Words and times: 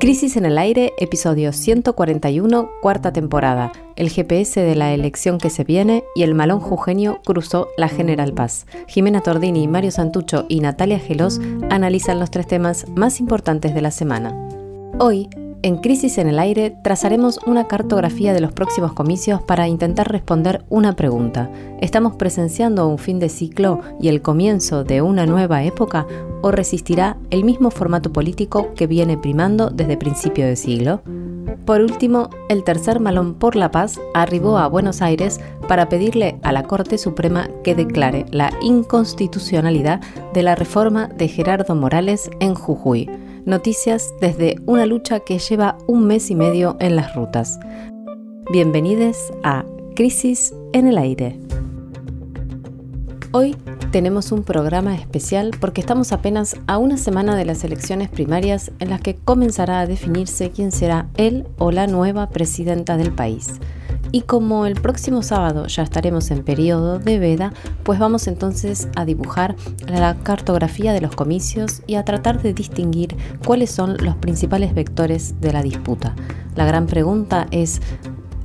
Crisis 0.00 0.38
en 0.38 0.46
el 0.46 0.56
Aire, 0.56 0.94
episodio 0.96 1.52
141, 1.52 2.70
cuarta 2.80 3.12
temporada. 3.12 3.70
El 3.96 4.08
GPS 4.08 4.58
de 4.58 4.74
la 4.74 4.94
elección 4.94 5.36
que 5.36 5.50
se 5.50 5.62
viene 5.62 6.04
y 6.14 6.22
el 6.22 6.34
malón 6.34 6.58
jujeño 6.58 7.20
cruzó 7.22 7.68
la 7.76 7.90
General 7.90 8.32
Paz. 8.32 8.64
Jimena 8.88 9.20
Tordini, 9.20 9.68
Mario 9.68 9.90
Santucho 9.90 10.46
y 10.48 10.60
Natalia 10.60 10.98
Gelos 10.98 11.38
analizan 11.68 12.18
los 12.18 12.30
tres 12.30 12.46
temas 12.46 12.88
más 12.96 13.20
importantes 13.20 13.74
de 13.74 13.82
la 13.82 13.90
semana. 13.90 14.34
Hoy, 14.98 15.28
en 15.62 15.76
Crisis 15.78 16.18
en 16.18 16.28
el 16.28 16.38
Aire 16.38 16.74
trazaremos 16.82 17.38
una 17.46 17.66
cartografía 17.66 18.32
de 18.32 18.40
los 18.40 18.52
próximos 18.52 18.92
comicios 18.92 19.42
para 19.42 19.68
intentar 19.68 20.10
responder 20.10 20.64
una 20.70 20.94
pregunta. 20.94 21.50
¿Estamos 21.80 22.14
presenciando 22.14 22.88
un 22.88 22.98
fin 22.98 23.18
de 23.18 23.28
ciclo 23.28 23.80
y 24.00 24.08
el 24.08 24.22
comienzo 24.22 24.84
de 24.84 25.02
una 25.02 25.26
nueva 25.26 25.62
época 25.64 26.06
o 26.42 26.50
resistirá 26.50 27.18
el 27.30 27.44
mismo 27.44 27.70
formato 27.70 28.12
político 28.12 28.72
que 28.74 28.86
viene 28.86 29.18
primando 29.18 29.70
desde 29.70 29.98
principio 29.98 30.46
de 30.46 30.56
siglo? 30.56 31.02
Por 31.66 31.82
último, 31.82 32.30
el 32.48 32.64
tercer 32.64 33.00
malón 33.00 33.34
por 33.34 33.54
la 33.54 33.70
paz 33.70 34.00
arribó 34.14 34.58
a 34.58 34.66
Buenos 34.66 35.02
Aires 35.02 35.40
para 35.68 35.88
pedirle 35.88 36.38
a 36.42 36.52
la 36.52 36.62
Corte 36.62 36.96
Suprema 36.96 37.48
que 37.62 37.74
declare 37.74 38.24
la 38.30 38.50
inconstitucionalidad 38.62 40.00
de 40.32 40.42
la 40.42 40.54
reforma 40.54 41.08
de 41.08 41.28
Gerardo 41.28 41.74
Morales 41.74 42.30
en 42.40 42.54
Jujuy 42.54 43.10
noticias 43.50 44.14
desde 44.20 44.56
una 44.64 44.86
lucha 44.86 45.20
que 45.20 45.38
lleva 45.38 45.76
un 45.86 46.06
mes 46.06 46.30
y 46.30 46.34
medio 46.34 46.76
en 46.80 46.96
las 46.96 47.14
rutas. 47.14 47.58
Bienvenidos 48.52 49.16
a 49.42 49.64
Crisis 49.96 50.54
en 50.72 50.86
el 50.86 50.96
Aire. 50.96 51.38
Hoy 53.32 53.56
tenemos 53.90 54.30
un 54.30 54.44
programa 54.44 54.94
especial 54.94 55.50
porque 55.60 55.80
estamos 55.80 56.12
apenas 56.12 56.56
a 56.68 56.78
una 56.78 56.96
semana 56.96 57.34
de 57.34 57.44
las 57.44 57.64
elecciones 57.64 58.08
primarias 58.08 58.70
en 58.78 58.90
las 58.90 59.00
que 59.00 59.16
comenzará 59.16 59.80
a 59.80 59.86
definirse 59.86 60.50
quién 60.50 60.70
será 60.70 61.08
él 61.16 61.46
o 61.58 61.72
la 61.72 61.86
nueva 61.88 62.28
presidenta 62.28 62.96
del 62.96 63.12
país. 63.12 63.58
Y 64.12 64.22
como 64.22 64.66
el 64.66 64.74
próximo 64.74 65.22
sábado 65.22 65.66
ya 65.66 65.82
estaremos 65.82 66.30
en 66.30 66.44
periodo 66.44 66.98
de 66.98 67.18
veda, 67.18 67.52
pues 67.84 67.98
vamos 67.98 68.26
entonces 68.26 68.88
a 68.96 69.04
dibujar 69.04 69.56
la 69.86 70.16
cartografía 70.16 70.92
de 70.92 71.00
los 71.00 71.14
comicios 71.14 71.82
y 71.86 71.94
a 71.94 72.04
tratar 72.04 72.42
de 72.42 72.54
distinguir 72.54 73.16
cuáles 73.44 73.70
son 73.70 73.96
los 73.98 74.16
principales 74.16 74.74
vectores 74.74 75.40
de 75.40 75.52
la 75.52 75.62
disputa. 75.62 76.14
La 76.56 76.64
gran 76.64 76.86
pregunta 76.86 77.46
es, 77.50 77.80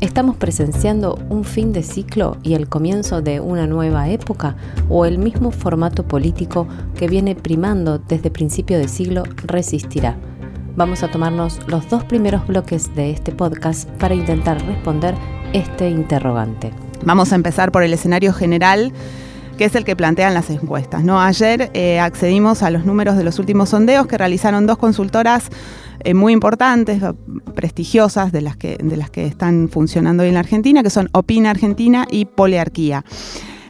¿Estamos 0.02 0.36
presenciando 0.36 1.18
un 1.30 1.46
fin 1.46 1.72
de 1.72 1.82
ciclo 1.82 2.38
y 2.44 2.56
el 2.56 2.68
comienzo 2.68 3.22
de 3.22 3.40
una 3.40 3.66
nueva 3.66 4.10
época 4.10 4.58
o 4.90 5.06
el 5.06 5.18
mismo 5.18 5.52
formato 5.52 6.06
político 6.06 6.68
que 6.98 7.08
viene 7.08 7.34
primando 7.34 7.98
desde 7.98 8.30
principio 8.30 8.78
de 8.78 8.90
siglo 8.90 9.24
resistirá? 9.46 10.18
Vamos 10.76 11.02
a 11.02 11.10
tomarnos 11.10 11.60
los 11.68 11.90
dos 11.90 12.04
primeros 12.04 12.46
bloques 12.46 12.94
de 12.94 13.12
este 13.12 13.32
podcast 13.32 13.90
para 13.92 14.16
intentar 14.16 14.62
responder 14.66 15.16
este 15.54 15.90
interrogante. 15.90 16.74
Vamos 17.06 17.32
a 17.32 17.36
empezar 17.36 17.72
por 17.72 17.84
el 17.84 17.94
escenario 17.94 18.34
general 18.34 18.92
que 19.58 19.66
es 19.66 19.76
el 19.76 19.86
que 19.86 19.96
plantean 19.96 20.34
las 20.34 20.50
encuestas. 20.50 21.04
¿no? 21.04 21.20
Ayer 21.22 21.72
eh, 21.74 22.00
accedimos 22.00 22.64
a 22.64 22.70
los 22.70 22.86
números 22.86 23.18
de 23.18 23.24
los 23.24 23.40
últimos 23.40 23.70
sondeos 23.70 24.08
que 24.08 24.18
realizaron 24.18 24.68
dos 24.68 24.78
consultoras 24.78 25.50
eh, 26.04 26.14
muy 26.14 26.34
importantes, 26.34 27.02
prestigiosas, 27.56 28.32
de 28.32 28.42
las, 28.42 28.58
que, 28.58 28.78
de 28.82 28.98
las 28.98 29.10
que 29.10 29.26
están 29.26 29.70
funcionando 29.70 30.24
hoy 30.24 30.30
en 30.30 30.36
la 30.36 30.42
Argentina, 30.42 30.84
que 30.84 30.90
son 30.90 31.10
Opina 31.14 31.50
Argentina 31.50 32.06
y 32.10 32.26
Poliarquía. 32.26 33.04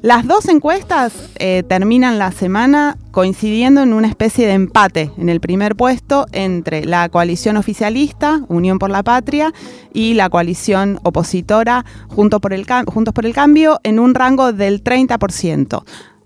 Las 0.06 0.28
dos 0.28 0.48
encuestas 0.50 1.14
eh, 1.40 1.64
terminan 1.68 2.20
la 2.20 2.32
semana 2.32 2.96
coincidiendo 3.10 3.82
en 3.82 3.92
una 3.92 4.08
especie 4.08 4.46
de 4.46 4.54
empate 4.54 5.10
en 5.18 5.30
el 5.30 5.40
primer 5.40 5.76
puesto 5.76 6.28
entre 6.32 6.86
la 6.86 7.10
coalición 7.10 7.58
oficialista, 7.58 8.42
Unión 8.48 8.78
por 8.78 8.92
la 8.92 9.02
Patria, 9.02 9.52
y 9.94 10.14
la 10.14 10.30
coalición 10.30 11.00
opositora, 11.02 11.86
Juntos 12.08 12.40
por 12.40 12.54
el, 12.54 12.68
Cambio, 13.34 13.80
en 13.82 13.98
un 13.98 14.14
rango 14.14 14.54
del 14.54 14.84
30%. 14.84 15.84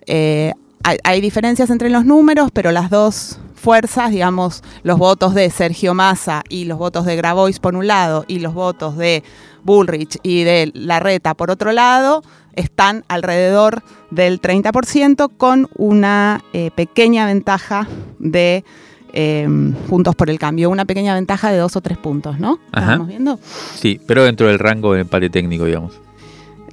Eh, 0.08 0.52
hay, 0.84 1.22
diferencias 1.22 1.70
entre 1.70 1.90
los 1.90 2.03
números, 2.03 2.50
pero 2.52 2.74
las 2.74 2.90
dos 2.90 3.40
fuerzas, 3.56 4.12
digamos, 4.12 4.62
los 4.84 4.98
votos 4.98 5.34
de 5.34 5.50
Sergio 5.52 5.94
Massa 5.94 6.44
y 6.50 6.66
los 6.66 6.80
votos 6.80 7.06
de 7.06 7.16
Grabois 7.16 7.59
por 7.59 7.76
un 7.76 7.88
lado 7.88 8.26
y 8.28 8.40
los 8.40 8.53
votos 8.53 8.98
de 8.98 9.24
Bullrich 9.64 10.18
y 10.22 10.44
de 10.44 10.70
Larreta 10.74 11.34
por 11.34 11.50
otro 11.50 11.72
lado, 11.72 12.24
están 12.59 13.06
alrededor 13.08 13.84
del 14.12 14.42
30% 14.42 15.31
con 15.38 15.70
una 15.75 16.44
eh, 16.53 16.72
pequeña 16.75 17.25
ventaja 17.25 17.88
de 18.20 18.64
em, 19.14 19.74
Juntos 19.90 20.16
por 20.16 20.30
el 20.30 20.38
Cambio, 20.38 20.70
una 20.70 20.86
pequeña 20.86 21.16
ventaja 21.16 21.52
de 21.52 21.58
dos 21.58 21.75
o 21.75 21.81
tres 21.81 21.97
puntos, 21.97 22.40
¿no? 22.40 22.59
¿Estamos 22.74 23.08
viendo? 23.08 23.40
Sí, 23.75 24.00
pero 24.06 24.24
dentro 24.24 24.47
del 24.47 24.59
rango 24.59 24.94
de 24.94 25.02
empate 25.02 25.30
técnico, 25.30 25.66
digamos. 25.66 26.00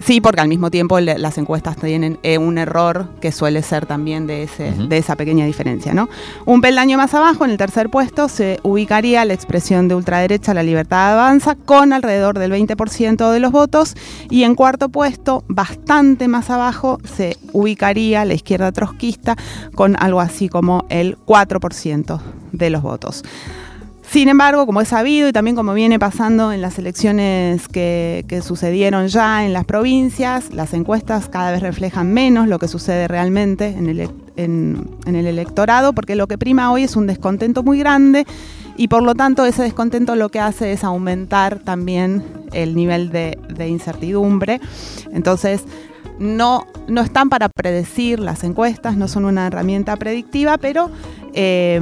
Sí, 0.05 0.21
porque 0.21 0.41
al 0.41 0.49
mismo 0.49 0.71
tiempo 0.71 1.01
las 1.01 1.39
encuestas 1.39 1.77
tienen 1.77 2.19
eh, 2.23 2.39
un 2.39 2.59
error 2.59 3.09
que 3.21 3.33
suele 3.33 3.63
ser 3.63 3.87
también 3.87 4.27
de, 4.27 4.45
ese, 4.45 4.73
de 4.73 4.99
esa 4.99 5.17
pequeña 5.17 5.47
diferencia. 5.47 5.95
¿no? 5.95 6.09
Un 6.45 6.61
peldaño 6.61 6.97
más 6.97 7.15
abajo, 7.15 7.45
en 7.45 7.51
el 7.51 7.57
tercer 7.57 7.91
puesto, 7.91 8.29
se 8.29 8.61
ubicaría 8.63 9.25
la 9.25 9.35
expresión 9.35 9.89
de 9.89 9.95
ultraderecha 9.95 10.55
La 10.55 10.63
Libertad 10.63 11.13
Avanza 11.13 11.55
con 11.55 11.93
alrededor 11.93 12.39
del 12.39 12.53
20% 12.53 13.31
de 13.31 13.41
los 13.41 13.53
votos 13.53 13.97
y 14.31 14.45
en 14.45 14.55
cuarto 14.55 14.89
puesto, 14.89 15.45
bastante 15.49 16.29
más 16.29 16.51
abajo, 16.51 16.99
se 17.17 17.37
ubicaría 17.53 18.25
la 18.25 18.35
izquierda 18.35 18.73
trotskista 18.73 19.37
con 19.75 19.97
algo 19.99 20.21
así 20.21 20.49
como 20.49 20.85
el 20.89 21.17
4% 21.27 22.21
de 22.53 22.71
los 22.71 22.83
votos. 22.83 23.23
Sin 24.11 24.29
embargo, 24.29 24.67
como 24.67 24.81
es 24.81 24.89
sabido 24.89 25.29
y 25.29 25.33
también 25.33 25.57
como 25.57 25.75
viene 25.75 25.99
pasando 25.99 26.53
en 26.53 26.61
las 26.61 26.79
elecciones 26.79 27.67
que, 27.67 28.25
sucedieron 28.43 29.09
ya 29.09 29.45
en 29.45 29.53
las 29.53 29.65
provincias, 29.65 30.53
las 30.55 30.75
encuestas 30.75 31.29
cada 31.29 31.51
vez 31.51 31.61
reflejan 31.61 32.13
menos 32.13 32.47
lo 32.47 32.59
que 32.59 32.69
sucede 32.69 33.09
realmente 33.09 33.75
en 33.77 33.89
el, 33.89 35.27
electorado, 35.27 35.93
porque 35.93 36.15
lo 36.15 36.29
que 36.29 36.39
prima 36.39 36.71
hoy 36.71 36.85
es 36.85 36.95
un 36.95 37.09
descontento 37.09 37.65
muy 37.65 37.79
grande 37.79 38.27
y 38.77 38.89
por 38.89 39.03
lo 39.03 39.15
tanto 39.15 39.45
ese 39.45 39.63
descontento 39.63 40.15
lo 40.15 40.29
que 40.29 40.39
hace 40.39 40.73
es 40.73 40.85
aumentar 40.85 41.59
también 41.59 42.23
el 42.53 42.77
nivel 42.77 43.11
de, 43.11 43.37
incertidumbre. 43.69 44.61
Entonces, 45.13 45.65
no, 46.21 46.67
no 46.87 47.01
están 47.01 47.29
para 47.29 47.49
predecir 47.49 48.21
las 48.21 48.45
encuestas, 48.45 48.97
no 48.97 49.09
son 49.09 49.25
una 49.25 49.49
herramienta 49.49 49.97
predictiva, 49.97 50.59
pero... 50.59 50.91
Eh, 51.35 51.81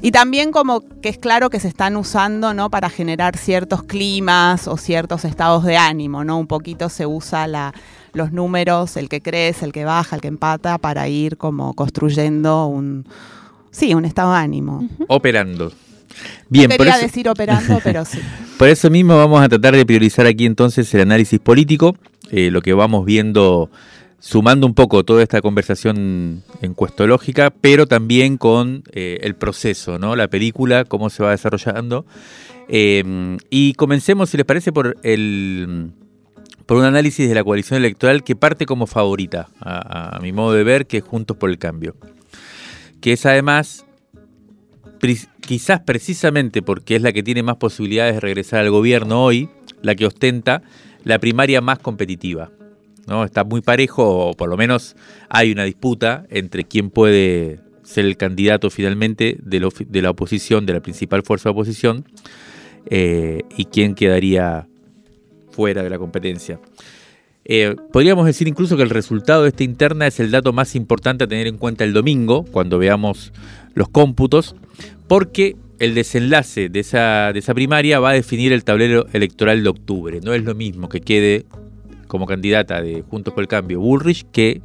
y 0.00 0.10
también 0.10 0.52
como 0.52 0.82
que 1.00 1.08
es 1.08 1.18
claro 1.18 1.50
que 1.50 1.60
se 1.60 1.68
están 1.68 1.96
usando, 1.96 2.54
¿no? 2.54 2.70
Para 2.70 2.90
generar 2.90 3.36
ciertos 3.36 3.82
climas 3.82 4.68
o 4.68 4.76
ciertos 4.76 5.24
estados 5.24 5.64
de 5.64 5.76
ánimo, 5.76 6.24
¿no? 6.24 6.38
Un 6.38 6.46
poquito 6.46 6.88
se 6.88 7.06
usa 7.06 7.46
la, 7.46 7.74
los 8.12 8.32
números, 8.32 8.96
el 8.96 9.08
que 9.08 9.20
crece, 9.20 9.64
el 9.64 9.72
que 9.72 9.84
baja, 9.84 10.16
el 10.16 10.22
que 10.22 10.28
empata, 10.28 10.78
para 10.78 11.08
ir 11.08 11.36
como 11.36 11.74
construyendo 11.74 12.66
un, 12.66 13.06
sí, 13.70 13.94
un 13.94 14.04
estado 14.04 14.32
de 14.32 14.38
ánimo. 14.38 14.88
Operando. 15.08 15.72
Bien, 16.48 16.70
quería 16.70 16.98
decir 16.98 17.28
operando, 17.28 17.80
pero 17.84 18.04
sí. 18.04 18.18
Por 18.58 18.68
eso 18.68 18.90
mismo 18.90 19.16
vamos 19.16 19.40
a 19.42 19.48
tratar 19.48 19.76
de 19.76 19.86
priorizar 19.86 20.26
aquí 20.26 20.46
entonces 20.46 20.92
el 20.94 21.02
análisis 21.02 21.38
político, 21.38 21.96
eh, 22.30 22.50
lo 22.50 22.60
que 22.60 22.72
vamos 22.72 23.04
viendo 23.04 23.70
sumando 24.18 24.66
un 24.66 24.74
poco 24.74 25.04
toda 25.04 25.22
esta 25.22 25.40
conversación 25.40 26.42
encuestológica, 26.60 27.50
pero 27.50 27.86
también 27.86 28.36
con 28.36 28.82
eh, 28.92 29.18
el 29.22 29.34
proceso, 29.34 29.98
¿no? 29.98 30.16
La 30.16 30.28
película, 30.28 30.84
cómo 30.84 31.10
se 31.10 31.22
va 31.22 31.30
desarrollando. 31.30 32.04
Em, 32.68 33.38
y 33.50 33.74
comencemos, 33.74 34.30
si 34.30 34.36
les 34.36 34.46
parece, 34.46 34.72
por 34.72 34.96
el 35.02 35.92
por 36.66 36.76
un 36.76 36.84
análisis 36.84 37.26
de 37.26 37.34
la 37.34 37.42
coalición 37.42 37.78
electoral 37.78 38.22
que 38.22 38.36
parte 38.36 38.66
como 38.66 38.86
favorita, 38.86 39.48
a, 39.58 40.18
mi 40.20 40.32
modo 40.32 40.52
de 40.52 40.64
ver, 40.64 40.86
que 40.86 40.98
es 40.98 41.02
Juntos 41.02 41.34
por 41.34 41.48
el 41.48 41.56
Cambio. 41.56 41.96
Que 43.00 43.14
es 43.14 43.24
además, 43.24 43.86
quizás 45.40 45.80
precisamente 45.80 46.60
porque 46.60 46.96
es 46.96 47.00
la 47.00 47.14
que 47.14 47.22
tiene 47.22 47.42
más 47.42 47.56
posibilidades 47.56 48.16
de 48.16 48.20
regresar 48.20 48.60
al 48.60 48.70
gobierno 48.70 49.24
hoy, 49.24 49.48
la 49.80 49.94
que 49.94 50.04
ostenta 50.04 50.60
la 51.04 51.18
primaria 51.18 51.62
más 51.62 51.78
competitiva. 51.78 52.50
¿No? 53.08 53.24
Está 53.24 53.42
muy 53.42 53.62
parejo, 53.62 54.28
o 54.28 54.34
por 54.34 54.48
lo 54.48 54.56
menos 54.56 54.94
hay 55.28 55.50
una 55.50 55.64
disputa 55.64 56.26
entre 56.30 56.64
quién 56.64 56.90
puede 56.90 57.60
ser 57.82 58.04
el 58.04 58.16
candidato 58.16 58.70
finalmente 58.70 59.38
de, 59.42 59.60
la 60.02 60.10
oposición, 60.10 60.66
de 60.66 60.74
la 60.74 60.80
principal 60.80 61.22
fuerza 61.22 61.48
de 61.48 61.52
oposición, 61.52 62.04
eh, 62.90 63.42
y 63.56 63.64
quién 63.64 63.94
quedaría 63.94 64.68
fuera 65.50 65.82
de 65.82 65.90
la 65.90 65.98
competencia. 65.98 66.60
Eh, 67.46 67.74
podríamos 67.92 68.26
decir 68.26 68.46
incluso 68.46 68.76
que 68.76 68.82
el 68.82 68.90
resultado 68.90 69.42
de 69.42 69.48
esta 69.48 69.64
interna 69.64 70.06
es 70.06 70.20
el 70.20 70.30
dato 70.30 70.52
más 70.52 70.74
importante 70.74 71.24
a 71.24 71.26
tener 71.26 71.46
en 71.46 71.56
cuenta 71.56 71.84
el 71.84 71.94
domingo, 71.94 72.44
cuando 72.44 72.78
veamos 72.78 73.32
los 73.74 73.88
cómputos, 73.88 74.54
porque 75.08 75.56
el 75.78 75.94
desenlace 75.94 76.68
de 76.68 76.80
esa, 76.80 77.32
de 77.32 77.38
esa 77.38 77.54
primaria 77.54 78.00
va 78.00 78.10
a 78.10 78.14
definir 78.14 78.52
el 78.52 78.64
tablero 78.64 79.06
electoral 79.14 79.62
de 79.62 79.68
octubre. 79.70 80.20
No 80.22 80.34
es 80.34 80.44
lo 80.44 80.54
mismo 80.54 80.90
que 80.90 81.00
quede 81.00 81.46
como 82.08 82.26
candidata 82.26 82.82
de 82.82 83.02
Juntos 83.02 83.32
por 83.32 83.42
el 83.42 83.48
Cambio 83.48 83.80
Bullrich 83.80 84.26
que, 84.32 84.60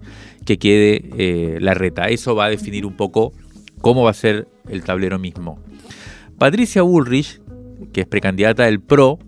que 0.45 0.57
quede 0.57 1.03
eh, 1.17 1.57
la 1.61 1.75
reta. 1.75 2.09
Eso 2.09 2.35
va 2.35 2.45
a 2.45 2.49
definir 2.49 2.85
un 2.85 2.95
poco 2.95 3.33
cómo 3.81 4.03
va 4.03 4.11
a 4.11 4.15
ser 4.15 4.47
el 4.69 4.83
tablero 4.83 5.19
mismo. 5.19 5.59
Patricia 6.39 6.81
Bullrich, 6.81 7.41
que 7.91 8.01
es 8.01 8.07
precandidata 8.07 8.63
del 8.63 8.79
PRO 8.79 9.19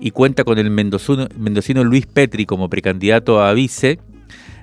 y 0.00 0.10
cuenta 0.10 0.44
con 0.44 0.58
el 0.58 0.70
mendocino, 0.70 1.84
Luis 1.84 2.06
Petri 2.06 2.44
como 2.44 2.68
precandidato 2.68 3.42
a 3.42 3.52
vice, 3.52 3.98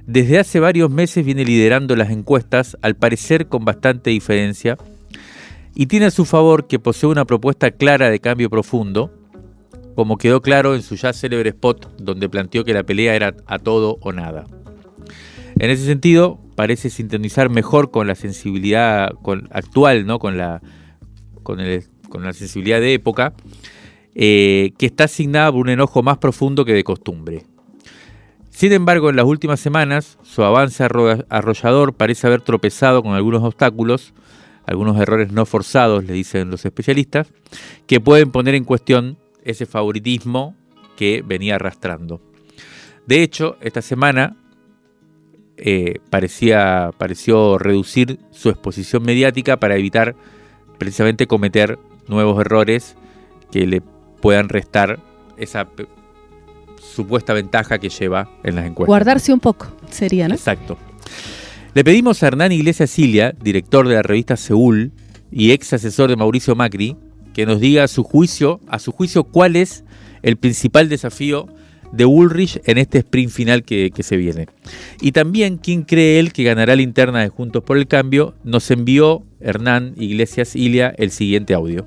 desde 0.05 0.39
hace 0.39 0.59
varios 0.59 0.91
meses 0.91 1.25
viene 1.25 1.43
liderando 1.43 1.95
las 1.95 2.11
encuestas, 2.11 2.77
al 2.81 2.95
parecer 2.95 3.47
con 3.47 3.65
bastante 3.65 4.11
diferencia, 4.11 4.77
y 5.73 5.87
tiene 5.87 6.05
a 6.05 6.11
su 6.11 6.25
favor 6.25 6.67
que 6.67 6.79
posee 6.79 7.09
una 7.09 7.25
propuesta 7.25 7.71
clara 7.71 8.09
de 8.09 8.19
cambio 8.19 8.49
profundo, 8.49 9.11
como 9.95 10.17
quedó 10.17 10.41
claro 10.41 10.75
en 10.75 10.81
su 10.81 10.95
ya 10.95 11.13
célebre 11.13 11.49
spot 11.49 11.97
donde 11.97 12.29
planteó 12.29 12.63
que 12.63 12.73
la 12.73 12.83
pelea 12.83 13.15
era 13.15 13.35
a 13.47 13.59
todo 13.59 13.97
o 14.01 14.11
nada. 14.11 14.45
En 15.57 15.71
ese 15.71 15.85
sentido, 15.85 16.39
parece 16.55 16.89
sintonizar 16.89 17.49
mejor 17.49 17.89
con 17.91 18.07
la 18.07 18.15
sensibilidad 18.15 19.09
actual, 19.51 20.05
¿no? 20.05 20.19
con, 20.19 20.37
la, 20.37 20.61
sensibilidad 22.33 22.81
de 22.81 22.93
época, 22.93 23.33
eh, 24.15 24.73
que 24.77 24.85
está 24.85 25.05
asignada 25.05 25.51
por 25.51 25.61
un 25.61 25.69
enojo 25.69 26.03
más 26.03 26.17
profundo 26.17 26.65
que 26.65 26.73
de 26.73 26.83
costumbre. 26.83 27.43
Sin 28.49 28.71
embargo, 28.71 29.09
en 29.09 29.17
las 29.17 29.25
últimas 29.25 29.59
semanas, 29.59 30.17
su 30.23 30.43
avance 30.43 30.83
arrollador 30.83 31.93
parece 31.93 32.27
haber 32.27 32.41
tropezado 32.41 33.03
con 33.03 33.13
algunos 33.13 33.43
obstáculos, 33.43 34.13
algunos 34.65 34.99
errores 34.99 35.31
no 35.31 35.45
forzados, 35.45 36.05
le 36.05 36.13
dicen 36.13 36.49
los 36.49 36.65
especialistas, 36.65 37.27
que 37.85 37.99
pueden 37.99 38.31
poner 38.31 38.55
en 38.55 38.63
cuestión 38.63 39.17
ese 39.45 39.65
favoritismo 39.65 40.55
que 40.97 41.23
venía 41.25 41.55
arrastrando. 41.55 42.21
De 43.05 43.21
hecho, 43.21 43.57
esta 43.61 43.81
semana 43.81 44.35
eh, 45.57 45.99
parecía, 46.09 46.91
pareció 46.97 47.57
reducir 47.57 48.19
su 48.31 48.49
exposición 48.49 49.03
mediática 49.03 49.57
para 49.57 49.77
evitar 49.77 50.15
precisamente 50.77 51.27
cometer 51.27 51.79
nuevos 52.07 52.39
errores 52.41 52.95
que 53.51 53.65
le 53.65 53.81
puedan 54.21 54.49
restar 54.49 54.99
esa 55.37 55.67
supuesta 56.77 57.33
ventaja 57.33 57.77
que 57.77 57.89
lleva 57.89 58.29
en 58.43 58.55
las 58.55 58.65
encuestas. 58.65 58.87
Guardarse 58.87 59.33
un 59.33 59.39
poco, 59.39 59.67
sería, 59.89 60.27
¿no? 60.27 60.35
Exacto. 60.35 60.77
Le 61.73 61.83
pedimos 61.83 62.23
a 62.23 62.27
Hernán 62.27 62.51
Iglesias 62.51 62.89
Cilia, 62.89 63.33
director 63.41 63.87
de 63.87 63.95
la 63.95 64.01
revista 64.01 64.37
Seúl 64.37 64.91
y 65.31 65.51
ex 65.51 65.73
asesor 65.73 66.09
de 66.09 66.15
Mauricio 66.15 66.55
Macri, 66.55 66.95
que 67.35 67.45
nos 67.45 67.59
diga 67.59 67.83
a 67.83 67.89
su 67.89 68.03
juicio, 68.03 68.61
a 68.69 68.79
su 68.79 68.93
juicio, 68.93 69.25
cuál 69.25 69.57
es 69.57 69.83
el 70.23 70.37
principal 70.37 70.87
desafío 70.87 71.47
de 71.91 72.05
Ulrich 72.05 72.61
en 72.63 72.77
este 72.77 72.99
sprint 72.99 73.29
final 73.29 73.63
que, 73.63 73.91
se 73.99 74.15
viene. 74.15 74.47
Y 75.01 75.11
también 75.11 75.57
quién 75.57 75.83
cree 75.83 76.17
él 76.19 76.31
que 76.31 76.45
ganará 76.45 76.77
la 76.77 76.81
interna 76.81 77.19
de 77.19 77.27
Juntos 77.27 77.61
por 77.61 77.77
el 77.77 77.87
Cambio, 77.87 78.35
nos 78.45 78.71
envió 78.71 79.23
Hernán 79.41 79.95
Iglesias 79.97 80.55
Ilia 80.55 80.95
el 80.97 81.11
siguiente 81.11 81.53
audio. 81.53 81.85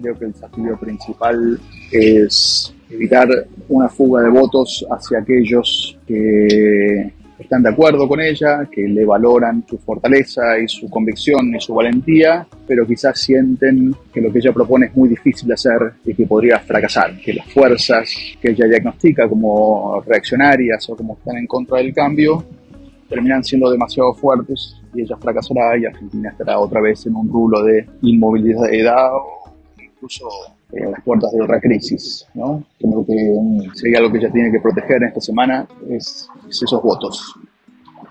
Creo 0.00 0.16
que 0.16 0.26
el 0.26 0.32
desafío 0.32 0.78
principal 0.78 1.58
es 1.90 2.72
evitar 2.88 3.28
una 3.68 3.88
fuga 3.88 4.22
de 4.22 4.30
votos 4.30 4.86
hacia 4.92 5.18
aquellos 5.18 5.98
que 6.06 7.12
están 7.38 7.62
de 7.62 7.70
acuerdo 7.70 8.08
con 8.08 8.20
ella, 8.20 8.68
que 8.70 8.82
le 8.82 9.04
valoran 9.04 9.64
su 9.68 9.78
fortaleza 9.78 10.58
y 10.58 10.68
su 10.68 10.88
convicción 10.90 11.54
y 11.54 11.60
su 11.60 11.74
valentía, 11.74 12.46
pero 12.66 12.86
quizás 12.86 13.20
sienten 13.20 13.94
que 14.12 14.20
lo 14.20 14.32
que 14.32 14.38
ella 14.38 14.52
propone 14.52 14.86
es 14.86 14.96
muy 14.96 15.08
difícil 15.08 15.48
de 15.48 15.54
hacer 15.54 15.92
y 16.04 16.14
que 16.14 16.26
podría 16.26 16.58
fracasar, 16.58 17.16
que 17.18 17.34
las 17.34 17.46
fuerzas 17.52 18.08
que 18.40 18.50
ella 18.50 18.66
diagnostica 18.66 19.28
como 19.28 20.02
reaccionarias 20.06 20.88
o 20.90 20.96
como 20.96 21.14
están 21.14 21.36
en 21.36 21.46
contra 21.46 21.78
del 21.78 21.94
cambio 21.94 22.44
terminan 23.08 23.42
siendo 23.42 23.70
demasiado 23.70 24.14
fuertes 24.14 24.76
y 24.94 25.02
ella 25.02 25.16
fracasará 25.16 25.78
y 25.78 25.86
Argentina 25.86 26.30
estará 26.30 26.58
otra 26.58 26.80
vez 26.80 27.06
en 27.06 27.14
un 27.14 27.28
rulo 27.28 27.62
de 27.62 27.86
inmovilidad 28.02 28.64
incluso 29.98 30.28
en 30.72 30.92
las 30.92 31.02
puertas 31.02 31.32
de 31.32 31.42
otra 31.42 31.60
crisis. 31.60 32.26
¿no? 32.34 32.64
Creo 32.78 33.04
que 33.04 33.14
mm, 33.14 33.86
hay 33.86 33.94
algo 33.94 34.12
que 34.12 34.18
ella 34.18 34.30
tiene 34.30 34.52
que 34.52 34.60
proteger 34.60 35.02
en 35.02 35.08
esta 35.08 35.20
semana 35.20 35.66
es, 35.90 36.28
esos 36.48 36.82
votos. 36.82 37.34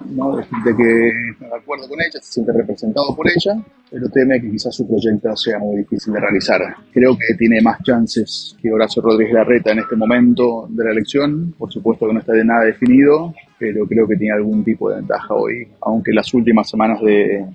¿no? 0.06 0.38
De 0.38 0.44
que 0.76 1.10
está 1.32 1.48
de 1.48 1.56
acuerdo 1.56 1.90
con 1.90 2.00
ella, 2.00 2.22
se 2.22 2.34
siente 2.34 2.52
representado 2.54 3.16
por 3.16 3.28
ella, 3.28 3.60
pero 3.90 4.08
teme 4.10 4.40
que 4.40 4.52
quizás 4.52 4.76
su 4.76 4.88
proyecto 4.88 5.36
sea 5.36 5.60
muy 5.60 5.78
difícil 5.78 6.14
de 6.14 6.20
realizar. 6.20 6.62
Creo 6.94 7.18
que 7.18 7.36
tiene 7.36 7.62
más 7.62 7.82
chances 7.84 8.56
que 8.62 8.72
Horacio 8.72 9.02
Rodríguez 9.02 9.34
Larreta 9.34 9.72
en 9.72 9.80
este 9.80 9.96
momento 9.96 10.68
de 10.70 10.86
la 10.86 10.92
elección. 10.92 11.54
Por 11.58 11.72
supuesto 11.72 12.08
que 12.08 12.14
no 12.14 12.20
está 12.20 12.34
de 12.34 12.46
nada 12.46 12.66
definido, 12.66 13.34
pero 13.58 13.88
creo 13.88 14.08
que 14.08 14.18
tiene 14.18 14.36
algún 14.36 14.64
tipo 14.64 14.90
de 14.90 14.98
ventaja 14.98 15.34
hoy, 15.34 15.68
aunque 15.82 16.14
las 16.14 16.32
últimas 16.34 16.70
semanas 16.70 17.02
de, 17.02 17.46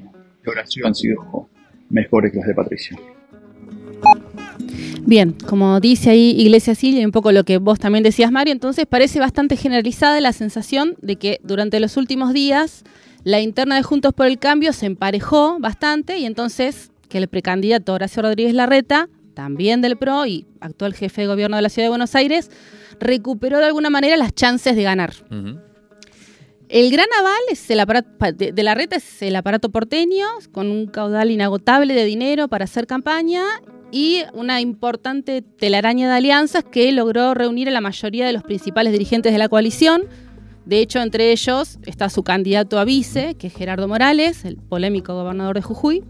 de 0.43 0.50
Horacio 0.50 0.87
han 0.87 0.94
sido 0.94 1.49
mejores 1.90 2.32
que 2.32 2.38
las 2.38 2.49
de 2.49 2.55
Patricia. 2.55 2.99
Bien, 5.12 5.37
como 5.47 5.79
dice 5.79 6.09
ahí 6.09 6.31
Iglesia 6.38 6.75
Silva 6.75 7.00
y 7.00 7.05
un 7.05 7.12
poco 7.12 7.32
lo 7.32 7.44
que 7.44 7.59
vos 7.59 7.79
también 7.79 8.03
decías, 8.03 8.32
Mario, 8.32 8.53
entonces 8.53 8.87
parece 8.87 9.20
bastante 9.20 9.59
generalizada 9.59 10.19
la 10.23 10.32
sensación 10.32 10.97
de 11.03 11.17
que 11.17 11.38
durante 11.43 11.81
los 11.81 11.99
últimos 11.99 12.32
días 12.32 12.82
la 13.23 13.38
interna 13.43 13.76
de 13.76 13.82
Juntos 13.82 14.14
por 14.14 14.25
el 14.25 14.38
Cambio 14.38 14.73
se 14.73 14.87
emparejó 14.87 15.59
bastante 15.61 16.17
y 16.17 16.25
entonces 16.25 16.93
que 17.11 17.19
el 17.19 17.29
precandidato 17.29 17.93
Horacio 17.93 18.23
Rodríguez 18.23 18.55
Larreta, 18.55 19.11
también 19.35 19.82
del 19.82 19.99
PRO 19.99 20.25
y 20.25 20.47
actual 20.61 20.94
jefe 20.94 21.20
de 21.20 21.26
gobierno 21.26 21.56
de 21.56 21.62
la 21.62 21.69
Ciudad 21.69 21.85
de 21.85 21.91
Buenos 21.91 22.14
Aires, 22.14 22.50
recuperó 22.99 23.59
de 23.59 23.67
alguna 23.67 23.91
manera 23.91 24.17
las 24.17 24.35
chances 24.35 24.76
de 24.76 24.82
ganar. 24.82 25.12
El 26.70 26.91
gran 26.91 27.09
aval 27.20 27.43
es 27.50 27.70
el 27.70 27.81
aparato, 27.81 28.09
de, 28.32 28.53
de, 28.53 28.62
la 28.62 28.73
es 28.73 29.20
el 29.20 29.37
aparato 29.37 29.69
porteño, 29.69 30.25
con 30.53 30.70
un 30.70 30.87
caudal 30.87 31.31
inagotable 31.31 31.93
de 31.93 32.06
dinero 32.06 32.49
para 32.49 32.64
hacer 32.64 32.87
campaña 32.87 33.43
y 33.92 34.22
una 34.32 34.60
importante 34.60 35.42
telaraña 35.42 36.08
de 36.08 36.16
alianzas 36.16 36.64
que 36.64 36.90
logró 36.90 37.34
reunir 37.34 37.68
a 37.68 37.72
la 37.72 37.82
mayoría 37.82 38.26
de 38.26 38.32
los 38.32 38.42
principales 38.42 38.92
dirigentes 38.92 39.32
de 39.32 39.38
la 39.38 39.48
coalición. 39.48 40.04
De 40.64 40.80
hecho, 40.80 41.00
entre 41.00 41.30
ellos 41.30 41.78
está 41.84 42.08
su 42.08 42.22
candidato 42.22 42.78
a 42.78 42.84
vice, 42.84 43.34
que 43.34 43.48
es 43.48 43.54
Gerardo 43.54 43.86
Morales, 43.86 44.44
el 44.46 44.56
polémico 44.56 45.14
gobernador 45.14 45.56
de 45.56 45.62
Jujuy. 45.62 46.02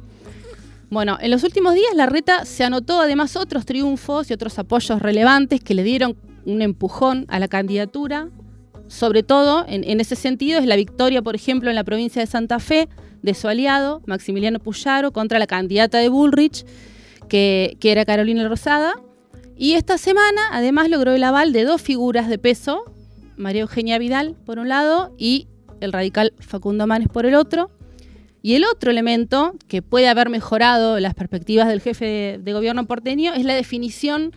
Bueno, 0.90 1.18
en 1.20 1.30
los 1.30 1.42
últimos 1.42 1.74
días 1.74 1.94
la 1.96 2.06
reta 2.06 2.44
se 2.44 2.64
anotó 2.64 3.00
además 3.00 3.34
otros 3.34 3.66
triunfos 3.66 4.30
y 4.30 4.34
otros 4.34 4.58
apoyos 4.58 5.02
relevantes 5.02 5.60
que 5.60 5.74
le 5.74 5.82
dieron 5.82 6.16
un 6.44 6.62
empujón 6.62 7.24
a 7.28 7.38
la 7.40 7.48
candidatura. 7.48 8.28
Sobre 8.88 9.22
todo, 9.22 9.64
en, 9.66 10.00
ese 10.00 10.16
sentido, 10.16 10.60
es 10.60 10.66
la 10.66 10.76
victoria, 10.76 11.22
por 11.22 11.34
ejemplo, 11.34 11.70
en 11.70 11.76
la 11.76 11.84
provincia 11.84 12.20
de 12.20 12.26
Santa 12.26 12.58
Fe 12.58 12.90
de 13.22 13.32
su 13.32 13.48
aliado, 13.48 14.02
Maximiliano 14.06 14.58
Puyaro, 14.58 15.12
contra 15.12 15.38
la 15.38 15.46
candidata 15.46 15.96
de 15.96 16.10
Bullrich, 16.10 16.66
que, 17.32 17.78
era 17.82 18.04
Carolina 18.04 18.46
Rosada. 18.46 18.94
Y 19.56 19.72
esta 19.72 19.96
semana 19.96 20.42
además 20.50 20.90
logró 20.90 21.12
el 21.12 21.24
aval 21.24 21.54
de 21.54 21.64
dos 21.64 21.80
figuras 21.80 22.28
de 22.28 22.36
peso, 22.36 22.84
María 23.36 23.62
Eugenia 23.62 23.98
Vidal 23.98 24.36
por 24.44 24.58
un 24.58 24.68
lado 24.68 25.14
y 25.16 25.48
el 25.80 25.92
radical 25.92 26.34
Facundo 26.40 26.86
Manes 26.86 27.08
por 27.08 27.24
el 27.24 27.34
otro. 27.34 27.70
Y 28.42 28.54
el 28.54 28.64
otro 28.64 28.90
elemento 28.90 29.54
que 29.66 29.80
puede 29.82 30.08
haber 30.08 30.28
mejorado 30.28 31.00
las 31.00 31.14
perspectivas 31.14 31.68
del 31.68 31.80
jefe 31.80 32.38
de, 32.42 32.52
gobierno 32.52 32.86
porteño 32.86 33.32
es 33.32 33.44
la 33.44 33.54
definición 33.54 34.32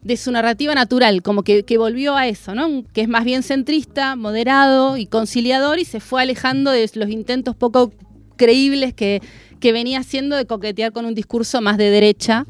de 0.00 0.16
su 0.16 0.30
narrativa 0.30 0.74
natural, 0.74 1.22
como 1.22 1.42
que, 1.42 1.64
volvió 1.76 2.16
a 2.16 2.28
eso, 2.28 2.52
que 2.94 3.02
es 3.02 3.08
más 3.08 3.24
bien 3.24 3.42
centrista, 3.42 4.16
moderado 4.16 4.96
y 4.96 5.06
conciliador 5.06 5.80
y 5.80 5.84
se 5.84 6.00
fue 6.00 6.22
alejando 6.22 6.70
de 6.70 6.88
los 6.94 7.10
intentos 7.10 7.56
poco 7.56 7.92
creíbles 8.36 8.94
que, 8.94 9.20
que 9.60 9.72
venía 9.72 10.00
haciendo 10.00 10.36
de 10.36 10.46
coquetear 10.46 10.92
con 10.92 11.04
un 11.06 11.14
discurso 11.14 11.60
más 11.60 11.76
de 11.78 11.90
derecha, 11.90 12.46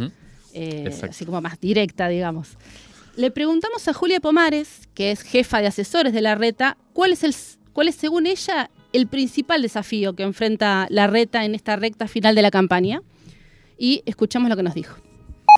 eh, 0.53 0.91
así 1.09 1.25
como 1.25 1.41
más 1.41 1.61
directa, 1.61 2.09
digamos. 2.09 2.57
Le 3.17 3.31
preguntamos 3.31 3.89
a 3.89 3.93
Julia 3.93 4.21
Pomares, 4.21 4.89
que 4.95 5.11
es 5.11 5.23
jefa 5.23 5.61
de 5.61 5.67
asesores 5.67 6.13
de 6.13 6.21
la 6.21 6.35
reta, 6.35 6.77
cuál 6.93 7.13
es, 7.13 7.25
el, 7.25 7.35
cuál 7.73 7.89
es 7.89 7.97
según 7.97 8.27
ella 8.27 8.71
el 8.93 9.07
principal 9.07 9.61
desafío 9.61 10.15
que 10.15 10.23
enfrenta 10.23 10.87
la 10.91 11.07
reta 11.07 11.45
en 11.45 11.55
esta 11.55 11.77
recta 11.77 12.09
final 12.09 12.35
de 12.35 12.43
la 12.43 12.51
campaña. 12.51 13.03
Y 13.77 14.03
escuchamos 14.07 14.49
lo 14.49 14.57
que 14.57 14.63
nos 14.63 14.75
dijo. 14.75 14.97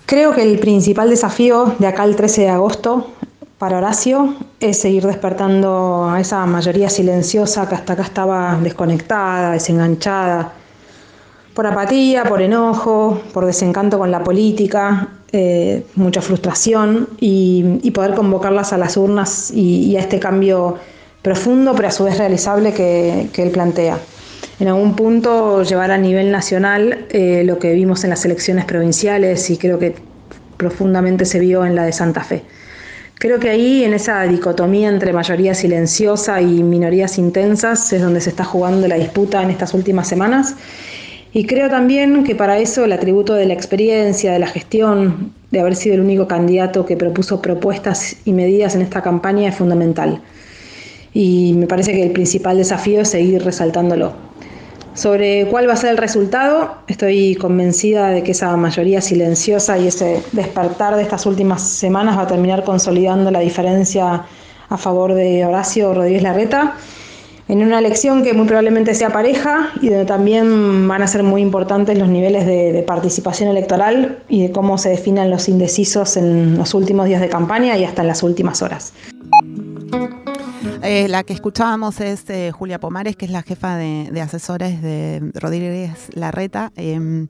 Creo 0.05 0.33
que 0.33 0.43
el 0.43 0.59
principal 0.59 1.09
desafío 1.09 1.75
de 1.79 1.87
acá 1.87 2.03
al 2.03 2.15
13 2.15 2.41
de 2.41 2.49
agosto 2.49 3.11
para 3.57 3.77
Horacio 3.77 4.35
es 4.59 4.79
seguir 4.79 5.05
despertando 5.05 6.09
a 6.09 6.19
esa 6.19 6.45
mayoría 6.47 6.89
silenciosa 6.89 7.69
que 7.69 7.75
hasta 7.75 7.93
acá 7.93 8.01
estaba 8.01 8.59
desconectada, 8.61 9.51
desenganchada, 9.51 10.53
por 11.53 11.67
apatía, 11.67 12.23
por 12.23 12.41
enojo, 12.41 13.21
por 13.33 13.45
desencanto 13.45 13.97
con 13.97 14.11
la 14.11 14.23
política, 14.23 15.09
eh, 15.33 15.85
mucha 15.95 16.21
frustración 16.21 17.07
y, 17.19 17.89
poder 17.91 18.15
convocarlas 18.15 18.73
a 18.73 18.77
las 18.77 18.97
urnas 18.97 19.51
y, 19.51 19.95
a 19.95 19.99
este 19.99 20.19
cambio 20.19 20.77
profundo, 21.21 21.73
pero 21.75 21.87
a 21.89 21.91
su 21.91 22.03
vez 22.03 22.17
realizable 22.17 22.73
que, 22.73 23.29
él 23.35 23.49
plantea. 23.51 23.97
En 24.59 24.67
algún 24.67 24.95
punto 24.95 25.63
llevar 25.63 25.91
a 25.91 25.97
nivel 25.97 26.31
nacional 26.31 27.05
eh, 27.09 27.43
lo 27.45 27.59
que 27.59 27.73
vimos 27.73 28.03
en 28.03 28.11
las 28.11 28.23
elecciones 28.25 28.65
provinciales 28.65 29.49
y 29.49 29.57
creo 29.57 29.79
que 29.79 29.95
profundamente 30.57 31.25
se 31.25 31.39
vio 31.39 31.65
en 31.65 31.75
la 31.75 31.83
de 31.83 31.93
Santa 31.93 32.23
Fe. 32.23 32.43
Creo 33.15 33.39
que 33.39 33.49
ahí, 33.49 33.83
en 33.83 33.93
esa 33.93 34.23
dicotomía 34.23 34.89
entre 34.89 35.13
mayoría 35.13 35.53
silenciosa 35.53 36.41
y 36.41 36.63
minorías 36.63 37.17
intensas, 37.19 37.93
es 37.93 38.01
donde 38.01 38.19
se 38.19 38.31
está 38.31 38.43
jugando 38.43 38.87
la 38.87 38.95
disputa 38.95 39.43
en 39.43 39.51
estas 39.51 39.73
últimas 39.73 40.07
semanas 40.07 40.55
Y 41.33 41.45
creo 41.45 41.69
también 41.69 42.23
que 42.25 42.35
para 42.35 42.57
eso 42.57 42.83
el 42.83 42.91
atributo 42.91 43.33
de 43.33 43.45
la 43.45 43.53
experiencia, 43.53 44.33
de 44.33 44.39
la 44.39 44.47
gestión, 44.47 45.33
de 45.49 45.61
haber 45.61 45.75
sido 45.75 45.95
el 45.95 46.01
único 46.01 46.27
candidato 46.27 46.85
que 46.85 46.97
propuso 46.97 47.41
propuestas 47.41 48.17
y 48.25 48.33
medidas 48.33 48.75
en 48.75 48.81
esta 48.81 49.01
campaña 49.01 49.47
es 49.47 49.55
fundamental. 49.55 50.21
Y 51.13 51.53
me 51.55 51.67
parece 51.67 51.93
que 51.93 52.03
el 52.03 52.11
principal 52.11 52.57
desafío 52.57 53.01
es 53.01 53.09
seguir 53.09 53.43
resaltándolo. 53.43 54.13
Sobre 54.93 55.47
cuál 55.47 55.69
va 55.69 55.73
a 55.73 55.77
ser 55.77 55.91
el 55.91 55.97
resultado, 55.97 56.75
estoy 56.87 57.35
convencida 57.35 58.09
de 58.09 58.23
que 58.23 58.31
esa 58.31 58.57
mayoría 58.57 58.99
silenciosa 58.99 59.77
y 59.77 59.87
ese 59.87 60.21
despertar 60.33 60.97
de 60.97 61.03
estas 61.03 61.25
últimas 61.25 61.61
semanas 61.61 62.17
va 62.17 62.23
a 62.23 62.27
terminar 62.27 62.65
consolidando 62.65 63.31
la 63.31 63.39
diferencia 63.39 64.25
a 64.67 64.77
favor 64.77 65.13
de 65.13 65.45
Horacio 65.45 65.93
Rodríguez 65.93 66.23
Larreta 66.23 66.75
en 67.51 67.61
una 67.63 67.79
elección 67.79 68.23
que 68.23 68.33
muy 68.33 68.47
probablemente 68.47 68.95
sea 68.95 69.09
pareja 69.09 69.71
y 69.81 69.89
donde 69.89 70.05
también 70.05 70.87
van 70.87 71.01
a 71.01 71.07
ser 71.07 71.21
muy 71.21 71.41
importantes 71.41 71.97
los 71.97 72.07
niveles 72.07 72.45
de, 72.45 72.81
participación 72.87 73.49
electoral 73.49 74.19
y 74.29 74.43
de 74.43 74.51
cómo 74.53 74.77
se 74.77 74.87
definan 74.87 75.29
los 75.29 75.49
indecisos 75.49 76.15
en 76.15 76.57
los 76.57 76.73
últimos 76.73 77.07
días 77.07 77.19
de 77.19 77.27
campaña 77.27 77.77
y 77.77 77.83
hasta 77.83 78.03
en 78.03 78.07
las 78.07 78.23
últimas 78.23 78.61
horas. 78.61 78.93
Eh, 80.81 81.09
la 81.09 81.23
que 81.23 81.33
escuchábamos 81.33 81.99
es 81.99 82.29
eh, 82.29 82.51
Julia 82.53 82.79
Pomares, 82.79 83.17
que 83.17 83.25
es 83.25 83.31
la 83.31 83.43
jefa 83.43 83.75
de, 83.75 84.21
asesores 84.21 84.81
de 84.81 85.21
Rodríguez 85.33 86.07
Larreta. 86.13 86.71
Em, 86.77 87.27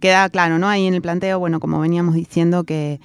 queda 0.00 0.28
claro, 0.30 0.58
¿no? 0.58 0.68
Ahí 0.68 0.88
en 0.88 0.94
el 0.94 1.00
planteo, 1.00 1.38
bueno, 1.38 1.60
como 1.60 1.78
veníamos 1.78 2.16
diciendo, 2.16 2.64
que 2.64 3.00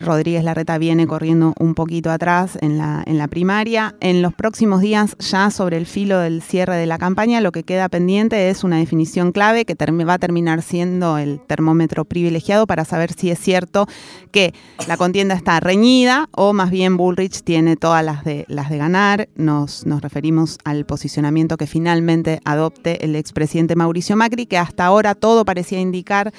Rodríguez 0.00 0.44
Larreta 0.44 0.76
viene 0.78 1.06
corriendo 1.06 1.54
un 1.58 1.74
poquito 1.74 2.10
atrás 2.10 2.58
en 2.60 2.78
la, 2.78 3.02
en 3.06 3.18
la 3.18 3.28
primaria. 3.28 3.94
En 4.00 4.22
los 4.22 4.34
próximos 4.34 4.80
días, 4.80 5.16
ya 5.18 5.50
sobre 5.50 5.76
el 5.76 5.86
filo 5.86 6.18
del 6.18 6.42
cierre 6.42 6.76
de 6.76 6.86
la 6.86 6.98
campaña, 6.98 7.40
lo 7.40 7.52
que 7.52 7.62
queda 7.62 7.88
pendiente 7.88 8.50
es 8.50 8.64
una 8.64 8.78
definición 8.78 9.32
clave 9.32 9.64
que 9.64 9.74
va 10.04 10.14
a 10.14 10.18
terminar 10.18 10.62
siendo 10.62 11.18
el 11.18 11.40
termómetro 11.40 12.04
privilegiado 12.04 12.66
para 12.66 12.84
saber 12.84 13.12
si 13.12 13.30
es 13.30 13.38
cierto 13.38 13.86
que 14.30 14.52
la 14.88 14.96
contienda 14.96 15.34
está 15.34 15.60
reñida 15.60 16.28
o 16.32 16.52
más 16.52 16.70
bien 16.70 16.96
Bullrich 16.96 17.42
tiene 17.42 17.76
todas 17.76 18.04
las 18.04 18.24
de, 18.24 18.44
las 18.48 18.70
de 18.70 18.78
ganar. 18.78 19.28
Nos, 19.36 19.86
nos 19.86 20.00
referimos 20.00 20.58
al 20.64 20.84
posicionamiento 20.86 21.56
que 21.56 21.66
finalmente 21.66 22.40
adopte 22.44 23.04
el 23.04 23.14
expresidente 23.16 23.76
Mauricio 23.76 24.16
Macri, 24.16 24.46
que 24.46 24.58
hasta 24.58 24.84
ahora 24.84 25.14
todo 25.14 25.44
parecía 25.44 25.80
indicar 25.80 26.32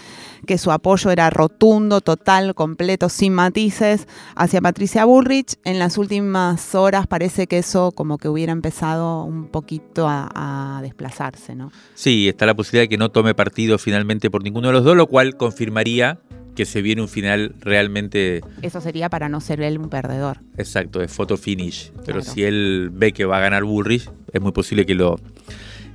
que 0.46 0.58
su 0.58 0.72
apoyo 0.72 1.10
era 1.12 1.30
rotundo, 1.30 2.02
total, 2.02 2.54
completo, 2.56 3.10
sin 3.10 3.34
matices 3.46 4.08
hacia 4.36 4.60
Patricia 4.60 5.06
Bullrich. 5.06 5.56
En 5.66 5.78
las 5.78 6.00
últimas 6.00 6.74
horas 6.74 7.06
parece 7.06 7.46
que 7.46 7.60
eso 7.60 7.92
como 7.92 8.18
que 8.18 8.28
hubiera 8.28 8.52
empezado 8.52 9.24
un 9.24 9.50
poquito 9.50 10.08
a, 10.10 10.80
desplazarse, 10.82 11.56
¿no? 11.56 11.72
Sí, 11.94 12.28
está 12.28 12.46
la 12.46 12.56
posibilidad 12.56 12.84
de 12.84 12.90
que 12.90 12.98
no 12.98 13.10
tome 13.10 13.36
partido 13.36 13.78
finalmente 13.78 14.32
por 14.32 14.44
ninguno 14.44 14.68
de 14.68 14.74
los 14.74 14.84
dos, 14.84 14.98
lo 14.98 15.08
cual 15.08 15.38
confirmaría 15.38 16.20
que 16.56 16.66
se 16.66 16.82
viene 16.82 17.02
un 17.02 17.08
final 17.08 17.54
realmente... 17.60 18.42
Eso 18.62 18.82
sería 18.82 19.10
para 19.10 19.30
no 19.30 19.42
ser 19.42 19.62
él 19.62 19.78
un 19.78 19.90
perdedor. 19.90 20.40
Exacto, 20.58 21.02
es 21.02 21.12
photo 21.12 21.38
finish. 21.38 21.92
Pero 22.06 22.22
si 22.22 22.44
él 22.44 22.90
ve 22.92 23.12
que 23.12 23.26
va 23.26 23.38
a 23.38 23.42
ganar 23.42 23.64
Bullrich, 23.64 24.10
es 24.32 24.42
muy 24.42 24.54
posible 24.54 24.86
que 24.86 24.96
lo 24.96 25.20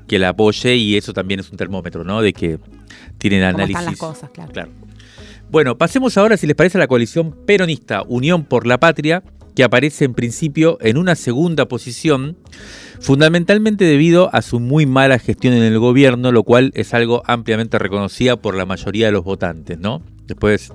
que 0.06 0.18
la 0.18 0.30
apoye 0.30 0.76
y 0.76 0.96
eso 0.96 1.12
también 1.12 1.40
es 1.40 1.50
un 1.50 1.56
termómetro, 1.56 2.04
¿no? 2.04 2.20
De 2.20 2.32
que 2.32 2.58
tienen 3.18 3.42
análisis. 3.42 3.76
Están 3.76 3.84
las 3.86 3.96
cosas, 3.96 4.30
claro. 4.30 4.52
claro. 4.52 4.70
Bueno, 5.50 5.76
pasemos 5.76 6.16
ahora, 6.16 6.36
si 6.36 6.46
les 6.46 6.54
parece, 6.54 6.78
a 6.78 6.80
la 6.80 6.86
coalición 6.86 7.34
peronista 7.44 8.04
Unión 8.06 8.44
por 8.44 8.68
la 8.68 8.78
Patria, 8.78 9.24
que 9.56 9.64
aparece 9.64 10.04
en 10.04 10.14
principio 10.14 10.78
en 10.80 10.96
una 10.96 11.16
segunda 11.16 11.66
posición, 11.66 12.36
fundamentalmente 13.00 13.84
debido 13.84 14.32
a 14.32 14.42
su 14.42 14.60
muy 14.60 14.86
mala 14.86 15.18
gestión 15.18 15.52
en 15.54 15.64
el 15.64 15.80
gobierno, 15.80 16.30
lo 16.30 16.44
cual 16.44 16.70
es 16.76 16.94
algo 16.94 17.24
ampliamente 17.26 17.80
reconocida 17.80 18.36
por 18.36 18.54
la 18.54 18.64
mayoría 18.64 19.06
de 19.06 19.12
los 19.12 19.24
votantes, 19.24 19.76
¿no? 19.76 20.02
Después, 20.28 20.72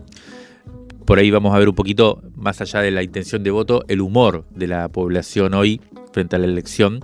por 1.06 1.20
ahí 1.20 1.32
vamos 1.32 1.56
a 1.56 1.60
ver 1.60 1.70
un 1.70 1.76
poquito, 1.76 2.22
más 2.36 2.60
allá 2.60 2.82
de 2.82 2.92
la 2.92 3.02
intención 3.02 3.44
de 3.44 3.52
voto, 3.52 3.86
el 3.88 4.02
humor 4.02 4.44
de 4.54 4.68
la 4.68 4.90
población 4.90 5.54
hoy 5.54 5.80
frente 6.12 6.36
a 6.36 6.40
la 6.40 6.48
elección, 6.48 7.00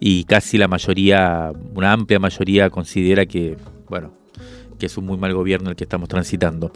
y 0.00 0.24
casi 0.24 0.58
la 0.58 0.68
mayoría, 0.68 1.50
una 1.74 1.92
amplia 1.92 2.18
mayoría 2.18 2.68
considera 2.68 3.24
que, 3.24 3.56
bueno, 3.88 4.12
que 4.76 4.86
es 4.86 4.96
un 4.96 5.06
muy 5.06 5.16
mal 5.16 5.32
gobierno 5.34 5.70
el 5.70 5.76
que 5.76 5.84
estamos 5.84 6.08
transitando. 6.08 6.70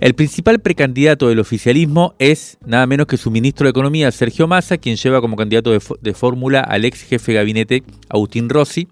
El 0.00 0.14
principal 0.14 0.60
precandidato 0.60 1.28
del 1.28 1.38
oficialismo 1.38 2.14
es 2.18 2.58
nada 2.64 2.86
menos 2.86 3.06
que 3.06 3.16
su 3.16 3.30
ministro 3.30 3.64
de 3.64 3.70
Economía, 3.70 4.10
Sergio 4.12 4.46
Massa, 4.46 4.78
quien 4.78 4.96
lleva 4.96 5.20
como 5.20 5.36
candidato 5.36 5.70
de, 5.72 6.14
fórmula 6.14 6.60
al 6.60 6.84
ex 6.84 7.02
jefe 7.02 7.32
de 7.32 7.38
gabinete, 7.38 7.82
Agustín 8.08 8.48
Rossi. 8.48 8.88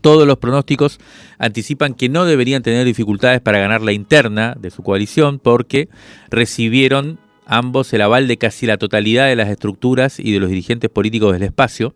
Todos 0.00 0.26
los 0.26 0.38
pronósticos 0.38 0.98
anticipan 1.38 1.94
que 1.94 2.08
no 2.08 2.24
deberían 2.24 2.62
tener 2.62 2.86
dificultades 2.86 3.40
para 3.40 3.58
ganar 3.58 3.82
la 3.82 3.92
interna 3.92 4.56
de 4.58 4.70
su 4.70 4.82
coalición 4.82 5.38
porque 5.38 5.88
recibieron 6.30 7.18
ambos 7.50 7.92
el 7.92 8.00
aval 8.00 8.28
de 8.28 8.38
casi 8.38 8.66
la 8.66 8.78
totalidad 8.78 9.26
de 9.26 9.36
las 9.36 9.50
estructuras 9.50 10.20
y 10.20 10.32
de 10.32 10.38
los 10.38 10.48
dirigentes 10.48 10.88
políticos 10.88 11.32
del 11.32 11.42
espacio. 11.42 11.94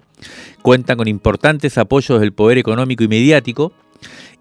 Cuentan 0.62 0.98
con 0.98 1.08
importantes 1.08 1.78
apoyos 1.78 2.20
del 2.20 2.32
poder 2.32 2.58
económico 2.58 3.04
y 3.04 3.08
mediático 3.08 3.72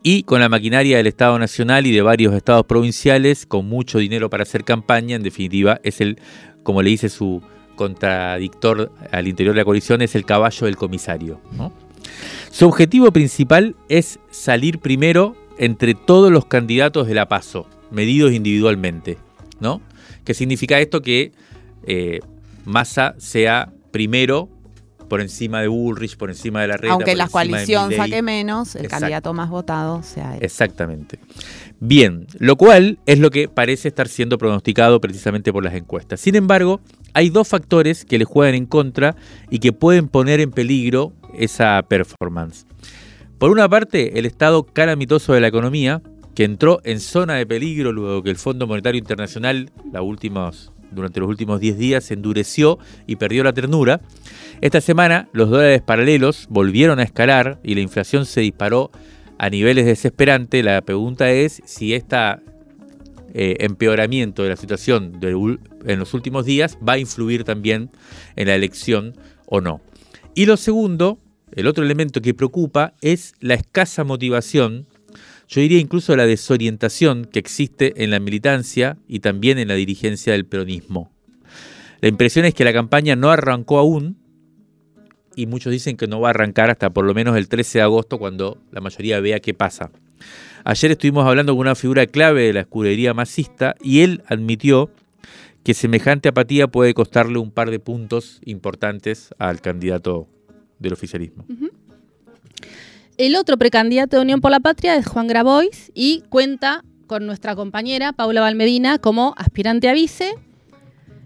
y 0.03 0.24
con 0.24 0.41
la 0.41 0.50
maquinaria 0.50 0.98
del 0.98 1.07
Estado 1.07 1.39
Nacional 1.39 1.88
y 1.88 1.91
de 1.91 2.01
varios 2.01 2.33
estados 2.33 2.65
provinciales, 2.65 3.45
con 3.45 3.67
mucho 3.67 4.00
dinero 4.00 4.29
para 4.29 4.43
hacer 4.43 4.65
campaña, 4.65 5.15
en 5.15 5.24
definitiva, 5.24 5.79
es 5.83 6.01
el, 6.01 6.19
como 6.62 6.81
le 6.81 6.89
dice 6.89 7.07
su 7.07 7.41
contradictor 7.75 8.91
al 9.12 9.27
interior 9.27 9.55
de 9.55 9.62
la 9.62 9.65
coalición, 9.65 10.01
es 10.01 10.13
el 10.15 10.25
caballo 10.25 10.65
del 10.65 10.75
comisario. 10.75 11.39
Su 12.51 12.67
objetivo 12.67 13.12
principal 13.12 13.77
es 13.88 14.19
salir 14.29 14.79
primero 14.79 15.38
entre 15.57 15.93
todos 15.93 16.31
los 16.31 16.45
candidatos 16.45 17.07
de 17.07 17.13
la 17.13 17.29
PASO, 17.29 17.65
medidos 17.89 18.33
individualmente. 18.33 19.17
¿no? 19.62 19.81
¿Qué 20.25 20.33
significa 20.33 20.79
esto? 20.79 21.01
Que 21.01 21.31
eh, 21.88 22.19
Massa 22.65 23.15
sea 23.17 23.72
primero 23.91 24.50
por 25.13 25.22
encima 25.22 25.62
de 25.62 25.67
Bullrich, 25.67 26.17
por 26.17 26.32
encima 26.32 26.63
de 26.63 26.70
la 26.70 26.75
red. 26.75 26.89
Aunque 26.89 27.15
la 27.15 27.27
coalición 27.27 27.93
saque 27.93 28.24
menos, 28.24 28.75
el 28.75 28.88
candidato 28.88 29.32
más 29.32 29.48
votado 29.51 30.01
sea 30.01 30.36
él. 30.36 30.43
Exactamente. 30.43 31.20
Bien, 31.79 32.25
lo 32.39 32.55
cual 32.55 32.98
es 33.05 33.20
lo 33.20 33.29
que 33.29 33.48
parece 33.48 33.89
estar 33.89 34.08
siendo 34.08 34.39
pronosticado 34.39 35.00
precisamente 35.00 35.53
por 35.53 35.63
las 35.63 35.75
encuestas. 35.75 36.20
Sin 36.20 36.34
embargo, 36.34 36.82
hay 37.13 37.29
dos 37.29 37.48
factores 37.48 38.05
que 38.05 38.17
le 38.17 38.25
juegan 38.25 38.55
en 38.55 38.65
contra 38.65 39.15
y 39.51 39.60
que 39.60 39.72
pueden 39.72 40.08
poner 40.08 40.39
en 40.39 40.50
peligro 40.50 41.13
esa 41.38 41.79
performance. 41.88 42.65
Por 43.38 43.51
una 43.51 43.70
parte, 43.70 44.17
el 44.17 44.25
estado 44.25 44.63
calamitoso 44.63 45.34
de 45.34 45.41
la 45.41 45.48
economía, 45.48 46.01
que 46.34 46.43
entró 46.43 46.82
en 46.86 47.00
zona 47.00 47.36
de 47.36 47.46
peligro 47.46 47.91
luego 47.91 48.24
que 48.24 48.32
el 48.32 48.38
Fondo 48.38 48.65
Monetario 48.65 48.98
Internacional, 48.98 49.70
la 49.91 50.01
últimos 50.01 50.73
durante 50.93 51.19
los 51.19 51.29
últimos 51.29 51.59
10 51.59 51.77
días 51.77 52.03
se 52.03 52.13
endureció 52.13 52.79
y 53.07 53.15
perdió 53.17 53.43
la 53.43 53.53
ternura. 53.53 54.01
Esta 54.62 54.81
semana 54.81 55.29
los 55.33 55.50
dólares 55.50 55.81
paralelos 55.81 56.47
volvieron 56.50 57.00
a 57.00 57.03
escalar 57.03 57.59
y 57.63 57.75
la 57.75 57.81
inflación 57.81 58.25
se 58.25 58.41
disparó 58.41 58.91
a 59.38 59.50
niveles 59.50 59.85
desesperantes. 59.85 60.63
La 60.63 60.81
pregunta 60.81 61.31
es 61.31 61.62
si 61.65 61.93
este 61.93 62.17
empeoramiento 63.33 64.43
de 64.43 64.50
la 64.50 64.55
situación 64.55 65.19
en 65.21 66.00
los 66.00 66.13
últimos 66.13 66.45
días 66.45 66.77
va 66.88 66.93
a 66.93 66.97
influir 67.00 67.43
también 67.43 67.89
en 68.35 68.47
la 68.47 68.55
elección 68.55 69.15
o 69.47 69.59
no. 69.59 69.81
Y 70.35 70.45
lo 70.45 70.55
segundo, 70.55 71.19
el 71.51 71.67
otro 71.67 71.83
elemento 71.83 72.21
que 72.21 72.33
preocupa 72.33 72.93
es 73.01 73.33
la 73.39 73.55
escasa 73.55 74.03
motivación 74.03 74.88
yo 75.47 75.62
diría 75.62 75.79
incluso 75.79 76.15
la 76.15 76.25
desorientación 76.25 77.25
que 77.25 77.39
existe 77.39 78.03
en 78.03 78.12
la 78.12 78.19
militancia 78.19 78.97
y 79.07 79.19
también 79.19 79.59
en 79.59 79.67
la 79.67 79.75
dirigencia 79.75 80.33
del 80.33 80.45
peronismo. 80.45 81.12
La 82.01 82.09
impresión 82.09 82.45
es 82.45 82.53
que 82.53 82.63
la 82.63 82.73
campaña 82.73 83.15
no 83.15 83.29
arrancó 83.29 83.77
aún 83.77 84.17
y 85.35 85.45
muchos 85.45 85.71
dicen 85.71 85.97
que 85.97 86.07
no 86.07 86.19
va 86.19 86.29
a 86.29 86.31
arrancar 86.31 86.69
hasta 86.69 86.89
por 86.91 87.05
lo 87.05 87.13
menos 87.13 87.38
el 87.38 87.47
13 87.47 87.79
de 87.79 87.83
agosto 87.83 88.19
cuando 88.19 88.57
la 88.71 88.81
mayoría 88.81 89.19
vea 89.19 89.39
qué 89.39 89.53
pasa. 89.53 89.91
Ayer 90.63 90.91
estuvimos 90.91 91.25
hablando 91.25 91.53
con 91.53 91.62
una 91.62 91.75
figura 91.75 92.05
clave 92.07 92.43
de 92.43 92.53
la 92.53 92.62
escudería 92.62 93.13
masista 93.13 93.75
y 93.81 94.01
él 94.01 94.23
admitió 94.27 94.89
que 95.63 95.73
semejante 95.73 96.29
apatía 96.29 96.67
puede 96.67 96.93
costarle 96.93 97.38
un 97.39 97.51
par 97.51 97.71
de 97.71 97.79
puntos 97.79 98.41
importantes 98.45 99.33
al 99.39 99.62
candidato 99.62 100.27
del 100.79 100.93
oficialismo. 100.93 101.45
El 103.17 103.36
otro 103.36 103.58
precandidato 103.58 104.17
de 104.17 104.24
Unión 104.24 104.41
por 104.41 104.50
la 104.50 104.60
Patria 104.60 104.96
es 104.96 105.05
Juan 105.05 105.27
Grabois 105.27 105.91
y 105.93 106.24
cuenta 106.29 106.84
con 107.05 107.27
nuestra 107.27 107.55
compañera 107.55 108.12
Paula 108.12 108.41
Valmedina 108.41 108.98
como 108.98 109.36
aspirante 109.38 109.88
a 109.88 109.93
vice. 109.93 110.34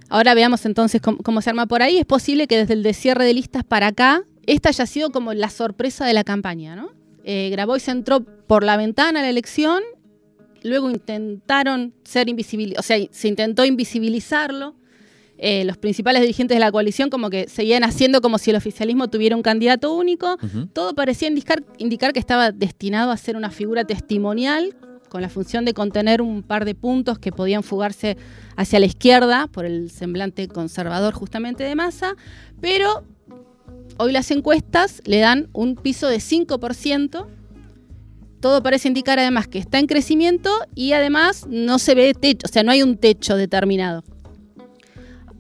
Ahora 0.10 0.34
veamos 0.34 0.66
entonces 0.66 1.02
cómo, 1.02 1.42
se 1.42 1.50
arma 1.50 1.66
por 1.66 1.82
ahí. 1.82 1.98
Es 1.98 2.06
posible 2.06 2.48
que 2.48 2.58
desde 2.58 2.74
el 2.74 2.84
descierre 2.84 3.24
de 3.24 3.34
listas 3.34 3.64
para 3.64 3.88
acá, 3.88 4.24
esta 4.46 4.68
haya 4.70 4.86
sido 4.86 5.12
como 5.12 5.34
la 5.34 5.50
sorpresa 5.50 6.06
de 6.06 6.14
la 6.14 6.26
campaña, 6.26 6.76
¿no? 6.76 6.90
Eh, 7.24 7.50
Grabois 7.52 7.88
entró 7.88 8.22
por 8.22 8.66
la 8.66 8.76
ventana 8.76 9.20
a 9.20 9.24
la 9.24 9.30
elección, 9.30 9.82
luego 10.64 10.90
intentaron 10.90 11.94
ser 12.04 12.28
invisibilizados, 12.28 12.86
o 12.86 12.88
sea, 12.88 12.98
se 13.12 13.28
intentó 13.30 13.64
invisibilizarlo 13.64 14.76
eh, 15.38 15.64
los 15.66 15.78
principales 15.78 16.22
dirigentes 16.22 16.56
de 16.56 16.60
la 16.60 16.72
coalición 16.72 17.10
como 17.10 17.30
que 17.30 17.48
seguían 17.48 17.84
haciendo 17.84 18.22
como 18.22 18.40
si 18.40 18.50
el 18.50 18.56
oficialismo 18.56 19.08
tuviera 19.08 19.36
un 19.36 19.44
candidato 19.44 19.94
único. 19.94 20.38
Todo 20.74 20.96
parecía 20.96 21.28
indicar, 21.28 21.64
indicar 21.78 22.12
que 22.14 22.20
estaba 22.20 22.52
destinado 22.52 23.12
a 23.12 23.18
ser 23.18 23.36
una 23.38 23.52
figura 23.52 23.84
testimonial 23.86 24.76
con 25.10 25.22
la 25.22 25.30
función 25.30 25.64
de 25.64 25.74
contener 25.74 26.22
un 26.22 26.44
par 26.44 26.66
de 26.66 26.76
puntos 26.76 27.20
que 27.20 27.32
podían 27.32 27.64
fugarse 27.64 28.18
hacia 28.56 28.80
la 28.80 28.88
izquierda 28.88 29.48
por 29.48 29.66
el 29.66 29.90
semblante 29.90 30.48
conservador 30.48 31.14
justamente 31.14 31.64
de 31.64 31.76
masa, 31.76 32.16
pero 32.60 33.04
hoy 33.98 34.12
las 34.12 34.32
encuestas 34.32 35.02
le 35.06 35.20
dan 35.20 35.50
un 35.54 35.76
piso 35.76 36.08
de 36.08 36.18
5%. 36.18 37.26
Todo 38.40 38.62
parece 38.62 38.88
indicar 38.88 39.18
además 39.18 39.48
que 39.48 39.60
está 39.60 39.80
en 39.80 39.88
crecimiento 39.88 40.52
y 40.76 40.92
además 40.92 41.46
no 41.50 41.80
se 41.80 41.96
ve 41.96 42.14
techo, 42.14 42.46
o 42.46 42.52
sea, 42.52 42.64
no 42.64 42.72
hay 42.72 42.84
un 42.84 42.98
techo 42.98 43.36
determinado 43.36 44.04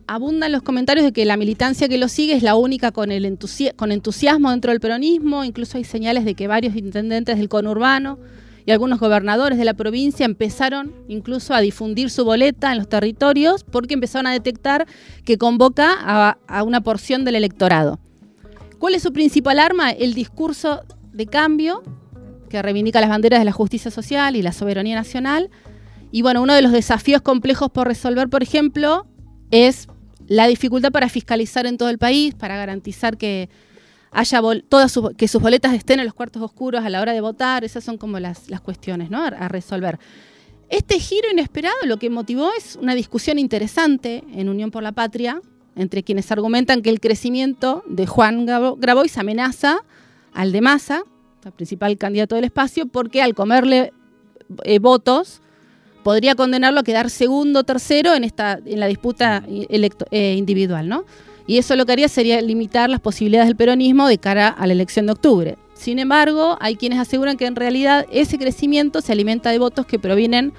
abundan 0.07 0.51
los 0.51 0.61
comentarios 0.61 1.05
de 1.05 1.11
que 1.11 1.25
la 1.25 1.37
militancia 1.37 1.89
que 1.89 1.97
lo 1.97 2.07
sigue 2.07 2.33
es 2.33 2.43
la 2.43 2.55
única 2.55 2.91
con, 2.91 3.11
el 3.11 3.25
entusiasmo 3.25 4.51
dentro 4.51 4.71
del 4.71 4.79
peronismo, 4.79 5.43
incluso 5.43 5.77
hay 5.77 5.83
señales 5.83 6.25
de 6.25 6.33
que 6.33 6.47
varios 6.47 6.75
intendentes 6.75 7.37
del 7.37 7.49
conurbano 7.49 8.17
y 8.65 8.71
algunos 8.71 8.99
gobernadores 8.99 9.57
de 9.57 9.65
la 9.65 9.73
provincia 9.73 10.25
empezaron 10.25 10.93
incluso 11.07 11.53
a 11.53 11.61
difundir 11.61 12.09
su 12.09 12.25
boleta 12.25 12.71
en 12.71 12.77
los 12.77 12.89
territorios 12.89 13.63
porque 13.63 13.93
empezaron 13.93 14.27
a 14.27 14.31
detectar 14.31 14.87
que 15.23 15.37
convoca 15.37 15.95
a, 15.99 16.37
a 16.47 16.63
una 16.63 16.81
porción 16.81 17.23
del 17.23 17.35
electorado. 17.35 17.99
¿Cuál 18.79 18.95
es 18.95 19.03
su 19.03 19.13
principal 19.13 19.59
arma? 19.59 19.91
El 19.91 20.13
discurso 20.13 20.81
de 21.13 21.27
cambio 21.27 21.83
que 22.49 22.61
reivindica 22.61 23.01
las 23.01 23.09
banderas 23.09 23.39
de 23.39 23.45
la 23.45 23.51
justicia 23.51 23.91
social 23.91 24.35
y 24.35 24.41
la 24.41 24.53
soberanía 24.53 24.95
nacional. 24.95 25.49
Y 26.11 26.21
bueno, 26.21 26.41
uno 26.41 26.53
de 26.53 26.61
los 26.61 26.71
desafíos 26.71 27.21
complejos 27.21 27.69
por 27.71 27.87
resolver, 27.87 28.29
por 28.29 28.43
ejemplo, 28.43 29.05
es 29.51 29.87
la 30.27 30.47
dificultad 30.47 30.91
para 30.91 31.09
fiscalizar 31.09 31.65
en 31.65 31.77
todo 31.77 31.89
el 31.89 31.97
país, 31.97 32.35
para 32.35 32.57
garantizar 32.57 33.17
que 33.17 33.49
haya 34.11 34.41
todas 34.67 34.91
sus, 34.91 35.11
que 35.15 35.27
sus 35.27 35.41
boletas 35.41 35.73
estén 35.73 35.99
en 35.99 36.05
los 36.05 36.13
cuartos 36.13 36.41
oscuros 36.41 36.83
a 36.83 36.89
la 36.89 37.01
hora 37.01 37.13
de 37.13 37.21
votar, 37.21 37.63
esas 37.63 37.83
son 37.83 37.97
como 37.97 38.19
las, 38.19 38.49
las 38.49 38.61
cuestiones 38.61 39.09
¿no? 39.09 39.23
a, 39.23 39.47
resolver. 39.47 39.99
Este 40.69 40.99
giro 40.99 41.29
inesperado 41.31 41.75
lo 41.85 41.97
que 41.97 42.09
motivó 42.09 42.49
es 42.57 42.77
una 42.81 42.95
discusión 42.95 43.39
interesante 43.39 44.23
en 44.33 44.49
Unión 44.49 44.71
por 44.71 44.83
la 44.83 44.91
Patria 44.91 45.41
entre 45.75 46.03
quienes 46.03 46.31
argumentan 46.31 46.81
que 46.81 46.89
el 46.89 46.99
crecimiento 46.99 47.83
de 47.87 48.07
Juan 48.07 48.45
Grabois 48.45 49.17
amenaza 49.17 49.83
al 50.33 50.51
de 50.51 50.61
Massa, 50.61 51.03
el 51.45 51.51
principal 51.51 51.97
candidato 51.97 52.35
del 52.35 52.45
espacio, 52.45 52.87
porque 52.87 53.21
al 53.21 53.35
comerle 53.35 53.93
eh, 54.63 54.79
votos 54.79 55.41
podría 56.07 56.35
condenarlo 56.35 56.79
a 56.79 56.83
quedar 56.83 57.09
segundo 57.09 57.59
o 57.59 57.63
tercero 57.65 58.15
en, 58.15 58.23
esta, 58.23 58.61
en 58.65 58.79
la 58.79 58.87
disputa 58.87 59.43
eh, 59.45 60.35
individual, 60.37 60.87
¿no? 60.87 61.03
Y 61.47 61.57
eso 61.57 61.75
lo 61.75 61.85
que 61.85 61.91
haría 61.91 62.07
sería 62.07 62.39
limitar 62.39 62.89
las 62.89 63.01
posibilidades 63.01 63.49
del 63.49 63.57
peronismo 63.57 64.07
de 64.07 64.17
cara 64.17 64.47
a 64.47 64.65
la 64.67 64.71
elección 64.71 65.07
de 65.07 65.11
octubre. 65.11 65.57
Sin 65.73 65.99
embargo, 65.99 66.57
hay 66.61 66.77
quienes 66.77 66.99
aseguran 66.99 67.35
que 67.35 67.45
en 67.45 67.57
realidad 67.57 68.05
ese 68.09 68.37
crecimiento 68.37 69.01
se 69.01 69.11
alimenta 69.11 69.49
de 69.49 69.59
votos 69.59 69.85
que 69.85 69.99
provienen 69.99 70.53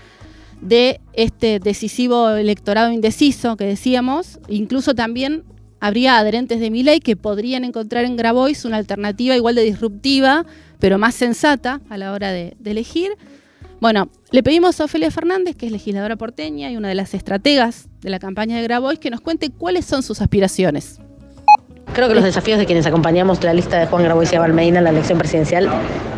de 0.60 1.00
este 1.14 1.60
decisivo 1.60 2.28
electorado 2.28 2.92
indeciso 2.92 3.56
que 3.56 3.64
decíamos. 3.64 4.40
Incluso 4.48 4.94
también 4.94 5.44
habría 5.80 6.18
adherentes 6.18 6.60
de 6.60 6.68
ley 6.68 7.00
que 7.00 7.16
podrían 7.16 7.64
encontrar 7.64 8.04
en 8.04 8.16
Grabois 8.18 8.66
una 8.66 8.76
alternativa 8.76 9.34
igual 9.34 9.54
de 9.54 9.62
disruptiva, 9.62 10.44
pero 10.78 10.98
más 10.98 11.14
sensata 11.14 11.80
a 11.88 11.96
la 11.96 12.12
hora 12.12 12.32
de 12.32 12.54
elegir. 12.66 13.12
Bueno, 13.80 14.08
le 14.32 14.42
pedimos 14.42 14.80
a 14.80 14.84
Ofelia 14.86 15.10
Fernández, 15.12 15.54
que 15.54 15.66
es 15.66 15.72
legisladora 15.72 16.16
porteña 16.16 16.68
y 16.68 16.76
una 16.76 16.88
de 16.88 16.96
las 16.96 17.14
estrategas 17.14 17.88
de 18.00 18.10
la 18.10 18.18
campaña 18.18 18.56
de 18.56 18.62
Grabois, 18.64 18.98
que 18.98 19.08
nos 19.08 19.20
cuente 19.20 19.50
cuáles 19.50 19.84
son 19.84 20.02
sus 20.02 20.20
aspiraciones. 20.20 20.98
Creo 21.94 22.08
que 22.08 22.14
los 22.14 22.24
desafíos 22.24 22.58
de 22.58 22.66
quienes 22.66 22.86
acompañamos 22.86 23.42
la 23.44 23.54
lista 23.54 23.78
de 23.78 23.86
Juan 23.86 24.02
Grabois 24.02 24.32
y 24.32 24.36
Valmedina 24.36 24.78
en 24.78 24.84
la 24.84 24.90
elección 24.90 25.16
presidencial 25.16 25.70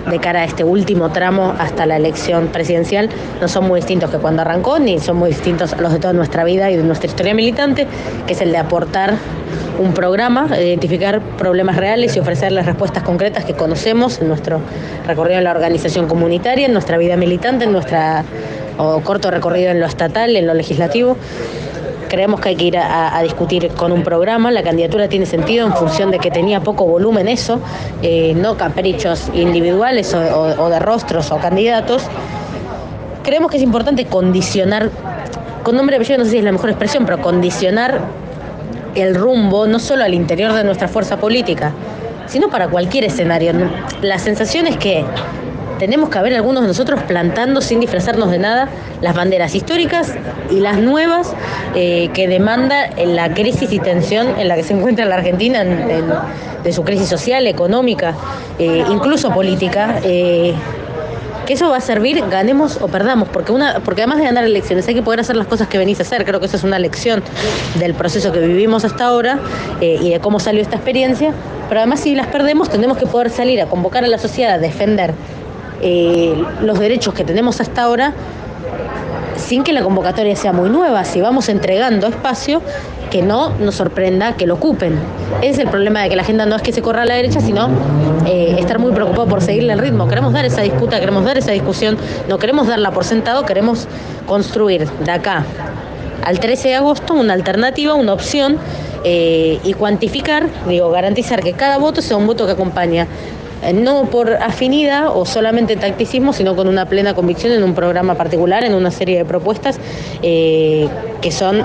de 0.08 0.18
cara 0.18 0.40
a 0.40 0.44
este 0.44 0.64
último 0.64 1.10
tramo 1.10 1.54
hasta 1.58 1.84
la 1.84 1.96
elección 1.96 2.48
presidencial 2.48 3.10
no 3.40 3.48
son 3.48 3.68
muy 3.68 3.80
distintos 3.80 4.10
que 4.10 4.16
cuando 4.16 4.42
arrancó, 4.42 4.78
ni 4.78 4.98
son 4.98 5.18
muy 5.18 5.28
distintos 5.28 5.74
a 5.74 5.80
los 5.80 5.92
de 5.92 5.98
toda 5.98 6.14
nuestra 6.14 6.44
vida 6.44 6.70
y 6.70 6.76
de 6.76 6.82
nuestra 6.82 7.08
historia 7.08 7.34
militante, 7.34 7.86
que 8.26 8.32
es 8.32 8.40
el 8.40 8.52
de 8.52 8.58
aportar 8.58 9.16
un 9.78 9.94
programa, 9.94 10.48
identificar 10.58 11.20
problemas 11.38 11.76
reales 11.76 12.16
y 12.16 12.20
ofrecerles 12.20 12.66
respuestas 12.66 13.02
concretas 13.02 13.44
que 13.44 13.54
conocemos 13.54 14.20
en 14.20 14.28
nuestro 14.28 14.60
recorrido 15.06 15.38
en 15.38 15.44
la 15.44 15.52
organización 15.52 16.06
comunitaria, 16.06 16.66
en 16.66 16.72
nuestra 16.72 16.98
vida 16.98 17.16
militante, 17.16 17.64
en 17.64 17.72
nuestra 17.72 18.24
corto 19.04 19.30
recorrido 19.30 19.70
en 19.70 19.80
lo 19.80 19.86
estatal, 19.86 20.36
en 20.36 20.46
lo 20.46 20.54
legislativo. 20.54 21.16
Creemos 22.08 22.40
que 22.40 22.48
hay 22.48 22.56
que 22.56 22.64
ir 22.64 22.76
a, 22.76 23.20
discutir 23.22 23.68
con 23.68 23.92
un 23.92 24.02
programa. 24.02 24.50
La 24.50 24.64
candidatura 24.64 25.08
tiene 25.08 25.26
sentido 25.26 25.64
en 25.64 25.72
función 25.74 26.10
de 26.10 26.18
que 26.18 26.30
tenía 26.30 26.60
poco 26.60 26.84
volumen 26.84 27.28
eso, 27.28 27.60
eh, 28.02 28.34
no 28.34 28.56
caprichos 28.56 29.30
individuales 29.32 30.12
o, 30.14 30.68
de 30.68 30.78
rostros 30.80 31.30
o 31.30 31.36
candidatos. 31.36 32.02
Creemos 33.22 33.50
que 33.50 33.58
es 33.58 33.62
importante 33.62 34.06
condicionar, 34.06 34.90
con 35.62 35.76
nombre 35.76 35.94
y 35.94 35.98
apellido 35.98 36.18
no 36.18 36.24
sé 36.24 36.32
si 36.32 36.38
es 36.38 36.44
la 36.44 36.52
mejor 36.52 36.70
expresión, 36.70 37.04
pero 37.04 37.20
condicionar 37.20 38.00
el 38.94 39.14
rumbo 39.14 39.66
no 39.66 39.78
solo 39.78 40.04
al 40.04 40.14
interior 40.14 40.52
de 40.52 40.64
nuestra 40.64 40.88
fuerza 40.88 41.18
política, 41.18 41.72
sino 42.26 42.48
para 42.48 42.68
cualquier 42.68 43.04
escenario. 43.04 43.52
La 44.02 44.18
sensación 44.18 44.66
es 44.66 44.76
que 44.76 45.04
tenemos 45.80 46.10
que 46.10 46.18
haber 46.18 46.34
algunos 46.34 46.62
de 46.62 46.68
nosotros 46.68 47.02
plantando 47.04 47.62
sin 47.62 47.80
disfrazarnos 47.80 48.30
de 48.30 48.38
nada 48.38 48.68
las 49.00 49.14
banderas 49.14 49.54
históricas 49.54 50.14
y 50.50 50.60
las 50.60 50.78
nuevas 50.78 51.34
eh, 51.74 52.10
que 52.12 52.28
demanda 52.28 52.90
la 53.04 53.32
crisis 53.32 53.72
y 53.72 53.78
tensión 53.78 54.28
en 54.38 54.48
la 54.48 54.56
que 54.56 54.62
se 54.62 54.74
encuentra 54.74 55.06
la 55.06 55.14
Argentina, 55.14 55.64
de 55.64 56.72
su 56.72 56.84
crisis 56.84 57.08
social, 57.08 57.46
económica, 57.46 58.14
eh, 58.58 58.84
incluso 58.90 59.30
política. 59.30 60.00
Eh, 60.04 60.54
eso 61.52 61.68
va 61.70 61.78
a 61.78 61.80
servir, 61.80 62.22
ganemos 62.30 62.78
o 62.80 62.88
perdamos, 62.88 63.28
porque 63.28 63.52
una, 63.52 63.80
porque 63.80 64.02
además 64.02 64.18
de 64.18 64.24
ganar 64.24 64.44
elecciones 64.44 64.86
hay 64.88 64.94
que 64.94 65.02
poder 65.02 65.20
hacer 65.20 65.36
las 65.36 65.46
cosas 65.46 65.68
que 65.68 65.78
venís 65.78 65.98
a 65.98 66.02
hacer. 66.02 66.24
Creo 66.24 66.40
que 66.40 66.46
esa 66.46 66.56
es 66.56 66.64
una 66.64 66.78
lección 66.78 67.22
del 67.78 67.94
proceso 67.94 68.32
que 68.32 68.40
vivimos 68.40 68.84
hasta 68.84 69.04
ahora 69.04 69.38
y 69.80 70.10
de 70.10 70.20
cómo 70.20 70.40
salió 70.40 70.62
esta 70.62 70.76
experiencia. 70.76 71.32
Pero 71.68 71.80
además 71.80 72.00
si 72.00 72.14
las 72.14 72.26
perdemos 72.26 72.68
tenemos 72.68 72.98
que 72.98 73.06
poder 73.06 73.30
salir 73.30 73.60
a 73.60 73.66
convocar 73.66 74.04
a 74.04 74.08
la 74.08 74.18
sociedad 74.18 74.54
a 74.54 74.58
defender 74.58 75.14
eh, 75.82 76.34
los 76.62 76.78
derechos 76.78 77.14
que 77.14 77.24
tenemos 77.24 77.60
hasta 77.60 77.82
ahora 77.82 78.12
sin 79.40 79.64
que 79.64 79.72
la 79.72 79.82
convocatoria 79.82 80.36
sea 80.36 80.52
muy 80.52 80.70
nueva, 80.70 81.04
si 81.04 81.20
vamos 81.20 81.48
entregando 81.48 82.06
espacio 82.06 82.62
que 83.10 83.22
no 83.22 83.50
nos 83.58 83.74
sorprenda 83.74 84.36
que 84.36 84.46
lo 84.46 84.54
ocupen. 84.54 84.98
Es 85.42 85.58
el 85.58 85.68
problema 85.68 86.02
de 86.02 86.08
que 86.10 86.16
la 86.16 86.22
agenda 86.22 86.46
no 86.46 86.54
es 86.54 86.62
que 86.62 86.72
se 86.72 86.82
corra 86.82 87.02
a 87.02 87.06
la 87.06 87.14
derecha, 87.14 87.40
sino 87.40 87.68
eh, 88.26 88.56
estar 88.58 88.78
muy 88.78 88.92
preocupado 88.92 89.26
por 89.26 89.42
seguirle 89.42 89.72
el 89.72 89.80
ritmo. 89.80 90.06
Queremos 90.06 90.32
dar 90.32 90.44
esa 90.44 90.62
disputa, 90.62 91.00
queremos 91.00 91.24
dar 91.24 91.36
esa 91.36 91.50
discusión, 91.52 91.98
no 92.28 92.38
queremos 92.38 92.68
darla 92.68 92.92
por 92.92 93.04
sentado, 93.04 93.44
queremos 93.44 93.88
construir 94.26 94.88
de 94.88 95.10
acá 95.10 95.44
al 96.22 96.38
13 96.38 96.68
de 96.68 96.74
agosto 96.76 97.14
una 97.14 97.32
alternativa, 97.32 97.94
una 97.94 98.12
opción 98.12 98.58
eh, 99.04 99.58
y 99.64 99.72
cuantificar, 99.72 100.46
digo, 100.68 100.90
garantizar 100.90 101.42
que 101.42 101.54
cada 101.54 101.78
voto 101.78 102.02
sea 102.02 102.16
un 102.16 102.26
voto 102.26 102.46
que 102.46 102.52
acompaña 102.52 103.06
no 103.74 104.04
por 104.04 104.34
afinidad 104.34 105.16
o 105.16 105.26
solamente 105.26 105.76
tacticismo, 105.76 106.32
sino 106.32 106.56
con 106.56 106.68
una 106.68 106.86
plena 106.86 107.14
convicción 107.14 107.52
en 107.52 107.62
un 107.62 107.74
programa 107.74 108.14
particular, 108.14 108.64
en 108.64 108.74
una 108.74 108.90
serie 108.90 109.18
de 109.18 109.24
propuestas 109.24 109.78
eh, 110.22 110.88
que 111.20 111.30
son 111.30 111.64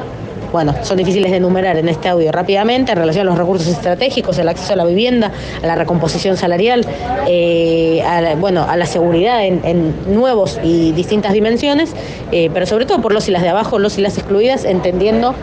bueno, 0.52 0.74
son 0.84 0.96
difíciles 0.96 1.32
de 1.32 1.38
enumerar 1.38 1.76
en 1.76 1.90
este 1.90 2.08
audio. 2.08 2.32
Rápidamente 2.32 2.94
en 2.94 2.98
relación 2.98 3.28
a 3.28 3.30
los 3.32 3.38
recursos 3.38 3.68
estratégicos, 3.68 4.38
el 4.38 4.48
acceso 4.48 4.72
a 4.72 4.78
la 4.78 4.86
vivienda, 4.86 5.34
a 5.62 5.68
la 5.68 5.76
recomposición 5.76 6.38
salarial, 6.38 6.86
eh, 7.28 8.02
a 8.08 8.22
la, 8.22 8.36
bueno, 8.36 8.64
a 8.64 8.78
la 8.78 8.86
seguridad 8.86 9.44
en, 9.44 9.94
nuevos 10.08 10.58
y 10.64 10.94
distintas 10.94 11.34
dimensiones, 11.34 11.94
pero 12.32 12.66
sobre 12.66 12.86
todo 12.86 13.02
por 13.02 13.12
los 13.12 13.28
y 13.28 13.32
las 13.32 13.42
de 13.42 13.50
abajo, 13.50 13.80
los 13.80 13.98
y 13.98 14.02
las 14.02 14.18
excluidas, 14.18 14.64
entendiendo 14.64 15.36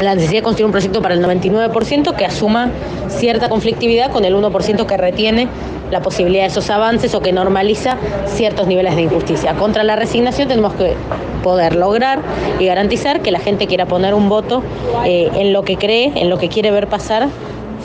la 0.00 0.14
necesidad 0.14 0.40
de 0.40 0.44
construir 0.44 0.66
un 0.66 0.72
proyecto 0.72 1.02
para 1.02 1.14
el 1.14 1.24
99% 1.24 2.14
que 2.14 2.24
asuma 2.24 2.70
cierta 3.08 3.48
conflictividad 3.48 4.10
con 4.10 4.24
el 4.24 4.34
1% 4.34 4.86
que 4.86 4.96
retiene 4.96 5.48
la 5.90 6.00
posibilidad 6.00 6.44
de 6.44 6.48
esos 6.48 6.70
avances 6.70 7.14
o 7.14 7.20
que 7.20 7.32
normaliza 7.32 7.96
ciertos 8.26 8.66
niveles 8.66 8.96
de 8.96 9.02
injusticia. 9.02 9.54
Contra 9.54 9.82
la 9.82 9.96
resignación 9.96 10.48
tenemos 10.48 10.72
que 10.74 10.94
poder 11.42 11.74
lograr 11.74 12.20
y 12.58 12.66
garantizar 12.66 13.20
que 13.20 13.30
la 13.30 13.40
gente 13.40 13.66
quiera 13.66 13.86
poner 13.86 14.14
un 14.14 14.28
voto 14.28 14.62
eh, 15.04 15.30
en 15.34 15.52
lo 15.52 15.64
que 15.64 15.76
cree, 15.76 16.12
en 16.16 16.30
lo 16.30 16.38
que 16.38 16.48
quiere 16.48 16.70
ver 16.70 16.86
pasar, 16.86 17.28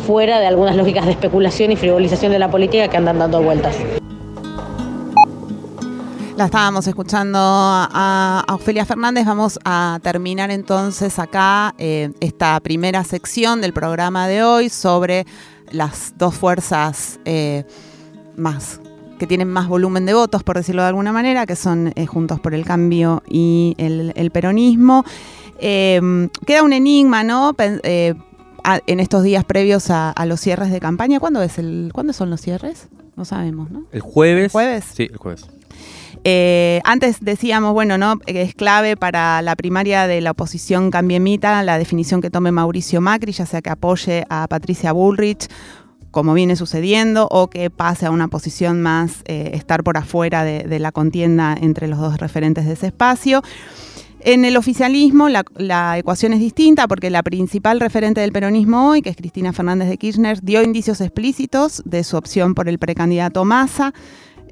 fuera 0.05 0.39
de 0.39 0.45
algunas 0.45 0.75
lógicas 0.75 1.05
de 1.05 1.11
especulación 1.11 1.71
y 1.71 1.75
frivolización 1.75 2.31
de 2.31 2.39
la 2.39 2.51
política 2.51 2.87
que 2.87 2.97
andan 2.97 3.17
dando 3.17 3.41
vueltas. 3.41 3.75
La 6.37 6.45
estábamos 6.45 6.85
escuchando 6.85 7.39
a, 7.39 8.43
Ofelia 8.49 8.85
Fernández. 8.85 9.25
Vamos 9.25 9.57
a 9.63 9.99
terminar 10.03 10.51
entonces 10.51 11.17
acá 11.17 11.73
eh, 11.77 12.11
esta 12.19 12.59
primera 12.59 13.05
sección 13.05 13.61
del 13.61 13.71
programa 13.71 14.27
de 14.27 14.43
hoy 14.43 14.67
sobre 14.67 15.25
las 15.71 16.13
dos 16.17 16.35
fuerzas 16.35 17.21
eh, 17.23 17.63
más 18.35 18.81
que 19.17 19.27
tienen 19.27 19.47
más 19.47 19.69
volumen 19.69 20.05
de 20.05 20.13
votos, 20.13 20.43
por 20.43 20.57
decirlo 20.57 20.81
de 20.81 20.89
alguna 20.89 21.13
manera, 21.13 21.45
que 21.45 21.55
son 21.55 21.93
eh, 21.95 22.05
Juntos 22.05 22.41
por 22.41 22.53
el 22.53 22.65
Cambio 22.65 23.23
y 23.29 23.73
el, 23.77 24.29
peronismo. 24.31 25.05
Queda 25.57 26.63
un 26.63 26.73
enigma, 26.73 27.23
¿no? 27.23 27.55
En 27.57 28.99
estos 28.99 29.23
días 29.23 29.45
previos 29.45 29.89
a, 29.89 30.13
los 30.25 30.41
cierres 30.41 30.69
de 30.69 30.81
campaña. 30.81 31.21
¿Cuándo, 31.21 31.41
es 31.41 31.57
el, 31.59 31.91
¿Cuándo 31.93 32.11
son 32.11 32.29
los 32.29 32.41
cierres? 32.41 32.89
No 33.15 33.23
sabemos, 33.23 33.71
¿no? 33.71 33.85
¿El 33.93 34.01
jueves? 34.01 34.43
¿El 34.43 34.51
jueves? 34.51 34.85
Sí, 34.93 35.03
el 35.09 35.15
jueves. 35.15 35.47
Eh, 36.27 36.81
antes 36.85 37.19
decíamos, 37.21 37.73
bueno, 37.73 37.99
¿no? 37.99 38.15
Es 38.25 38.55
clave 38.55 38.97
para 38.97 39.43
la 39.43 39.55
primaria 39.55 40.07
de 40.07 40.21
la 40.21 40.31
oposición 40.31 40.89
cambiemita 40.89 41.61
la 41.61 41.77
definición 41.77 42.19
que 42.19 42.31
tome 42.31 42.51
Mauricio 42.51 42.99
Macri, 42.99 43.31
ya 43.31 43.45
sea 43.45 43.61
que 43.61 43.69
apoye 43.69 44.25
a 44.27 44.47
Patricia 44.47 44.91
Bullrich 44.91 45.47
como 46.09 46.33
viene 46.33 46.55
sucediendo, 46.55 47.27
o 47.29 47.49
que 47.49 47.69
pase 47.69 48.05
a 48.05 48.11
una 48.11 48.29
posición 48.29 48.81
más 48.81 49.21
eh, 49.25 49.51
estar 49.53 49.83
por 49.83 49.97
afuera 49.97 50.45
de, 50.45 50.79
la 50.79 50.93
contienda 50.93 51.55
entre 51.59 51.89
los 51.89 51.99
dos 51.99 52.17
referentes 52.17 52.65
de 52.65 52.73
ese 52.73 52.87
espacio. 52.87 53.43
En 54.21 54.45
el 54.45 54.55
oficialismo 54.55 55.27
la, 55.27 55.43
la, 55.57 55.97
ecuación 55.97 56.31
es 56.31 56.39
distinta 56.39 56.87
porque 56.87 57.09
la 57.09 57.21
principal 57.21 57.81
referente 57.81 58.21
del 58.21 58.31
peronismo 58.31 58.89
hoy, 58.89 59.01
que 59.01 59.09
es 59.09 59.17
Cristina 59.17 59.51
Fernández 59.51 59.89
de 59.89 59.97
Kirchner, 59.97 60.41
dio 60.41 60.63
indicios 60.63 61.01
explícitos 61.01 61.83
de 61.85 62.03
su 62.05 62.15
opción 62.15 62.55
por 62.55 62.69
el 62.69 62.79
precandidato 62.79 63.43
Massa 63.43 63.93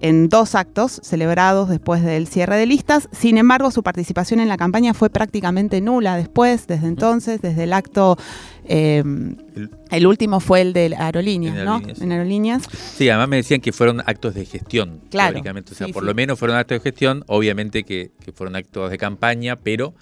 en 0.03 0.27
dos 0.27 0.53
actos 0.53 0.99
celebrados 1.01 1.69
después 1.69 2.03
del 2.03 2.27
cierre 2.27 2.57
de 2.57 2.65
listas. 2.65 3.07
Sin 3.13 3.37
embargo, 3.37 3.71
su 3.71 3.83
participación 3.83 4.41
en 4.41 4.49
la 4.49 4.57
campaña 4.57 4.93
fue 4.93 5.09
prácticamente 5.09 5.79
nula 5.79 6.17
después, 6.17 6.67
desde 6.67 6.87
entonces, 6.87 7.41
desde 7.41 7.63
el 7.63 7.71
acto, 7.71 8.17
em, 8.65 9.37
el, 9.91 10.05
último 10.05 10.41
fue 10.41 10.59
el 10.59 10.73
de 10.73 10.93
aerolíneas, 10.97 11.55
¿no? 11.63 11.81
En 12.01 12.11
aerolíneas. 12.11 12.63
Sí, 12.69 13.07
además 13.07 13.29
me 13.29 13.37
decían 13.37 13.61
que 13.61 13.71
fueron 13.71 14.01
actos 14.01 14.33
de 14.35 14.45
gestión, 14.45 14.99
claro, 15.09 15.39
O 15.39 15.73
sea, 15.73 15.87
por 15.87 16.03
lo 16.03 16.13
menos 16.13 16.37
fueron 16.37 16.57
actos 16.57 16.79
de 16.79 16.81
gestión, 16.81 17.23
obviamente 17.27 17.85
que, 17.85 18.11
que 18.25 18.33
fueron 18.33 18.57
actos 18.57 18.91
de 18.91 18.97
campaña, 18.97 19.55
pero 19.55 19.93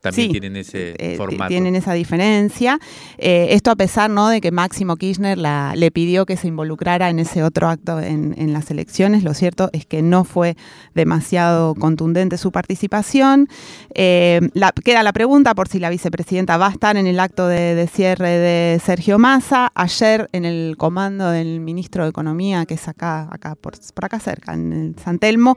también 0.00 0.30
tienen 0.30 0.56
ese 0.56 0.94
eh, 0.98 1.16
formato. 1.16 1.48
Tienen 1.48 1.74
esa 1.74 1.92
diferencia. 1.92 2.78
Eh, 3.16 3.48
esto 3.50 3.72
a 3.72 3.76
pesar 3.76 4.10
¿no? 4.10 4.28
de 4.28 4.40
que 4.40 4.52
Máximo 4.52 4.96
Kirchner 4.96 5.36
la, 5.36 5.74
le 5.74 5.90
pidió 5.90 6.24
que 6.24 6.36
se 6.36 6.46
involucrara 6.46 7.10
en 7.10 7.18
ese 7.18 7.42
otro 7.42 7.68
acto 7.68 8.00
en, 8.00 8.28
las 8.52 8.70
elecciones. 8.70 9.24
Lo 9.24 9.34
cierto 9.34 9.68
es 9.72 9.84
que 9.84 10.00
no 10.00 10.24
fue 10.24 10.56
demasiado 10.94 11.74
contundente 11.74 12.38
su 12.38 12.52
participación. 12.52 13.48
Eh, 13.94 14.40
queda 14.84 15.02
la 15.02 15.12
pregunta 15.12 15.54
por 15.54 15.68
si 15.68 15.78
la 15.78 15.90
vicepresidenta 15.90 16.56
va 16.56 16.68
a 16.68 16.70
estar 16.70 16.96
en 16.96 17.06
el 17.06 17.18
acto 17.20 17.46
de, 17.46 17.88
cierre 17.92 18.30
de 18.30 18.80
Sergio 18.84 19.18
Massa. 19.18 19.70
Ayer 19.74 20.28
en 20.32 20.44
el 20.44 20.76
comando 20.78 21.30
del 21.30 21.60
ministro 21.60 22.04
de 22.04 22.10
Economía, 22.10 22.64
que 22.66 22.74
es 22.74 22.88
acá, 22.88 23.28
acá 23.30 23.56
por, 23.56 23.74
por 23.94 24.04
acá 24.04 24.20
cerca, 24.20 24.54
en 24.54 24.72
el 24.72 24.96
San 25.02 25.18
Telmo, 25.18 25.56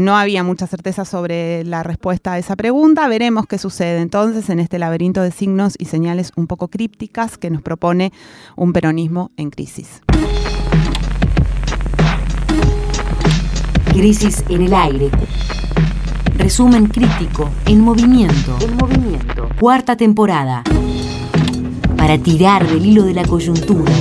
no 0.00 0.16
había 0.16 0.42
mucha 0.42 0.66
certeza 0.66 1.04
sobre 1.04 1.64
la 1.64 1.82
respuesta 1.82 2.32
a 2.32 2.38
esa 2.38 2.56
pregunta. 2.56 3.08
Veremos 3.08 3.46
qué 3.46 3.59
sucede 3.60 4.00
entonces 4.00 4.48
en 4.50 4.58
este 4.58 4.78
laberinto 4.78 5.22
de 5.22 5.30
signos 5.30 5.74
y 5.78 5.84
señales 5.84 6.32
un 6.34 6.46
poco 6.46 6.68
crípticas 6.68 7.38
que 7.38 7.50
nos 7.50 7.62
propone 7.62 8.12
un 8.56 8.72
peronismo 8.72 9.30
en 9.36 9.50
crisis. 9.50 10.00
Crisis 13.92 14.44
en 14.48 14.62
el 14.62 14.74
aire. 14.74 15.10
Resumen 16.36 16.86
crítico 16.86 17.50
en 17.66 17.80
movimiento. 17.80 18.56
En 18.60 18.76
movimiento. 18.76 19.48
Cuarta 19.60 19.94
temporada. 19.94 20.64
Para 21.96 22.16
tirar 22.18 22.66
del 22.66 22.86
hilo 22.86 23.04
de 23.04 23.14
la 23.14 23.24
coyuntura. 23.24 23.92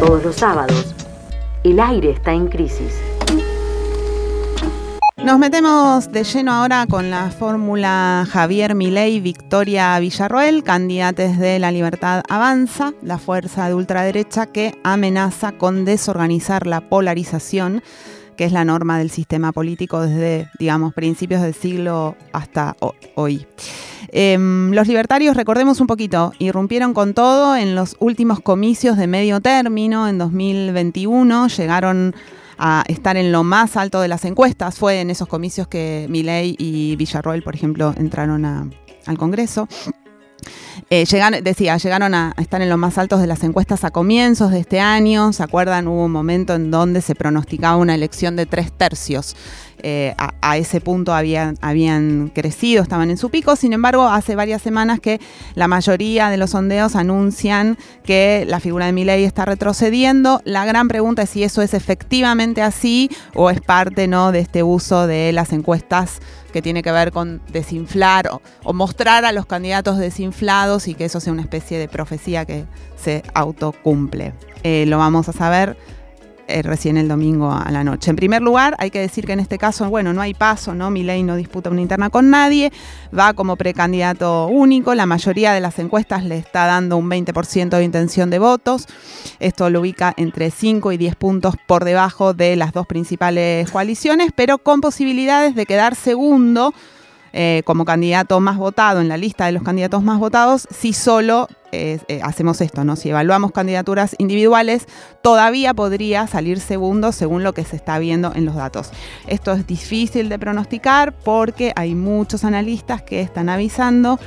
Todos 0.00 0.24
los 0.24 0.34
sábados, 0.34 0.94
el 1.62 1.78
aire 1.78 2.10
está 2.10 2.32
en 2.32 2.48
crisis. 2.48 3.09
Nos 5.24 5.38
metemos 5.38 6.10
de 6.10 6.24
lleno 6.24 6.52
ahora 6.52 6.86
con 6.88 7.10
la 7.10 7.30
fórmula 7.30 8.26
Javier 8.30 8.74
Milei, 8.74 9.20
Victoria 9.20 9.98
Villarroel, 9.98 10.64
candidates 10.64 11.38
de 11.38 11.58
La 11.58 11.70
Libertad 11.70 12.22
Avanza, 12.28 12.94
la 13.02 13.18
fuerza 13.18 13.68
de 13.68 13.74
ultraderecha 13.74 14.46
que 14.46 14.74
amenaza 14.82 15.52
con 15.52 15.84
desorganizar 15.84 16.66
la 16.66 16.80
polarización, 16.80 17.82
que 18.36 18.46
es 18.46 18.52
la 18.52 18.64
norma 18.64 18.98
del 18.98 19.10
sistema 19.10 19.52
político 19.52 20.00
desde, 20.00 20.48
digamos, 20.58 20.94
principios 20.94 21.42
del 21.42 21.52
siglo 21.52 22.16
hasta 22.32 22.74
hoy. 23.14 23.46
Em, 24.08 24.72
los 24.72 24.88
libertarios, 24.88 25.36
recordemos 25.36 25.82
un 25.82 25.86
poquito, 25.86 26.32
irrumpieron 26.38 26.94
con 26.94 27.12
todo 27.12 27.56
en 27.56 27.74
los 27.74 27.94
últimos 27.98 28.40
comicios 28.40 28.96
de 28.96 29.06
medio 29.06 29.42
término 29.42 30.08
en 30.08 30.16
2021, 30.16 31.48
llegaron 31.48 32.14
a 32.60 32.84
estar 32.86 33.16
en 33.16 33.32
lo 33.32 33.42
más 33.42 33.76
alto 33.76 34.00
de 34.00 34.08
las 34.08 34.24
encuestas. 34.26 34.78
Fue 34.78 35.00
en 35.00 35.10
esos 35.10 35.26
comicios 35.26 35.66
que 35.66 36.06
Milei 36.10 36.54
y 36.58 36.94
Villarroel, 36.96 37.42
por 37.42 37.54
ejemplo, 37.54 37.94
entraron 37.96 38.44
al 38.44 39.18
Congreso. 39.18 39.66
Eh, 40.90 41.04
decía, 41.42 41.76
llegaron 41.76 42.14
a 42.14 42.34
estar 42.38 42.60
en 42.62 42.68
los 42.68 42.78
más 42.78 42.98
altos 42.98 43.20
de 43.20 43.26
las 43.26 43.44
encuestas 43.44 43.84
a 43.84 43.90
comienzos 43.90 44.50
de 44.50 44.60
este 44.60 44.80
año. 44.80 45.32
¿Se 45.32 45.42
acuerdan? 45.42 45.88
Hubo 45.88 46.06
un 46.06 46.12
momento 46.12 46.54
en 46.54 46.70
donde 46.70 47.00
se 47.00 47.14
pronosticaba 47.14 47.76
una 47.76 47.94
elección 47.94 48.36
de 48.36 48.46
tres 48.46 48.72
tercios. 48.72 49.36
Eh, 49.82 50.14
a, 50.18 50.58
ese 50.58 50.80
punto 50.80 51.14
habían, 51.14 51.56
habían 51.62 52.30
crecido, 52.34 52.82
estaban 52.82 53.10
en 53.10 53.16
su 53.16 53.30
pico. 53.30 53.56
Sin 53.56 53.72
embargo, 53.72 54.06
hace 54.06 54.36
varias 54.36 54.60
semanas 54.62 55.00
que 55.00 55.20
la 55.54 55.68
mayoría 55.68 56.28
de 56.28 56.36
los 56.36 56.50
sondeos 56.50 56.96
anuncian 56.96 57.78
que 58.04 58.44
la 58.46 58.60
figura 58.60 58.86
de 58.86 58.92
Milei 58.92 59.24
está 59.24 59.44
retrocediendo. 59.44 60.42
La 60.44 60.64
gran 60.64 60.88
pregunta 60.88 61.22
es 61.22 61.30
si 61.30 61.44
eso 61.44 61.62
es 61.62 61.72
efectivamente 61.72 62.62
así 62.62 63.10
o 63.34 63.48
es 63.50 63.60
parte 63.60 64.06
¿no? 64.06 64.32
de 64.32 64.40
este 64.40 64.62
uso 64.62 65.06
de 65.06 65.32
las 65.32 65.52
encuestas 65.52 66.20
que 66.50 66.62
tiene 66.62 66.82
que 66.82 66.92
ver 66.92 67.12
con 67.12 67.40
desinflar 67.48 68.30
o, 68.64 68.72
mostrar 68.72 69.24
a 69.24 69.32
los 69.32 69.46
candidatos 69.46 69.98
desinflados 69.98 70.88
y 70.88 70.94
que 70.94 71.04
eso 71.04 71.20
sea 71.20 71.32
una 71.32 71.42
especie 71.42 71.78
de 71.78 71.88
profecía 71.88 72.44
que 72.44 72.64
se 72.96 73.22
autocumple. 73.34 74.32
Eh, 74.62 74.84
lo 74.86 74.98
vamos 74.98 75.28
a 75.28 75.32
saber 75.32 75.76
eh, 76.58 76.62
recién 76.62 76.96
el 76.96 77.08
domingo 77.08 77.52
a 77.52 77.70
la 77.70 77.84
noche. 77.84 78.10
En 78.10 78.16
primer 78.16 78.42
lugar, 78.42 78.74
hay 78.78 78.90
que 78.90 79.00
decir 79.00 79.26
que 79.26 79.32
en 79.32 79.40
este 79.40 79.58
caso, 79.58 79.88
bueno, 79.88 80.12
no 80.12 80.20
hay 80.20 80.34
paso, 80.34 80.74
¿no? 80.74 80.90
ley 80.90 81.22
no 81.22 81.36
disputa 81.36 81.70
una 81.70 81.80
interna 81.80 82.10
con 82.10 82.30
nadie, 82.30 82.72
va 83.16 83.32
como 83.32 83.56
precandidato 83.56 84.46
único, 84.46 84.94
la 84.94 85.06
mayoría 85.06 85.52
de 85.52 85.60
las 85.60 85.78
encuestas 85.78 86.24
le 86.24 86.36
está 86.36 86.66
dando 86.66 86.96
un 86.96 87.08
20% 87.08 87.70
de 87.70 87.84
intención 87.84 88.30
de 88.30 88.38
votos, 88.38 88.86
esto 89.38 89.70
lo 89.70 89.80
ubica 89.80 90.12
entre 90.16 90.50
5 90.50 90.92
y 90.92 90.96
10 90.96 91.16
puntos 91.16 91.54
por 91.66 91.84
debajo 91.84 92.34
de 92.34 92.56
las 92.56 92.72
dos 92.72 92.86
principales 92.86 93.70
coaliciones, 93.70 94.30
pero 94.34 94.58
con 94.58 94.80
posibilidades 94.80 95.54
de 95.54 95.66
quedar 95.66 95.94
segundo 95.94 96.74
eh, 97.32 97.62
como 97.64 97.84
candidato 97.84 98.40
más 98.40 98.56
votado 98.56 99.00
en 99.00 99.08
la 99.08 99.16
lista 99.16 99.46
de 99.46 99.52
los 99.52 99.62
candidatos 99.62 100.02
más 100.02 100.18
votados 100.18 100.66
si 100.70 100.92
solo 100.92 101.48
eh, 101.72 102.00
eh, 102.08 102.20
hacemos 102.24 102.60
esto, 102.60 102.82
¿no? 102.84 102.96
Si 102.96 103.10
evaluamos 103.10 103.52
candidaturas 103.52 104.16
individuales, 104.18 104.86
todavía 105.22 105.72
podría 105.72 106.26
salir 106.26 106.58
segundo 106.58 107.12
según 107.12 107.44
lo 107.44 107.52
que 107.52 107.64
se 107.64 107.76
está 107.76 107.98
viendo 108.00 108.32
en 108.34 108.44
los 108.44 108.56
datos. 108.56 108.90
Esto 109.28 109.52
es 109.52 109.66
difícil 109.66 110.28
de 110.28 110.38
pronosticar 110.38 111.12
porque 111.12 111.72
hay 111.76 111.94
muchos 111.94 112.44
analistas 112.44 113.02
que 113.02 113.20
están 113.20 113.48
avisando 113.48 114.18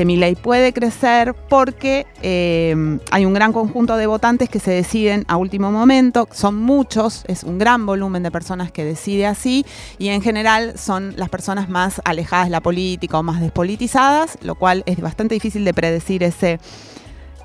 que 0.00 0.06
mi 0.06 0.16
ley 0.16 0.34
puede 0.34 0.72
crecer 0.72 1.34
porque 1.50 2.06
eh, 2.22 2.74
hay 3.10 3.26
un 3.26 3.34
gran 3.34 3.52
conjunto 3.52 3.98
de 3.98 4.06
votantes 4.06 4.48
que 4.48 4.58
se 4.58 4.70
deciden 4.70 5.26
a 5.28 5.36
último 5.36 5.70
momento, 5.70 6.26
son 6.32 6.56
muchos, 6.56 7.22
es 7.28 7.44
un 7.44 7.58
gran 7.58 7.84
volumen 7.84 8.22
de 8.22 8.30
personas 8.30 8.72
que 8.72 8.82
decide 8.82 9.26
así 9.26 9.66
y 9.98 10.08
en 10.08 10.22
general 10.22 10.78
son 10.78 11.12
las 11.18 11.28
personas 11.28 11.68
más 11.68 12.00
alejadas 12.06 12.46
de 12.46 12.50
la 12.52 12.62
política 12.62 13.18
o 13.18 13.22
más 13.22 13.42
despolitizadas, 13.42 14.38
lo 14.40 14.54
cual 14.54 14.84
es 14.86 14.98
bastante 15.02 15.34
difícil 15.34 15.66
de 15.66 15.74
predecir 15.74 16.22
ese, 16.22 16.60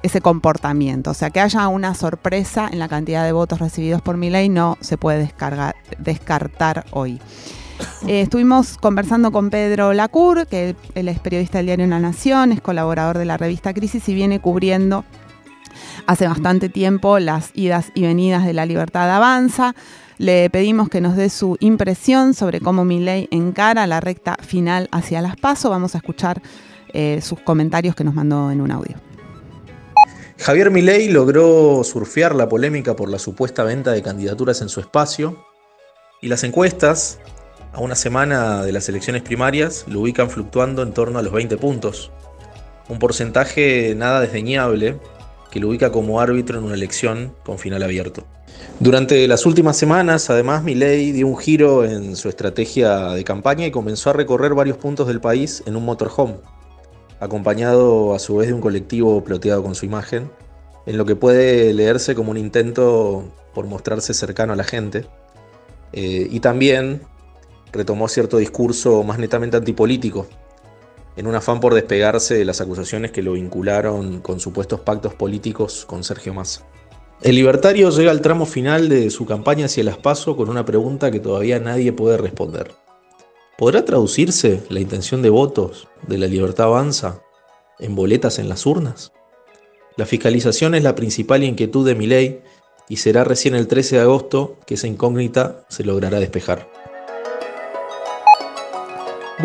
ese 0.01 0.21
comportamiento. 0.21 1.11
O 1.11 1.13
sea, 1.13 1.31
que 1.31 1.41
haya 1.41 1.67
una 1.67 1.93
sorpresa 1.93 2.69
en 2.71 2.79
la 2.79 2.87
cantidad 2.87 3.25
de 3.25 3.33
votos 3.33 3.59
recibidos 3.59 4.01
por 4.01 4.15
mi 4.15 4.29
ley 4.29 4.47
no 4.47 4.77
se 4.79 4.97
puede 4.97 5.29
descartar 5.99 6.85
hoy. 6.91 7.19
Eh, 8.07 8.21
estuvimos 8.21 8.77
conversando 8.77 9.31
con 9.31 9.49
Pedro 9.49 9.93
Lacour, 9.93 10.47
que 10.47 10.75
él 10.93 11.07
es 11.07 11.19
periodista 11.19 11.57
del 11.59 11.67
diario 11.67 11.88
La 11.88 11.99
Nación, 11.99 12.51
es 12.51 12.61
colaborador 12.61 13.17
de 13.17 13.25
la 13.25 13.38
revista 13.38 13.73
Crisis 13.73 14.07
y 14.09 14.13
viene 14.13 14.39
cubriendo 14.39 15.05
hace 16.07 16.27
bastante 16.27 16.69
tiempo 16.69 17.19
las 17.19 17.51
idas 17.53 17.91
y 17.95 18.03
venidas 18.03 18.45
de 18.45 18.53
la 18.53 18.65
libertad 18.65 19.09
avanza. 19.09 19.75
Le 20.17 20.49
pedimos 20.49 20.88
que 20.88 21.01
nos 21.01 21.17
dé 21.17 21.29
su 21.29 21.57
impresión 21.59 22.33
sobre 22.33 22.61
cómo 22.61 22.85
Milei 22.85 23.27
encara 23.31 23.85
la 23.85 23.99
recta 23.99 24.38
final 24.39 24.88
hacia 24.91 25.21
las 25.21 25.35
PASO. 25.35 25.69
Vamos 25.69 25.95
a 25.95 25.97
escuchar 25.97 26.41
eh, 26.93 27.19
sus 27.21 27.41
comentarios 27.41 27.95
que 27.95 28.05
nos 28.05 28.13
mandó 28.13 28.51
en 28.51 28.61
un 28.61 28.71
audio. 28.71 28.95
Javier 30.38 30.69
Milei 30.69 31.09
logró 31.09 31.83
surfear 31.83 32.35
la 32.35 32.47
polémica 32.47 32.95
por 32.95 33.09
la 33.09 33.19
supuesta 33.19 33.63
venta 33.63 33.91
de 33.91 34.01
candidaturas 34.01 34.61
en 34.61 34.69
su 34.69 34.79
espacio 34.79 35.43
y 36.21 36.27
las 36.27 36.43
encuestas 36.43 37.19
a 37.75 37.81
una 37.81 37.95
semana 37.95 38.63
de 38.63 38.71
las 38.71 38.88
elecciones 38.88 39.21
primarias 39.21 39.83
lo 39.89 39.99
ubican 39.99 40.29
fluctuando 40.29 40.81
en 40.81 40.93
torno 40.93 41.19
a 41.19 41.21
los 41.21 41.33
20 41.33 41.57
puntos. 41.57 42.09
Un 42.88 42.99
porcentaje 42.99 43.93
nada 43.97 44.21
desdeñable 44.21 44.97
que 45.51 45.59
lo 45.59 45.67
ubica 45.67 45.91
como 45.91 46.21
árbitro 46.21 46.57
en 46.57 46.63
una 46.63 46.75
elección 46.75 47.35
con 47.43 47.59
final 47.59 47.83
abierto. 47.83 48.23
Durante 48.79 49.27
las 49.27 49.45
últimas 49.45 49.75
semanas, 49.75 50.29
además, 50.29 50.63
Milei 50.63 51.11
dio 51.11 51.27
un 51.27 51.38
giro 51.38 51.83
en 51.83 52.15
su 52.15 52.29
estrategia 52.29 53.09
de 53.09 53.25
campaña 53.25 53.65
y 53.65 53.71
comenzó 53.71 54.11
a 54.11 54.13
recorrer 54.13 54.53
varios 54.53 54.77
puntos 54.77 55.07
del 55.07 55.19
país 55.19 55.61
en 55.65 55.75
un 55.75 55.83
motorhome, 55.83 56.35
acompañado 57.19 58.15
a 58.15 58.19
su 58.19 58.38
vez 58.38 58.47
de 58.47 58.53
un 58.53 58.61
colectivo 58.61 59.21
ploteado 59.21 59.61
con 59.63 59.75
su 59.75 59.85
imagen, 59.85 60.31
en 60.85 60.97
lo 60.97 61.05
que 61.05 61.17
puede 61.17 61.73
leerse 61.73 62.15
como 62.15 62.31
un 62.31 62.38
intento 62.38 63.25
por 63.53 63.65
mostrarse 63.65 64.13
cercano 64.13 64.53
a 64.53 64.55
la 64.55 64.63
gente. 64.63 65.05
Eh, 65.91 66.27
y 66.29 66.39
también 66.39 67.01
retomó 67.75 68.07
cierto 68.07 68.38
discurso 68.38 69.03
más 69.03 69.19
netamente 69.19 69.57
antipolítico, 69.57 70.27
en 71.15 71.27
un 71.27 71.35
afán 71.35 71.59
por 71.59 71.73
despegarse 71.73 72.35
de 72.35 72.45
las 72.45 72.61
acusaciones 72.61 73.11
que 73.11 73.21
lo 73.21 73.33
vincularon 73.33 74.21
con 74.21 74.39
supuestos 74.39 74.79
pactos 74.81 75.13
políticos 75.13 75.85
con 75.85 76.03
Sergio 76.03 76.33
Massa. 76.33 76.65
El 77.21 77.35
libertario 77.35 77.89
llega 77.89 78.11
al 78.11 78.21
tramo 78.21 78.45
final 78.45 78.89
de 78.89 79.09
su 79.09 79.25
campaña 79.25 79.65
hacia 79.65 79.81
el 79.81 79.88
aspaso 79.88 80.35
con 80.35 80.49
una 80.49 80.65
pregunta 80.65 81.11
que 81.11 81.19
todavía 81.19 81.59
nadie 81.59 81.93
puede 81.93 82.17
responder. 82.17 82.71
¿Podrá 83.57 83.85
traducirse 83.85 84.63
la 84.69 84.81
intención 84.81 85.21
de 85.21 85.29
votos 85.29 85.88
de 86.07 86.17
la 86.17 86.27
libertad 86.27 86.65
avanza 86.65 87.21
en 87.79 87.95
boletas 87.95 88.38
en 88.38 88.49
las 88.49 88.65
urnas? 88.65 89.13
La 89.95 90.05
fiscalización 90.05 90.75
es 90.75 90.83
la 90.83 90.93
principal 90.93 91.43
inquietud 91.43 91.85
de 91.88 91.95
mi 91.95 92.05
ley 92.05 92.41
y 92.89 92.97
será 92.97 93.23
recién 93.23 93.55
el 93.55 93.67
13 93.67 93.95
de 93.95 94.01
agosto 94.01 94.57
que 94.67 94.73
esa 94.73 94.88
incógnita 94.88 95.65
se 95.69 95.85
logrará 95.85 96.19
despejar. 96.19 96.69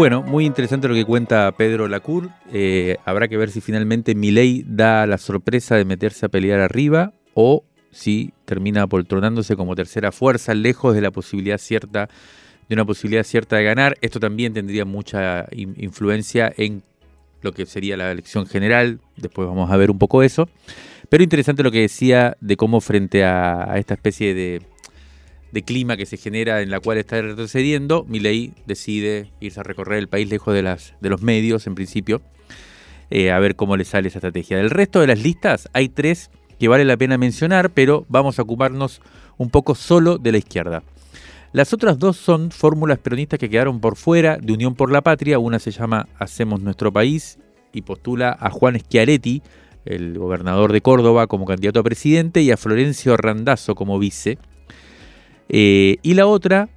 Bueno, 0.01 0.23
muy 0.23 0.47
interesante 0.47 0.89
lo 0.89 0.95
que 0.95 1.05
cuenta 1.05 1.53
Pedro 1.53 1.87
Lacour. 1.87 2.31
Eh, 2.55 2.97
habrá 3.05 3.29
que 3.29 3.37
ver 3.37 3.51
si 3.51 3.61
finalmente 3.61 4.15
Milei 4.15 4.65
da 4.67 5.07
la 5.07 5.19
sorpresa 5.19 5.77
de 5.77 5.85
meterse 5.85 6.25
a 6.25 6.31
pelear 6.31 6.61
arriba 6.61 7.13
o 7.35 7.65
si 7.91 8.33
termina 8.47 8.87
poltronándose 8.87 9.57
como 9.57 9.77
tercera 9.77 10.11
fuerza, 10.11 10.55
lejos 10.55 10.95
de 10.95 11.03
la 11.03 11.11
posibilidad 11.11 11.59
cierta, 11.59 12.09
de 12.67 12.75
una 12.75 12.87
posibilidad 12.87 13.25
cierta 13.25 13.57
de 13.57 13.65
ganar. 13.65 13.99
Esto 14.01 14.19
también 14.21 14.55
tendría 14.55 14.87
mucha 14.87 15.47
influencia 15.53 16.51
en 16.57 16.83
lo 17.43 17.53
que 17.53 17.67
sería 17.67 17.99
la 17.99 18.11
elección 18.11 18.47
general. 18.47 19.01
Después 19.19 19.47
vamos 19.49 19.71
a 19.71 19.77
ver 19.77 19.91
un 19.91 19.99
poco 19.99 20.23
eso. 20.23 20.49
Pero 21.11 21.23
interesante 21.23 21.63
lo 21.63 21.71
que 21.71 21.81
decía 21.83 22.39
de 22.41 22.57
cómo 22.57 22.81
frente 22.81 23.23
a 23.23 23.75
esta 23.77 23.93
especie 23.93 24.33
de 24.33 24.63
de 25.53 25.63
clima 25.63 25.97
que 25.97 26.07
se 26.07 26.17
genera 26.17 26.63
en 26.63 26.71
la 26.71 26.81
cual 26.81 26.99
está 26.99 27.21
retrocediendo, 27.21 28.05
Milei 28.09 28.53
decide 28.67 29.31
irse 29.41 29.61
a 29.61 29.63
recorrer 29.63 29.99
el 29.99 30.09
país 30.09 30.29
lejos 30.29 30.55
de, 30.55 30.63
las, 30.63 30.95
de 31.01 31.11
los 31.11 31.23
medios, 31.23 31.67
en 31.67 31.75
principio, 31.75 32.23
eh, 33.11 33.33
a 33.33 33.39
ver 33.39 33.57
cómo 33.57 33.77
le 33.77 33.85
sale 33.85 34.09
esa 34.09 34.19
estrategia. 34.19 34.57
Del 34.57 34.71
resto 34.71 35.01
de 35.01 35.09
las 35.09 35.23
listas 35.23 35.69
hay 35.73 35.89
tres 35.89 36.31
que 36.59 36.69
vale 36.69 36.85
la 36.85 36.97
pena 36.97 37.19
mencionar, 37.19 37.71
pero 37.71 38.05
vamos 38.09 38.39
a 38.39 38.43
ocuparnos 38.43 39.01
un 39.39 39.51
poco 39.51 39.75
solo 39.75 40.19
de 40.19 40.33
la 40.33 40.39
izquierda. 40.39 40.83
Las 41.53 41.73
otras 41.73 41.99
dos 41.99 42.17
son 42.17 42.53
fórmulas 42.53 42.99
peronistas 42.99 43.41
que 43.41 43.51
quedaron 43.51 43.81
por 43.81 43.97
fuera 43.97 44.37
de 44.37 44.53
Unión 44.53 44.77
por 44.77 44.93
la 44.93 45.01
Patria. 45.01 45.41
Una 45.41 45.59
se 45.59 45.73
llama 45.73 46.07
Hacemos 46.19 46.61
Nuestro 46.61 46.93
País 46.93 47.39
y 47.73 47.83
postula 47.83 48.37
a 48.39 48.51
Juan 48.51 48.79
Schiaretti, 48.79 49.43
el 49.85 50.17
gobernador 50.17 50.73
de 50.73 50.81
Córdoba, 50.81 51.27
como 51.27 51.47
candidato 51.47 51.81
a 51.81 51.83
presidente 51.83 52.43
y 52.43 52.53
a 52.53 52.57
Florencio 52.57 53.17
Randazzo 53.17 53.75
como 53.75 53.99
vice. 53.99 54.39
Eh, 55.53 55.97
y 56.03 56.15
la 56.15 56.27
otra 56.27 56.69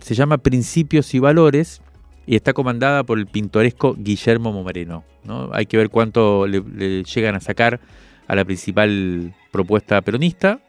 se 0.00 0.14
llama 0.14 0.38
Principios 0.38 1.14
y 1.14 1.18
Valores 1.18 1.82
y 2.26 2.36
está 2.36 2.52
comandada 2.52 3.02
por 3.02 3.18
el 3.18 3.26
pintoresco 3.26 3.94
Guillermo 3.98 4.52
Momareno. 4.52 5.04
¿no? 5.24 5.50
Hay 5.52 5.66
que 5.66 5.76
ver 5.76 5.90
cuánto 5.90 6.46
le, 6.46 7.02
llegan 7.02 7.34
a 7.34 7.40
sacar 7.40 7.80
a 8.28 8.36
la 8.36 8.44
principal 8.44 9.34
propuesta 9.50 10.00
peronista, 10.00 10.60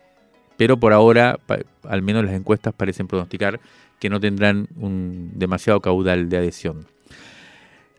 pero 0.57 0.77
por 0.77 0.91
ahora, 0.91 1.39
al 1.83 2.01
menos 2.01 2.25
las 2.25 2.33
encuestas 2.33 2.73
parecen 2.73 3.07
pronosticar 3.07 3.59
que 3.99 4.09
no 4.09 4.19
tendrán 4.19 4.67
un 4.75 5.31
demasiado 5.35 5.79
caudal 5.81 6.29
de 6.29 6.37
adhesión. 6.37 6.87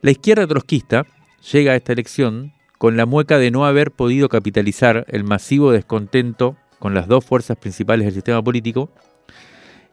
La 0.03 0.11
izquierda 0.11 0.47
trotskista 0.47 1.07
llega 1.53 1.73
a 1.73 1.77
esta 1.77 1.93
elección 1.93 2.53
con 2.79 2.97
la 2.97 3.07
mueca 3.07 3.39
de 3.39 3.53
no 3.53 3.65
haber 3.65 3.93
podido 3.93 4.29
capitalizar 4.29 5.07
el 5.09 5.23
masivo 5.23 5.71
descontento 5.71 6.57
con 6.79 6.95
las 6.95 7.07
dos 7.09 7.25
fuerzas 7.25 7.57
principales 7.57 8.05
del 8.07 8.15
sistema 8.15 8.43
político, 8.43 8.91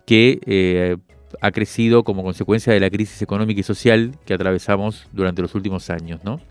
que 0.05 0.39
eh, 0.45 0.97
ha 1.41 1.51
crecido 1.51 2.03
como 2.03 2.23
consecuencia 2.23 2.73
de 2.73 2.79
la 2.79 2.89
crisis 2.89 3.21
económica 3.21 3.61
y 3.61 3.63
social 3.63 4.17
que 4.25 4.33
atravesamos 4.33 5.07
durante 5.11 5.41
los 5.41 5.55
últimos 5.55 5.89
años. 5.89 6.23
¿no? 6.23 6.41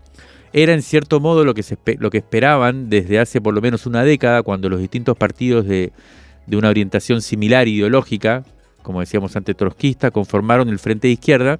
Era 0.53 0.73
en 0.73 0.81
cierto 0.81 1.19
modo 1.19 1.45
lo 1.45 1.53
que, 1.53 1.63
lo 1.99 2.09
que 2.09 2.17
esperaban 2.17 2.89
desde 2.89 3.19
hace 3.19 3.41
por 3.41 3.53
lo 3.53 3.61
menos 3.61 3.85
una 3.85 4.03
década, 4.03 4.43
cuando 4.43 4.69
los 4.69 4.79
distintos 4.79 5.17
partidos 5.17 5.65
de, 5.65 5.91
de 6.47 6.57
una 6.57 6.69
orientación 6.69 7.21
similar 7.21 7.67
ideológica, 7.67 8.43
como 8.81 8.99
decíamos 8.99 9.35
antes 9.35 9.55
trotskista, 9.55 10.11
conformaron 10.11 10.69
el 10.69 10.79
Frente 10.79 11.07
de 11.07 11.13
Izquierda, 11.13 11.59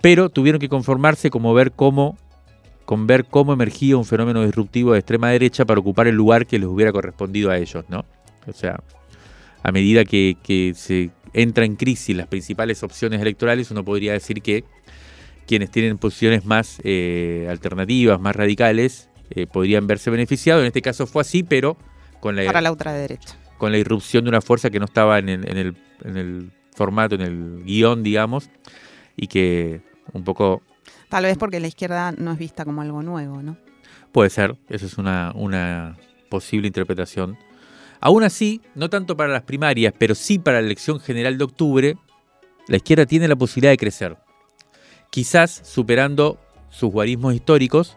pero 0.00 0.28
tuvieron 0.28 0.60
que 0.60 0.68
conformarse 0.68 1.30
como 1.30 1.52
ver 1.54 1.72
cómo 1.72 2.16
con 2.88 3.06
ver 3.06 3.26
cómo 3.26 3.52
emergía 3.52 3.98
un 3.98 4.06
fenómeno 4.06 4.42
disruptivo 4.42 4.94
de 4.94 5.00
extrema 5.00 5.28
derecha 5.28 5.66
para 5.66 5.78
ocupar 5.78 6.06
el 6.06 6.14
lugar 6.14 6.46
que 6.46 6.58
les 6.58 6.66
hubiera 6.66 6.90
correspondido 6.90 7.50
a 7.50 7.58
ellos, 7.58 7.84
¿no? 7.90 8.06
O 8.46 8.52
sea, 8.54 8.82
a 9.62 9.72
medida 9.72 10.06
que, 10.06 10.72
se 10.74 11.10
entra 11.34 11.66
en 11.66 11.76
crisis 11.76 12.16
las 12.16 12.28
principales 12.28 12.82
opciones 12.82 13.20
electorales, 13.20 13.70
uno 13.70 13.84
podría 13.84 14.14
decir 14.14 14.40
que 14.40 14.64
quienes 15.46 15.70
tienen 15.70 15.98
posiciones 15.98 16.46
más 16.46 16.80
eh, 16.82 17.46
alternativas, 17.50 18.18
más 18.18 18.34
radicales, 18.34 19.10
eh, 19.32 19.46
podrían 19.46 19.86
verse 19.86 20.08
beneficiados. 20.08 20.62
En 20.62 20.68
este 20.68 20.80
caso 20.80 21.06
fue 21.06 21.20
así, 21.20 21.42
pero 21.42 21.76
con 22.20 22.36
la, 22.36 22.46
Para 22.46 22.62
la 22.62 22.72
ultraderecha. 22.72 23.36
con 23.58 23.70
la 23.70 23.76
irrupción 23.76 24.24
de 24.24 24.30
una 24.30 24.40
fuerza 24.40 24.70
que 24.70 24.78
no 24.78 24.86
estaba 24.86 25.18
en 25.18 25.28
el, 25.28 25.46
en 25.46 25.58
el, 25.58 25.76
en 26.04 26.16
el 26.16 26.52
formato, 26.74 27.16
en 27.16 27.20
el 27.20 27.64
guion, 27.66 28.02
digamos, 28.02 28.48
y 29.14 29.26
que 29.26 29.82
un 30.14 30.24
poco 30.24 30.62
Tal 31.08 31.24
vez 31.24 31.38
porque 31.38 31.60
la 31.60 31.68
izquierda 31.68 32.12
no 32.12 32.32
es 32.32 32.38
vista 32.38 32.64
como 32.64 32.82
algo 32.82 33.02
nuevo, 33.02 33.42
¿no? 33.42 33.56
Puede 34.12 34.30
ser, 34.30 34.56
esa 34.68 34.86
es 34.86 34.98
una, 34.98 35.32
una 35.34 35.96
posible 36.28 36.66
interpretación. 36.66 37.38
Aún 38.00 38.22
así, 38.22 38.60
no 38.74 38.90
tanto 38.90 39.16
para 39.16 39.32
las 39.32 39.42
primarias, 39.42 39.92
pero 39.98 40.14
sí 40.14 40.38
para 40.38 40.60
la 40.60 40.66
elección 40.66 41.00
general 41.00 41.36
de 41.38 41.44
octubre, 41.44 41.96
la 42.68 42.76
izquierda 42.76 43.06
tiene 43.06 43.28
la 43.28 43.36
posibilidad 43.36 43.72
de 43.72 43.76
crecer. 43.76 44.16
Quizás 45.10 45.60
superando 45.64 46.38
sus 46.70 46.92
guarismos 46.92 47.34
históricos 47.34 47.96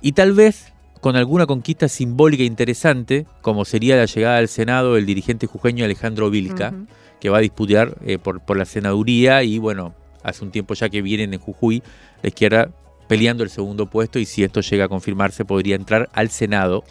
y 0.00 0.12
tal 0.12 0.32
vez 0.32 0.72
con 1.00 1.14
alguna 1.14 1.46
conquista 1.46 1.88
simbólica 1.88 2.42
interesante, 2.42 3.26
como 3.42 3.64
sería 3.64 3.96
la 3.96 4.06
llegada 4.06 4.38
al 4.38 4.48
Senado 4.48 4.94
del 4.94 5.06
dirigente 5.06 5.46
jujeño 5.46 5.84
Alejandro 5.84 6.30
Vilca, 6.30 6.74
que 7.20 7.28
va 7.28 7.38
a 7.38 7.42
disputar 7.42 7.96
eh, 8.04 8.18
por, 8.18 8.40
por 8.40 8.56
la 8.56 8.64
senaduría 8.64 9.42
y 9.42 9.58
bueno, 9.58 9.94
hace 10.26 10.44
un 10.44 10.50
tiempo 10.50 10.74
ya 10.74 10.88
que 10.88 11.02
vienen 11.02 11.32
en 11.32 11.40
Jujuy, 11.40 11.82
la 12.22 12.28
izquierda 12.28 12.70
peleando 13.08 13.44
el 13.44 13.50
segundo 13.50 13.86
puesto 13.86 14.18
y 14.18 14.24
si 14.26 14.42
esto 14.42 14.60
llega 14.60 14.86
a 14.86 14.88
confirmarse 14.88 15.44
podría 15.44 15.76
entrar 15.76 16.10
al 16.12 16.28
Senado 16.30 16.84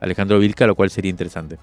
Alejandro 0.00 0.38
Vilca, 0.38 0.66
lo 0.66 0.74
cual 0.74 0.90
sería 0.90 1.10
interesante. 1.10 1.58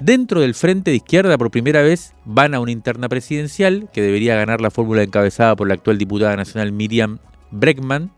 Dentro 0.00 0.40
del 0.40 0.54
frente 0.54 0.90
de 0.90 0.98
izquierda, 0.98 1.38
por 1.38 1.50
primera 1.50 1.82
vez, 1.82 2.12
van 2.24 2.54
a 2.54 2.60
una 2.60 2.70
interna 2.70 3.08
presidencial 3.08 3.88
que 3.92 4.02
debería 4.02 4.36
ganar 4.36 4.60
la 4.60 4.70
fórmula 4.70 5.02
encabezada 5.02 5.56
por 5.56 5.66
la 5.66 5.74
actual 5.74 5.98
diputada 5.98 6.36
nacional 6.36 6.70
Miriam 6.72 7.18
Breckman, 7.50 8.10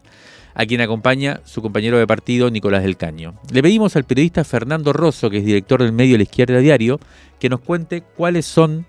a 0.55 0.67
quien 0.67 0.81
acompaña 0.81 1.41
su 1.45 1.63
compañero 1.63 1.99
de 1.99 2.07
partido 2.07 2.51
Nicolás 2.51 2.83
del 2.83 2.97
Caño. 2.97 3.35
Le 3.53 3.63
pedimos 3.63 3.95
al 3.95 4.05
periodista 4.05 4.43
Fernando 4.43 4.93
Rosso, 4.93 5.31
que 5.31 5.39
es 5.39 5.45
director 5.45 5.81
del 5.81 5.93
medio 5.93 6.17
La 6.17 6.25
Izquierda 6.25 6.59
Diario, 6.59 6.99
que 7.39 7.49
nos 7.49 7.61
cuente 7.61 8.03
cuáles 8.03 8.45
son 8.45 8.85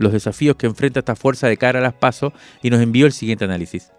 los 0.00 0.12
desafíos 0.12 0.56
que 0.56 0.66
enfrenta 0.66 1.00
esta 1.00 1.14
fuerza 1.14 1.46
de 1.46 1.56
cara 1.56 1.78
a 1.78 1.82
las 1.82 1.92
PASO 1.92 2.32
y 2.62 2.70
nos 2.70 2.80
envió 2.80 3.06
el 3.06 3.12
siguiente 3.12 3.44
análisis. 3.44 3.92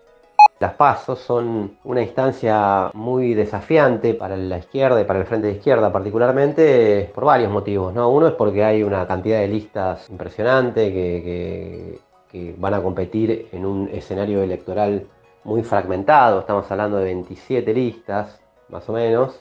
Las 0.59 0.73
PASO 0.73 1.15
son 1.15 1.77
una 1.83 2.01
instancia 2.01 2.91
muy 2.93 3.33
desafiante 3.33 4.13
para 4.13 4.37
la 4.37 4.57
izquierda 4.57 4.99
y 5.01 5.05
para 5.05 5.19
el 5.19 5.25
frente 5.25 5.47
de 5.47 5.53
izquierda 5.53 5.91
particularmente 5.91 7.11
por 7.15 7.25
varios 7.25 7.51
motivos. 7.51 7.93
¿no? 7.93 8.09
Uno 8.09 8.27
es 8.27 8.33
porque 8.33 8.63
hay 8.63 8.83
una 8.83 9.07
cantidad 9.07 9.39
de 9.39 9.47
listas 9.47 10.09
impresionante 10.09 10.91
que 10.91 12.55
van 12.57 12.73
a 12.73 12.81
competir 12.81 13.47
en 13.51 13.65
un 13.65 13.89
escenario 13.91 14.41
electoral 14.41 15.05
muy 15.43 15.63
fragmentado, 15.63 16.41
estamos 16.41 16.69
hablando 16.71 16.97
de 16.97 17.05
27 17.05 17.73
listas 17.73 18.39
más 18.69 18.87
o 18.89 18.93
menos. 18.93 19.39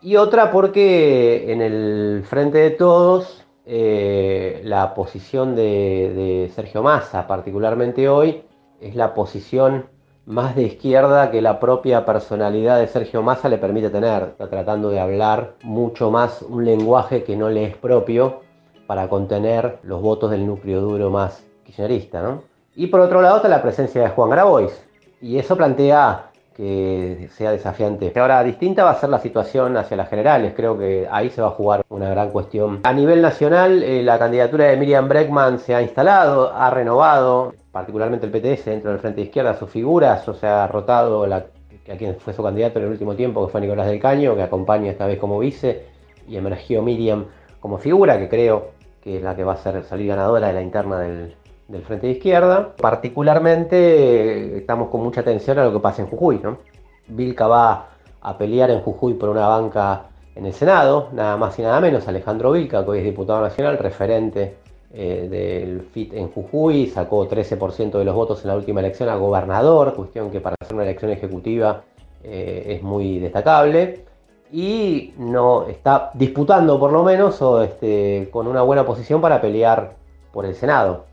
Y 0.00 0.16
otra 0.16 0.50
porque 0.52 1.52
en 1.52 1.60
el 1.60 2.24
frente 2.28 2.58
de 2.58 2.70
todos 2.70 3.44
eh, 3.70 4.62
la 4.64 4.94
posición 4.94 5.54
de, 5.54 6.50
Sergio 6.54 6.82
Massa, 6.82 7.26
particularmente 7.26 8.08
hoy, 8.08 8.42
es 8.80 8.94
la 8.94 9.12
posición 9.12 9.84
más 10.24 10.56
de 10.56 10.62
izquierda 10.62 11.30
que 11.30 11.42
la 11.42 11.60
propia 11.60 12.06
personalidad 12.06 12.78
de 12.78 12.86
Sergio 12.86 13.22
Massa 13.22 13.50
le 13.50 13.58
permite 13.58 13.90
tener. 13.90 14.22
Está 14.22 14.48
tratando 14.48 14.88
de 14.88 15.00
hablar 15.00 15.56
mucho 15.62 16.10
más 16.10 16.40
un 16.40 16.64
lenguaje 16.64 17.24
que 17.24 17.36
no 17.36 17.50
le 17.50 17.64
es 17.64 17.76
propio 17.76 18.40
para 18.86 19.06
contener 19.10 19.80
los 19.82 20.00
votos 20.00 20.30
del 20.30 20.46
núcleo 20.46 20.80
duro 20.80 21.10
más 21.10 21.44
kirchnerista. 21.64 22.40
Y 22.74 22.86
por 22.86 23.00
otro 23.00 23.20
lado 23.20 23.36
está 23.36 23.48
la 23.48 23.60
presencia 23.60 24.00
de 24.00 24.08
Juan 24.08 24.30
Grabois. 24.30 24.82
Y 25.20 25.36
eso 25.36 25.58
plantea 25.58 26.27
que 26.58 27.28
sea 27.36 27.52
desafiante. 27.52 28.12
Ahora, 28.16 28.42
distinta 28.42 28.82
va 28.82 28.90
a 28.90 28.98
ser 28.98 29.10
la 29.10 29.20
situación 29.20 29.76
hacia 29.76 29.96
las 29.96 30.08
generales, 30.08 30.54
creo 30.56 30.76
que 30.76 31.06
ahí 31.08 31.30
se 31.30 31.40
va 31.40 31.46
a 31.46 31.52
jugar 31.52 31.84
una 31.88 32.10
gran 32.10 32.30
cuestión. 32.30 32.80
A 32.82 32.92
nivel 32.92 33.22
nacional, 33.22 33.84
eh, 33.84 34.02
la 34.02 34.18
candidatura 34.18 34.64
de 34.64 34.76
Miriam 34.76 35.06
Breckman 35.08 35.60
se 35.60 35.76
ha 35.76 35.82
instalado, 35.82 36.52
ha 36.52 36.68
renovado, 36.70 37.54
particularmente 37.70 38.26
el 38.26 38.32
PTS 38.32 38.64
dentro 38.64 38.90
del 38.90 38.98
Frente 38.98 39.20
de 39.20 39.26
Izquierda, 39.28 39.54
sus 39.54 39.70
figuras, 39.70 40.28
o 40.28 40.34
sea, 40.34 40.64
ha 40.64 40.66
rotado 40.66 41.28
la, 41.28 41.36
a 41.36 41.96
quien 41.96 42.16
fue 42.16 42.32
su 42.32 42.42
candidato 42.42 42.80
en 42.80 42.86
el 42.86 42.90
último 42.90 43.14
tiempo, 43.14 43.46
que 43.46 43.52
fue 43.52 43.60
Nicolás 43.60 43.86
del 43.86 44.00
Caño, 44.00 44.34
que 44.34 44.42
acompaña 44.42 44.90
esta 44.90 45.06
vez 45.06 45.20
como 45.20 45.38
vice, 45.38 45.84
y 46.26 46.36
emergió 46.38 46.82
Miriam 46.82 47.26
como 47.60 47.78
figura, 47.78 48.18
que 48.18 48.28
creo 48.28 48.72
que 49.00 49.18
es 49.18 49.22
la 49.22 49.36
que 49.36 49.44
va 49.44 49.52
a 49.52 49.58
ser, 49.58 49.84
salir 49.84 50.08
ganadora 50.08 50.48
de 50.48 50.54
la 50.54 50.62
interna 50.62 50.98
del, 50.98 51.36
del 51.68 51.82
Frente 51.82 52.06
de 52.06 52.14
Izquierda. 52.14 52.74
Particularmente 52.76 54.56
estamos 54.58 54.88
con 54.88 55.02
mucha 55.02 55.20
atención 55.20 55.58
a 55.58 55.64
lo 55.64 55.72
que 55.72 55.80
pasa 55.80 56.02
en 56.02 56.08
Jujuy. 56.08 56.40
¿no? 56.42 56.58
Vilca 57.06 57.46
va 57.46 57.90
a 58.20 58.36
pelear 58.36 58.70
en 58.70 58.80
Jujuy 58.80 59.14
por 59.14 59.28
una 59.28 59.46
banca 59.46 60.06
en 60.34 60.46
el 60.46 60.52
Senado, 60.52 61.08
nada 61.12 61.36
más 61.36 61.58
y 61.58 61.62
nada 61.62 61.80
menos. 61.80 62.08
Alejandro 62.08 62.52
Vilca, 62.52 62.84
que 62.84 62.90
hoy 62.90 62.98
es 62.98 63.04
diputado 63.04 63.40
nacional, 63.42 63.78
referente 63.78 64.56
eh, 64.92 65.28
del 65.30 65.82
FIT 65.82 66.14
en 66.14 66.30
Jujuy, 66.30 66.86
sacó 66.86 67.28
13% 67.28 67.98
de 67.98 68.04
los 68.04 68.14
votos 68.14 68.42
en 68.42 68.48
la 68.48 68.56
última 68.56 68.80
elección 68.80 69.08
a 69.08 69.16
gobernador, 69.16 69.94
cuestión 69.94 70.30
que 70.30 70.40
para 70.40 70.56
hacer 70.60 70.74
una 70.74 70.84
elección 70.84 71.10
ejecutiva 71.10 71.82
eh, 72.22 72.64
es 72.66 72.82
muy 72.82 73.18
destacable. 73.18 74.04
Y 74.50 75.12
no 75.18 75.66
está 75.66 76.10
disputando 76.14 76.80
por 76.80 76.90
lo 76.90 77.02
menos 77.02 77.42
o 77.42 77.62
este, 77.62 78.30
con 78.32 78.46
una 78.46 78.62
buena 78.62 78.86
posición 78.86 79.20
para 79.20 79.42
pelear 79.42 79.96
por 80.32 80.46
el 80.46 80.54
Senado. 80.54 81.07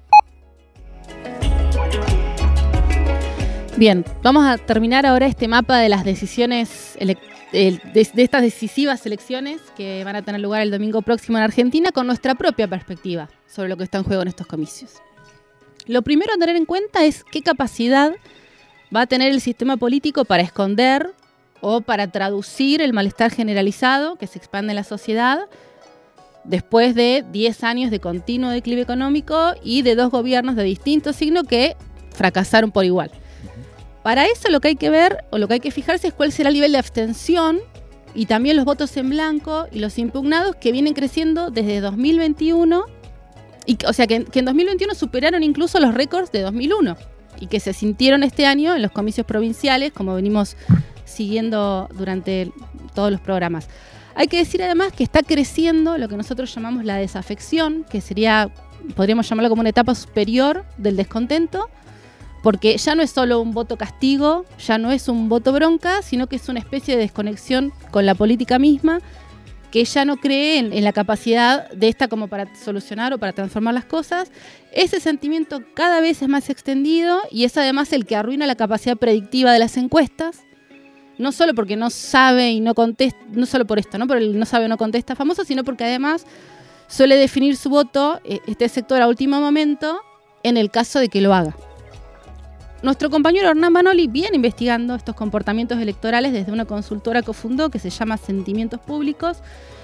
Bien, 3.77 4.05
vamos 4.23 4.45
a 4.45 4.57
terminar 4.57 5.05
ahora 5.05 5.25
este 5.25 5.49
mapa 5.49 5.77
de 5.79 5.89
las 5.89 6.05
decisiones, 6.05 6.97
de, 7.51 7.77
estas 8.15 8.41
decisivas 8.41 9.05
elecciones 9.05 9.59
que 9.75 10.01
van 10.05 10.15
a 10.15 10.21
tener 10.21 10.39
lugar 10.39 10.61
el 10.61 10.71
domingo 10.71 11.01
próximo 11.01 11.37
en 11.37 11.43
Argentina 11.43 11.91
con 11.91 12.07
nuestra 12.07 12.35
propia 12.35 12.69
perspectiva 12.69 13.29
sobre 13.45 13.67
lo 13.67 13.75
que 13.75 13.83
está 13.83 13.97
en 13.97 14.05
juego 14.05 14.21
en 14.21 14.29
estos 14.29 14.47
comicios. 14.47 14.93
Lo 15.87 16.03
primero 16.03 16.33
a 16.33 16.37
tener 16.37 16.55
en 16.55 16.63
cuenta 16.63 17.03
es 17.03 17.25
qué 17.25 17.41
capacidad 17.41 18.13
va 18.95 19.01
a 19.01 19.07
tener 19.07 19.33
el 19.33 19.41
sistema 19.41 19.75
político 19.75 20.23
para 20.23 20.41
esconder 20.41 21.13
o 21.59 21.81
para 21.81 22.07
traducir 22.07 22.81
el 22.81 22.93
malestar 22.93 23.29
generalizado 23.29 24.15
que 24.15 24.27
se 24.27 24.39
expande 24.39 24.71
en 24.71 24.77
la 24.77 24.85
sociedad 24.85 25.49
después 26.45 26.95
de 26.95 27.25
10 27.29 27.63
años 27.65 27.91
de 27.91 27.99
continuo 27.99 28.51
declive 28.51 28.83
económico 28.83 29.53
y 29.61 29.81
de 29.81 29.95
dos 29.95 30.11
gobiernos 30.11 30.55
de 30.55 30.63
distinto 30.63 31.11
signo 31.11 31.43
que 31.43 31.75
fracasaron 32.13 32.71
por 32.71 32.85
igual. 32.85 33.11
Para 34.05 34.27
eso 34.27 34.51
lo 34.51 34.61
que 34.61 34.67
hay 34.67 34.75
que 34.75 34.91
ver 34.91 35.25
o 35.31 35.39
lo 35.39 35.47
que 35.47 35.55
hay 35.55 35.59
que 35.59 35.71
fijarse 35.71 36.09
es 36.09 36.13
cuál 36.13 36.31
será 36.31 36.49
el 36.49 36.53
nivel 36.53 36.73
de 36.73 36.77
abstención 36.77 37.57
y 38.13 38.27
también 38.27 38.55
los 38.55 38.63
votos 38.63 38.95
en 38.97 39.09
blanco 39.09 39.65
y 39.71 39.79
los 39.79 39.97
impugnados 39.97 40.55
que 40.57 40.71
vienen 40.71 40.93
creciendo 40.93 41.49
desde 41.49 41.81
2021, 41.81 42.85
y, 43.65 43.79
o 43.83 43.93
sea 43.93 44.05
que, 44.05 44.27
en 44.31 44.45
2021 44.45 44.93
superaron 44.93 45.41
incluso 45.41 45.79
los 45.79 45.95
récords 45.95 46.31
de 46.31 46.41
2001 46.41 46.95
y 47.39 47.47
que 47.47 47.59
se 47.59 47.73
sintieron 47.73 48.21
este 48.21 48.45
año 48.45 48.75
en 48.75 48.83
los 48.83 48.91
comicios 48.91 49.25
provinciales, 49.25 49.91
como 49.91 50.13
venimos 50.13 50.55
siguiendo 51.05 51.89
durante 51.95 52.51
todos 52.93 53.11
los 53.11 53.21
programas. 53.21 53.69
Hay 54.13 54.27
que 54.27 54.37
decir 54.37 54.61
además 54.61 54.93
que 54.93 55.03
está 55.03 55.23
creciendo 55.23 55.97
lo 55.97 56.07
que 56.07 56.15
nosotros 56.15 56.53
llamamos 56.53 56.85
la 56.85 56.97
desafección, 56.97 57.83
que 57.89 58.01
sería, 58.01 58.51
podríamos 58.95 59.27
llamarlo 59.27 59.49
como 59.49 59.61
una 59.61 59.71
etapa 59.71 59.95
superior 59.95 60.63
del 60.77 60.95
descontento, 60.95 61.71
porque 62.45 62.77
ya 62.77 62.93
no 62.93 63.01
es 63.01 63.09
solo 63.09 63.41
un 63.41 63.53
voto 63.53 63.75
castigo, 63.75 64.45
ya 64.63 64.77
no 64.77 64.91
es 64.91 65.09
un 65.09 65.29
voto 65.29 65.51
bronca, 65.51 66.03
sino 66.03 66.27
que 66.27 66.35
es 66.35 66.47
una 66.47 66.59
especie 66.59 66.95
de 66.95 67.01
desconexión 67.01 67.73
con 67.89 68.05
la 68.05 68.13
política 68.13 68.59
misma, 68.59 68.99
que 69.71 69.83
ya 69.83 70.05
no 70.05 70.17
cree 70.17 70.59
en, 70.59 70.83
la 70.83 70.93
capacidad 70.93 71.67
de 71.71 71.87
esta 71.87 72.07
como 72.07 72.27
para 72.27 72.55
solucionar 72.55 73.13
o 73.13 73.17
para 73.17 73.33
transformar 73.33 73.73
las 73.73 73.85
cosas. 73.85 74.31
Ese 74.71 74.99
sentimiento 74.99 75.63
cada 75.73 76.01
vez 76.01 76.21
es 76.21 76.29
más 76.29 76.51
extendido 76.51 77.19
y 77.31 77.45
es 77.45 77.57
además 77.57 77.91
el 77.93 78.05
que 78.05 78.15
arruina 78.15 78.45
la 78.45 78.53
capacidad 78.53 78.95
predictiva 78.95 79.51
de 79.51 79.57
las 79.57 79.75
encuestas, 79.75 80.43
no 81.17 81.31
solo 81.31 81.55
porque 81.55 81.75
no 81.75 81.89
sabe 81.89 82.51
y 82.51 82.59
no 82.59 82.75
contesta, 82.75 83.19
no 83.31 83.47
solo 83.47 83.65
por 83.65 83.79
esto, 83.79 83.97
¿no? 83.97 84.05
Por 84.05 84.17
el 84.17 84.37
no 84.37 84.45
sabe 84.45 84.65
o 84.65 84.67
no 84.67 84.77
contesta 84.77 85.15
famoso, 85.15 85.45
sino 85.45 85.63
porque 85.63 85.85
además 85.85 86.27
suele 86.85 87.15
definir 87.15 87.57
su 87.57 87.71
voto, 87.71 88.21
eh, 88.23 88.37
este 88.45 88.69
sector 88.69 89.01
a 89.01 89.07
último 89.07 89.41
momento, 89.41 89.99
en 90.43 90.57
el 90.57 90.69
caso 90.69 90.99
de 90.99 91.09
que 91.09 91.21
lo 91.21 91.33
haga. 91.33 91.55
Nuestro 92.85 93.09
compañero 93.09 93.49
Hernán 93.49 93.73
Manoli 93.73 94.05
viene 94.05 94.35
investigando 94.35 94.93
estos 94.93 95.15
comportamientos 95.15 95.79
electorales 95.79 96.31
desde 96.33 96.51
una 96.51 96.65
consultora 96.65 97.23
que 97.23 97.33
fundó 97.33 97.71
que 97.71 97.79
se 97.79 97.89
llama 97.89 98.15
Sentimientos 98.15 98.79
Públicos 98.79 99.39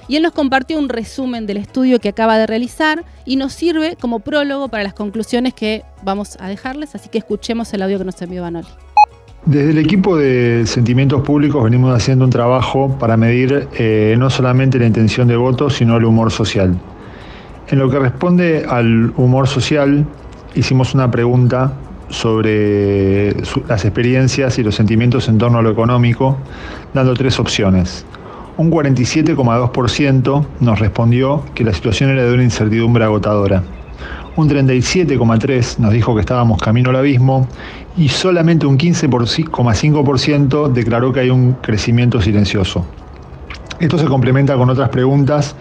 y 0.08 0.18
él 0.18 0.22
nos 0.22 0.34
compartió 0.34 0.78
un 0.78 0.88
resumen 0.88 1.48
del 1.48 1.58
estudio 1.58 2.00
que 2.00 2.10
acaba 2.10 2.38
de 2.38 2.46
realizar 2.46 3.04
y 3.26 3.38
nos 3.38 3.54
sirve 3.54 3.98
como 4.00 4.20
prólogo 4.20 4.68
para 4.68 4.84
las 4.84 4.94
conclusiones 4.94 5.56
que 5.56 5.84
vamos 6.04 6.38
a 6.40 6.48
dejarles, 6.48 6.94
así 6.94 7.10
que 7.10 7.18
escuchemos 7.18 7.74
el 7.74 7.82
audio 7.82 7.98
que 7.98 8.06
nos 8.06 8.22
envió 8.22 8.44
Manoli. 8.44 8.68
Desde 9.48 9.72
el 9.72 9.80
equipo 9.80 10.16
de 10.16 10.68
Sentimientos 10.68 11.24
Públicos 11.24 11.64
venimos 11.64 11.96
haciendo 11.96 12.24
un 12.26 12.30
trabajo 12.30 13.00
para 13.00 13.18
medir 13.18 13.68
eh, 13.80 14.14
no 14.20 14.30
solamente 14.30 14.78
la 14.78 14.86
intención 14.86 15.28
de 15.28 15.38
voto, 15.38 15.72
sino 15.72 15.98
el 15.98 16.06
humor 16.06 16.30
social. 16.30 16.78
En 17.68 17.80
lo 17.80 17.90
que 17.90 17.98
responde 17.98 18.64
al 18.70 19.12
humor 19.18 19.48
social, 19.48 20.06
hicimos 20.54 20.94
una 20.94 21.10
pregunta 21.10 21.74
sobre 22.12 23.34
las 23.68 23.84
experiencias 23.86 24.60
y 24.60 24.64
los 24.64 24.76
sentimientos 24.76 25.28
en 25.28 25.38
torno 25.38 25.58
a 25.60 25.62
lo 25.62 25.72
económico, 25.72 26.38
dando 26.94 27.14
tres 27.14 27.40
opciones. 27.40 28.06
Un 28.58 28.70
47,2% 28.70 30.46
nos 30.60 30.80
respondió 30.80 31.44
que 31.56 31.64
la 31.64 31.74
situación 31.74 32.12
era 32.12 32.26
de 32.26 32.34
una 32.34 32.44
incertidumbre 32.44 33.04
agotadora. 33.04 33.64
Un 34.36 34.50
37,3% 34.50 35.80
nos 35.80 35.94
dijo 35.94 36.14
que 36.14 36.22
estábamos 36.22 36.62
camino 36.62 36.90
al 36.92 36.98
abismo 36.98 37.48
y 37.98 38.10
solamente 38.10 38.66
un 38.66 38.78
15,5% 38.78 40.72
declaró 40.72 41.12
que 41.12 41.22
hay 41.22 41.30
un 41.30 41.54
crecimiento 41.54 42.22
silencioso. 42.22 42.86
Esto 43.80 43.98
se 43.98 44.06
complementa 44.06 44.56
con 44.58 44.70
otras 44.70 44.90
preguntas 44.90 45.56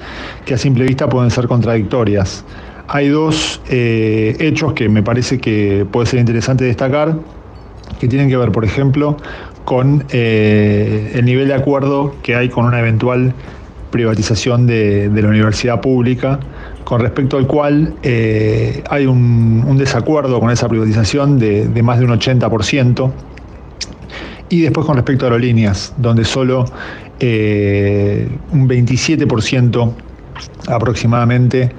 que 0.44 0.54
a 0.54 0.58
simple 0.58 0.84
vista 0.84 1.08
pueden 1.08 1.30
ser 1.30 1.48
contradictorias 1.48 2.44
hay 2.92 3.08
dos 3.08 3.60
eh, 3.68 4.36
hechos 4.40 4.72
que 4.72 4.88
me 4.88 5.04
parece 5.04 5.38
que 5.38 5.86
puede 5.90 6.08
ser 6.08 6.18
interesante 6.18 6.64
destacar, 6.64 7.16
que 8.00 8.08
tienen 8.08 8.28
que 8.28 8.36
ver, 8.36 8.50
por 8.50 8.64
ejemplo, 8.64 9.16
con 9.64 10.04
eh, 10.10 11.12
el 11.14 11.24
nivel 11.24 11.46
de 11.46 11.54
acuerdo 11.54 12.16
que 12.24 12.34
hay 12.34 12.48
con 12.48 12.64
una 12.64 12.80
eventual 12.80 13.32
privatización 13.92 14.66
de, 14.66 15.08
la 15.14 15.28
universidad 15.28 15.80
pública, 15.80 16.40
con 16.82 17.00
respecto 17.00 17.36
al 17.36 17.46
cual 17.46 17.94
eh, 18.02 18.82
hay 18.90 19.06
un, 19.06 19.76
desacuerdo 19.78 20.40
con 20.40 20.50
esa 20.50 20.68
privatización 20.68 21.38
de, 21.38 21.82
más 21.84 22.00
de 22.00 22.06
un 22.06 22.10
80%. 22.10 23.12
Y 24.48 24.62
después 24.62 24.84
con 24.84 24.96
respecto 24.96 25.26
a 25.26 25.28
aerolíneas, 25.28 25.94
donde 25.96 26.24
solo 26.24 26.64
un 27.20 28.68
27% 28.68 29.92
aproximadamente 30.66 31.70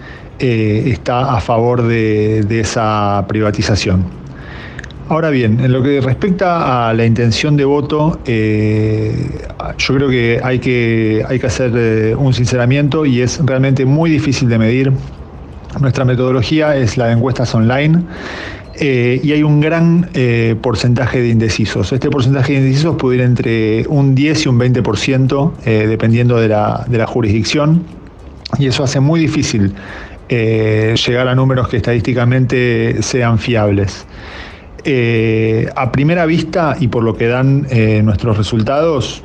eh, 0.44 0.90
está 0.90 1.36
a 1.36 1.40
favor 1.40 1.84
de, 1.84 2.60
esa 2.60 3.24
privatización. 3.28 4.04
Ahora 5.08 5.30
bien, 5.30 5.60
en 5.60 5.72
lo 5.72 5.84
que 5.84 6.02
respecta 6.02 6.90
a 6.90 6.94
la 6.96 7.06
intención 7.06 7.56
de 7.56 7.64
voto, 7.64 8.20
eh, 8.26 9.14
yo 9.78 9.94
creo 9.94 10.10
que 10.10 10.42
hay 10.44 10.58
que, 10.58 11.24
hay 11.28 11.38
que 11.38 11.46
hacer 11.46 11.72
eh, 11.76 12.16
un 12.16 12.34
sinceramiento 12.34 13.06
y 13.06 13.22
es 13.22 13.40
realmente 13.46 13.86
muy 13.86 14.10
difícil 14.10 14.50
de 14.50 14.58
medir. 14.58 14.92
Nuestra 15.80 16.06
metodología 16.06 16.76
es 16.76 16.98
la 16.98 17.08
de 17.08 17.14
encuestas 17.14 17.54
online. 17.54 18.04
y 18.80 19.32
hay 19.32 19.44
un 19.44 19.60
gran 19.62 20.10
porcentaje 20.62 21.22
de 21.22 21.30
indecisos. 21.30 21.94
Este 21.94 22.10
porcentaje 22.10 22.54
de 22.54 22.60
indecisos 22.62 22.96
puede 22.96 23.18
ir 23.18 23.22
entre 23.22 23.86
un 23.88 24.16
10 24.16 24.46
y 24.46 24.50
un 24.50 24.60
20%, 24.60 25.52
dependiendo 25.88 26.40
de 26.40 26.48
la, 26.48 26.84
de 26.90 26.98
la 26.98 27.06
jurisdicción, 27.06 27.84
y 28.58 28.68
eso 28.68 28.84
hace 28.84 29.00
muy 29.00 29.20
difícil 29.20 29.74
eh, 30.34 30.96
llegar 30.96 31.28
a 31.28 31.36
números 31.36 31.68
que 31.68 31.76
estadísticamente 31.76 33.04
sean 33.04 33.38
fiables. 33.38 34.08
Eh, 34.86 35.68
a 35.76 35.92
primera 35.92 36.26
vista 36.26 36.78
y 36.80 36.88
por 36.88 37.04
lo 37.04 37.18
que 37.18 37.28
dan 37.28 37.68
eh, 37.70 38.02
nuestros 38.02 38.38
resultados, 38.38 39.24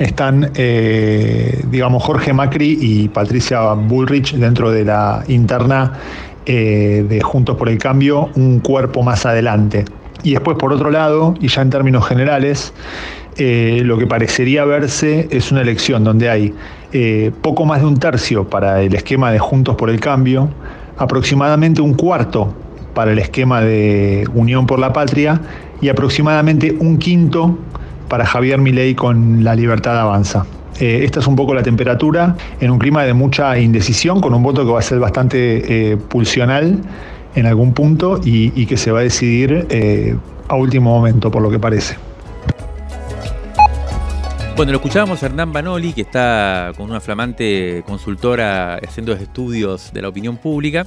están, 0.00 0.52
digamos, 0.52 2.04
Jorge 2.04 2.32
Macri 2.32 2.78
y 2.80 3.08
Patricia 3.08 3.72
Bullrich 3.72 4.32
dentro 4.32 4.70
de 4.70 4.84
la 4.84 5.24
interna 5.26 5.98
de 6.44 7.20
Juntos 7.24 7.56
por 7.56 7.68
el 7.68 7.78
Cambio, 7.78 8.30
un 8.36 8.60
cuerpo 8.60 9.02
más 9.02 9.26
adelante. 9.26 9.84
Y 10.22 10.32
después, 10.32 10.56
por 10.56 10.72
otro 10.72 10.90
lado, 10.90 11.34
y 11.40 11.48
ya 11.48 11.62
en 11.62 11.70
términos 11.70 12.06
generales, 12.06 12.72
lo 13.38 13.98
que 13.98 14.06
parecería 14.06 14.64
verse 14.64 15.28
es 15.30 15.52
una 15.52 15.60
elección 15.60 16.02
donde 16.02 16.28
hay 16.28 16.54
eh, 16.92 17.32
poco 17.42 17.66
más 17.66 17.80
de 17.80 17.86
un 17.86 17.98
tercio 17.98 18.48
para 18.48 18.82
el 18.82 18.94
esquema 18.94 19.30
de 19.30 19.38
Juntos 19.38 19.76
por 19.76 19.90
el 19.90 20.00
Cambio, 20.00 20.48
aproximadamente 20.96 21.82
un 21.82 21.92
cuarto 21.94 22.54
para 22.94 23.12
el 23.12 23.18
esquema 23.18 23.60
de 23.60 24.26
Unión 24.34 24.66
por 24.66 24.78
la 24.78 24.92
Patria 24.92 25.40
y 25.82 25.90
aproximadamente 25.90 26.74
un 26.80 26.96
quinto 26.96 27.58
para 28.08 28.24
Javier 28.24 28.58
Milei 28.58 28.94
con 28.94 29.44
la 29.44 29.54
libertad 29.54 30.00
avanza. 30.00 30.46
Eh, 30.80 31.04
esta 31.04 31.20
es 31.20 31.26
un 31.26 31.36
poco 31.36 31.54
la 31.54 31.62
temperatura 31.62 32.36
en 32.58 32.70
un 32.70 32.78
clima 32.78 33.02
de 33.04 33.12
mucha 33.12 33.58
indecisión, 33.58 34.20
con 34.20 34.32
un 34.32 34.42
voto 34.42 34.64
que 34.64 34.72
va 34.72 34.78
a 34.78 34.82
ser 34.82 34.98
bastante 34.98 35.90
eh, 35.92 35.96
pulsional 35.96 36.80
en 37.34 37.46
algún 37.46 37.74
punto 37.74 38.18
y, 38.24 38.64
que 38.64 38.76
se 38.78 38.90
va 38.90 39.00
a 39.00 39.02
decidir 39.02 39.66
eh, 39.68 40.16
a 40.48 40.56
último 40.56 40.90
momento, 40.90 41.30
por 41.30 41.42
lo 41.42 41.50
que 41.50 41.58
parece. 41.58 42.07
Bueno, 44.58 44.72
lo 44.72 44.78
escuchábamos 44.78 45.22
Hernán 45.22 45.52
Banoli, 45.52 45.92
que 45.92 46.00
está 46.00 46.72
con 46.76 46.90
una 46.90 46.98
flamante 46.98 47.84
consultora 47.86 48.74
haciendo 48.78 49.12
estudios 49.12 49.92
de 49.92 50.02
la 50.02 50.08
opinión 50.08 50.36
pública. 50.36 50.84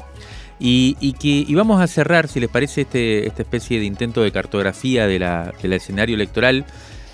Y, 0.60 1.14
que 1.14 1.46
y 1.48 1.56
vamos 1.56 1.80
a 1.80 1.88
cerrar, 1.88 2.28
si 2.28 2.42
les 2.42 2.50
parece, 2.50 2.82
este, 2.82 3.26
esta 3.26 3.44
especie 3.44 3.80
de 3.80 3.86
intento 3.86 4.24
de 4.24 4.32
cartografía 4.34 5.08
de 5.08 5.20
la, 5.20 5.54
del 5.62 5.72
escenario 5.72 6.16
electoral 6.16 6.66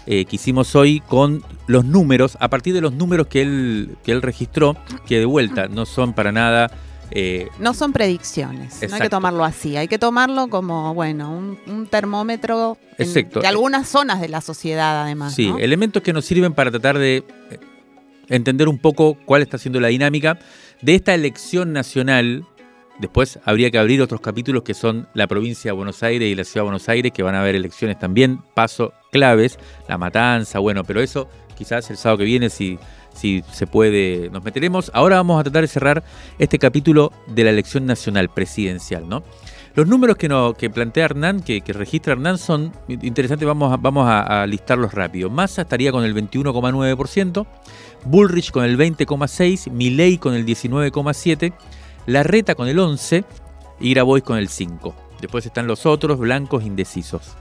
eh, 0.08 0.26
que 0.26 0.38
hicimos 0.38 0.76
hoy 0.76 0.99
con 1.01 1.43
los 1.68 1.86
números, 1.86 2.39
a 2.39 2.47
partir 2.47 2.74
de 2.74 2.82
los 2.82 2.91
números 2.91 3.28
que 3.28 3.43
él, 3.43 3.95
que 4.03 4.12
él 4.12 4.24
registró, 4.24 4.76
que 5.05 5.20
de 5.20 5.26
vuelta 5.26 5.68
no 5.68 5.86
son 5.86 6.14
para 6.14 6.32
nada 6.32 6.72
eh, 7.12 7.47
no 7.60 7.74
son 7.74 7.93
predicciones, 7.93 8.82
no 8.88 8.95
hay 8.95 9.01
que 9.01 9.10
tomarlo 9.10 9.45
así, 9.45 9.78
hay 9.78 9.88
que 9.88 9.97
tomarlo 9.97 10.49
como, 10.49 10.93
bueno, 10.93 11.32
un, 11.32 11.88
termómetro 11.88 12.78
de 12.97 13.47
algunas 13.47 13.88
zonas 13.88 14.20
de 14.20 14.28
la 14.28 14.41
sociedad 14.41 15.03
además. 15.03 15.34
Sí, 15.34 15.51
elementos 15.60 16.03
que 16.03 16.12
nos 16.12 16.26
sirven 16.26 16.53
para 16.53 16.70
tratar 16.70 16.97
de 16.97 17.24
eh, 17.49 17.60
entender 18.28 18.68
un 18.68 18.78
poco 18.78 19.18
cuál 19.26 19.41
está 19.41 19.58
siendo 19.58 19.80
la 19.80 19.88
dinámica 19.88 20.38
de 20.82 20.95
esta 20.95 21.14
elección 21.14 21.72
nacional. 21.72 22.45
Después 22.99 23.39
habría 23.45 23.70
que 23.72 23.78
abrir 23.78 24.01
otros 24.01 24.20
capítulos 24.22 24.64
que 24.64 24.74
son 24.74 25.08
la 25.14 25.28
provincia 25.28 25.70
de 25.70 25.76
Buenos 25.76 26.03
Aires 26.03 26.30
y 26.30 26.36
la 26.36 26.43
ciudad 26.43 26.64
de 26.64 26.72
Buenos 26.72 26.89
Aires, 26.89 27.12
que 27.14 27.24
van 27.24 27.36
a 27.36 27.41
haber 27.41 27.55
elecciones 27.55 27.99
también, 27.99 28.39
paso 28.53 28.91
claves, 29.12 29.60
la 29.88 29.97
matanza, 29.97 30.60
bueno, 30.60 30.84
pero 30.84 30.99
eso 30.99 31.30
quizás 31.58 31.89
el 31.89 31.97
sábado 31.97 32.20
que 32.20 32.24
viene, 32.26 32.49
si 32.49 32.78
si 33.18 33.43
se 33.51 33.68
puede, 33.68 34.30
nos 34.30 34.43
meteremos. 34.43 34.91
Ahora 34.93 35.18
vamos 35.18 35.39
a 35.39 35.43
tratar 35.43 35.63
de 35.63 35.68
cerrar 35.68 36.03
este 36.39 36.59
capítulo 36.59 37.11
de 37.28 37.43
la 37.43 37.49
elección 37.49 37.86
nacional 37.86 38.30
presidencial, 38.30 39.09
¿no? 39.09 39.24
Los 39.76 39.88
números 39.88 40.18
que, 40.18 40.28
no, 40.28 40.55
que 40.55 40.72
plantea 40.72 41.05
Hernán, 41.05 41.41
que, 41.41 41.61
registra 41.68 42.13
Hernán, 42.13 42.39
son 42.39 42.72
interesantes, 42.88 43.47
vamos, 43.47 43.72
a, 43.72 43.78
vamos 43.78 44.07
a, 44.09 44.47
listarlos 44.47 44.91
rápido. 44.93 45.30
Massa 45.30 45.61
estaría 45.61 45.91
con 45.91 46.03
el 46.03 46.15
21,9%, 46.15 47.45
Bullrich 48.05 48.49
con 48.49 48.63
el 48.63 48.76
20,6%, 48.76 49.70
Milley 49.70 50.18
con 50.18 50.34
el 50.34 50.47
19,7%, 50.47 51.53
Larreta 52.07 52.55
con 52.55 52.68
el 52.68 52.80
11% 52.80 53.26
y 53.80 53.93
Grabois 53.93 54.24
con 54.24 54.39
el 54.39 54.49
5%. 54.49 54.93
Después 55.22 55.45
están 55.45 55.68
los 55.68 55.86
otros, 55.86 56.18
blancos 56.18 56.63
indecisos. 56.63 57.38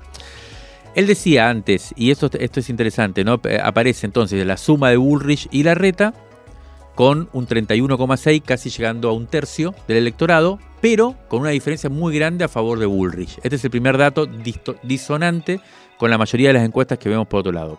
Él 0.96 1.06
decía 1.06 1.50
antes, 1.50 1.92
y 1.94 2.10
esto, 2.10 2.30
es 2.32 2.70
interesante, 2.70 3.22
¿no? 3.22 3.38
Aparece 3.62 4.06
entonces 4.06 4.46
la 4.46 4.56
suma 4.56 4.88
de 4.88 4.96
Bullrich 4.96 5.46
y 5.50 5.62
Larreta 5.62 6.14
con 6.94 7.28
un 7.34 7.46
31,6, 7.46 8.42
casi 8.42 8.70
llegando 8.70 9.10
a 9.10 9.12
un 9.12 9.26
tercio 9.26 9.74
del 9.86 9.98
electorado, 9.98 10.58
pero 10.80 11.14
con 11.28 11.42
una 11.42 11.50
diferencia 11.50 11.90
muy 11.90 12.16
grande 12.16 12.44
a 12.44 12.48
favor 12.48 12.78
de 12.78 12.86
Bullrich. 12.86 13.36
Este 13.42 13.56
es 13.56 13.64
el 13.64 13.70
primer 13.70 13.98
dato 13.98 14.24
disonante 14.82 15.60
con 15.98 16.08
la 16.08 16.16
mayoría 16.16 16.48
de 16.48 16.54
las 16.54 16.64
encuestas 16.64 16.98
que 16.98 17.10
vemos 17.10 17.26
por 17.26 17.40
otro 17.40 17.52
lado. 17.52 17.78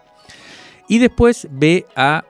Y 0.87 0.99
después 0.99 1.47
ve 1.49 1.87
a 1.95 2.23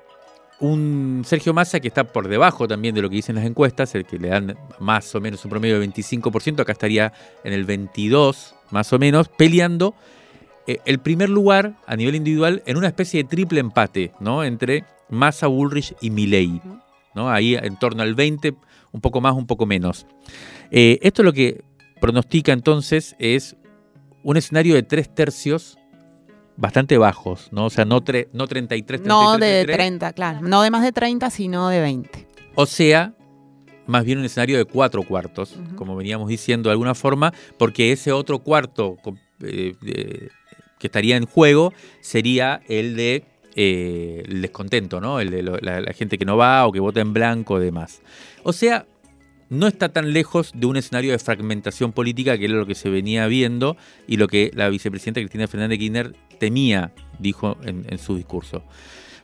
un 0.61 1.23
Sergio 1.25 1.53
Massa 1.53 1.81
que 1.81 1.89
está 1.89 2.05
por 2.05 2.29
debajo 2.29 2.65
también 2.65 2.95
de 2.95 3.01
lo 3.01 3.09
que 3.09 3.17
dicen 3.17 3.35
las 3.35 3.45
encuestas, 3.45 3.93
el 3.93 4.05
que 4.05 4.19
le 4.19 4.29
dan 4.29 4.57
más 4.79 5.13
o 5.13 5.19
menos 5.19 5.43
un 5.43 5.51
promedio 5.51 5.81
de 5.81 5.85
25%, 5.85 6.61
acá 6.61 6.71
estaría 6.71 7.11
en 7.43 7.51
el 7.51 7.65
22 7.65 8.55
más 8.71 8.93
o 8.93 8.99
menos, 8.99 9.27
peleando 9.27 9.93
eh, 10.68 10.80
el 10.86 10.99
primer 10.99 11.30
lugar 11.30 11.76
a 11.88 11.95
nivel 11.95 12.15
individual 12.15 12.61
en 12.65 12.78
una 12.78 12.88
especie 12.88 13.24
de 13.24 13.30
triple 13.30 13.59
empate, 13.59 14.11
¿no? 14.20 14.43
Entre 14.43 14.84
Massa, 15.09 15.47
Bullrich 15.47 15.95
y 16.01 16.09
Milley, 16.09 16.61
¿no? 17.15 17.30
Ahí 17.30 17.55
en 17.55 17.78
torno 17.78 18.03
al 18.03 18.15
20, 18.15 18.53
un 18.91 19.01
poco 19.01 19.22
más, 19.22 19.34
un 19.34 19.47
poco 19.47 19.65
menos. 19.65 20.05
Eh, 20.70 20.99
esto 21.01 21.24
lo 21.24 21.32
que 21.32 21.63
pronostica 22.01 22.51
entonces 22.51 23.15
es 23.18 23.55
un 24.24 24.36
escenario 24.38 24.76
de 24.76 24.84
tres 24.84 25.13
tercios 25.13 25.78
bastante 26.57 26.97
bajos, 26.97 27.49
¿no? 27.51 27.65
O 27.65 27.70
sea, 27.70 27.86
no, 27.86 28.03
no 28.34 28.47
33, 28.47 29.01
No 29.05 29.38
de 29.38 29.63
30, 29.65 30.11
claro. 30.13 30.41
No 30.41 30.63
de 30.63 30.72
más 30.72 30.84
de 30.84 30.91
30, 30.91 31.30
sino 31.30 31.70
de 31.70 31.80
20. 31.80 32.28
O 32.55 32.65
sea, 32.65 33.13
más 33.86 34.03
bien 34.03 34.20
un 34.20 34.26
escenario 34.26 34.57
de 34.57 34.65
cuatro 34.65 35.03
cuartos, 35.03 35.55
como 35.76 35.95
veníamos 35.95 36.28
diciendo 36.28 36.70
de 36.70 36.74
alguna 36.74 36.95
forma, 36.95 37.34
porque 37.57 37.91
ese 37.91 38.11
otro 38.11 38.39
cuarto 38.39 38.97
eh, 39.43 40.30
que 40.80 40.88
estaría 40.88 41.17
en 41.17 41.25
juego 41.25 41.73
sería 42.01 42.61
el 42.67 42.95
de 42.95 43.23
eh, 43.59 44.23
el 44.28 44.43
descontento, 44.43 45.01
¿no? 45.01 45.19
El 45.19 45.32
de 45.32 45.41
la, 45.41 45.93
gente 45.93 46.19
que 46.19 46.25
no 46.25 46.38
va 46.38 46.67
o 46.67 46.71
que 46.71 46.80
vota 46.80 47.01
en 47.01 47.11
blanco 47.11 47.59
demás. 47.59 48.03
O 48.43 48.53
sea, 48.53 48.86
no 49.49 49.65
está 49.65 49.89
tan 49.89 50.13
lejos 50.13 50.51
de 50.53 50.67
un 50.67 50.78
escenario 50.78 51.11
de 51.11 51.17
fragmentación 51.17 51.91
política 51.91 52.38
que 52.38 52.45
era 52.45 52.53
lo 52.53 52.67
que 52.67 52.75
se 52.75 52.91
venía 52.91 53.25
viendo 53.25 53.75
y 54.05 54.17
lo 54.17 54.28
que 54.28 54.51
la 54.53 54.69
vicepresidenta 54.69 55.21
Cristina 55.21 55.47
Fernández 55.47 55.80
Kirchner 55.80 56.13
temía, 56.38 56.93
dijo 57.17 57.57
en, 57.63 57.97
su 57.97 58.15
discurso. 58.15 58.63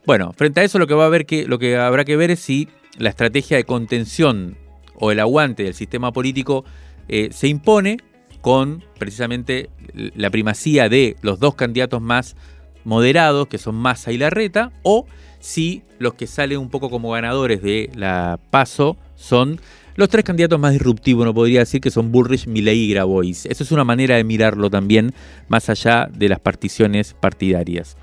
Bueno, 0.03 0.33
frente 0.33 0.61
a 0.61 0.63
eso 0.63 0.79
lo 0.79 0.87
que 0.87 0.95
va 0.95 1.05
a 1.05 1.09
ver 1.09 1.27
que 1.27 1.45
lo 1.45 1.59
que 1.59 1.77
habrá 1.77 2.03
que 2.03 2.17
ver 2.17 2.31
es 2.31 2.39
si 2.39 2.69
la 2.97 3.09
estrategia 3.09 3.57
de 3.57 3.65
contención 3.65 4.57
o 4.95 5.11
el 5.11 5.19
aguante 5.19 5.61
del 5.61 5.75
sistema 5.75 6.11
político 6.11 6.65
eh, 7.07 7.29
se 7.31 7.47
impone 7.49 7.97
con 8.43 8.83
precisamente 8.99 9.69
la 9.93 10.29
primacía 10.29 10.89
de 10.89 11.15
los 11.21 11.39
dos 11.39 11.55
candidatos 11.55 12.01
más 12.01 12.35
moderados, 12.83 13.47
que 13.47 13.57
son 13.57 13.75
Massa 13.75 14.11
y 14.11 14.17
Larreta, 14.17 14.73
o 14.83 15.05
si 15.39 15.81
los 15.97 16.15
que 16.15 16.27
salen 16.27 16.57
un 16.57 16.69
poco 16.69 16.89
como 16.89 17.11
ganadores 17.11 17.61
de 17.61 17.89
la 17.95 18.37
PASO 18.49 18.97
son 19.15 19.61
los 19.95 20.09
tres 20.09 20.25
candidatos 20.25 20.59
más 20.59 20.73
disruptivos, 20.73 21.25
no 21.25 21.33
podría 21.33 21.61
decir 21.61 21.79
que 21.79 21.89
son 21.89 22.11
Bullrich, 22.11 22.45
Milley 22.45 22.79
y 22.79 22.89
Grabois. 22.89 23.45
Eso 23.45 23.63
es 23.63 23.71
una 23.71 23.85
manera 23.85 24.17
de 24.17 24.25
mirarlo 24.25 24.69
también, 24.69 25.13
más 25.47 25.69
allá 25.69 26.09
de 26.11 26.27
las 26.27 26.41
particiones 26.41 27.13
partidarias. 27.13 27.95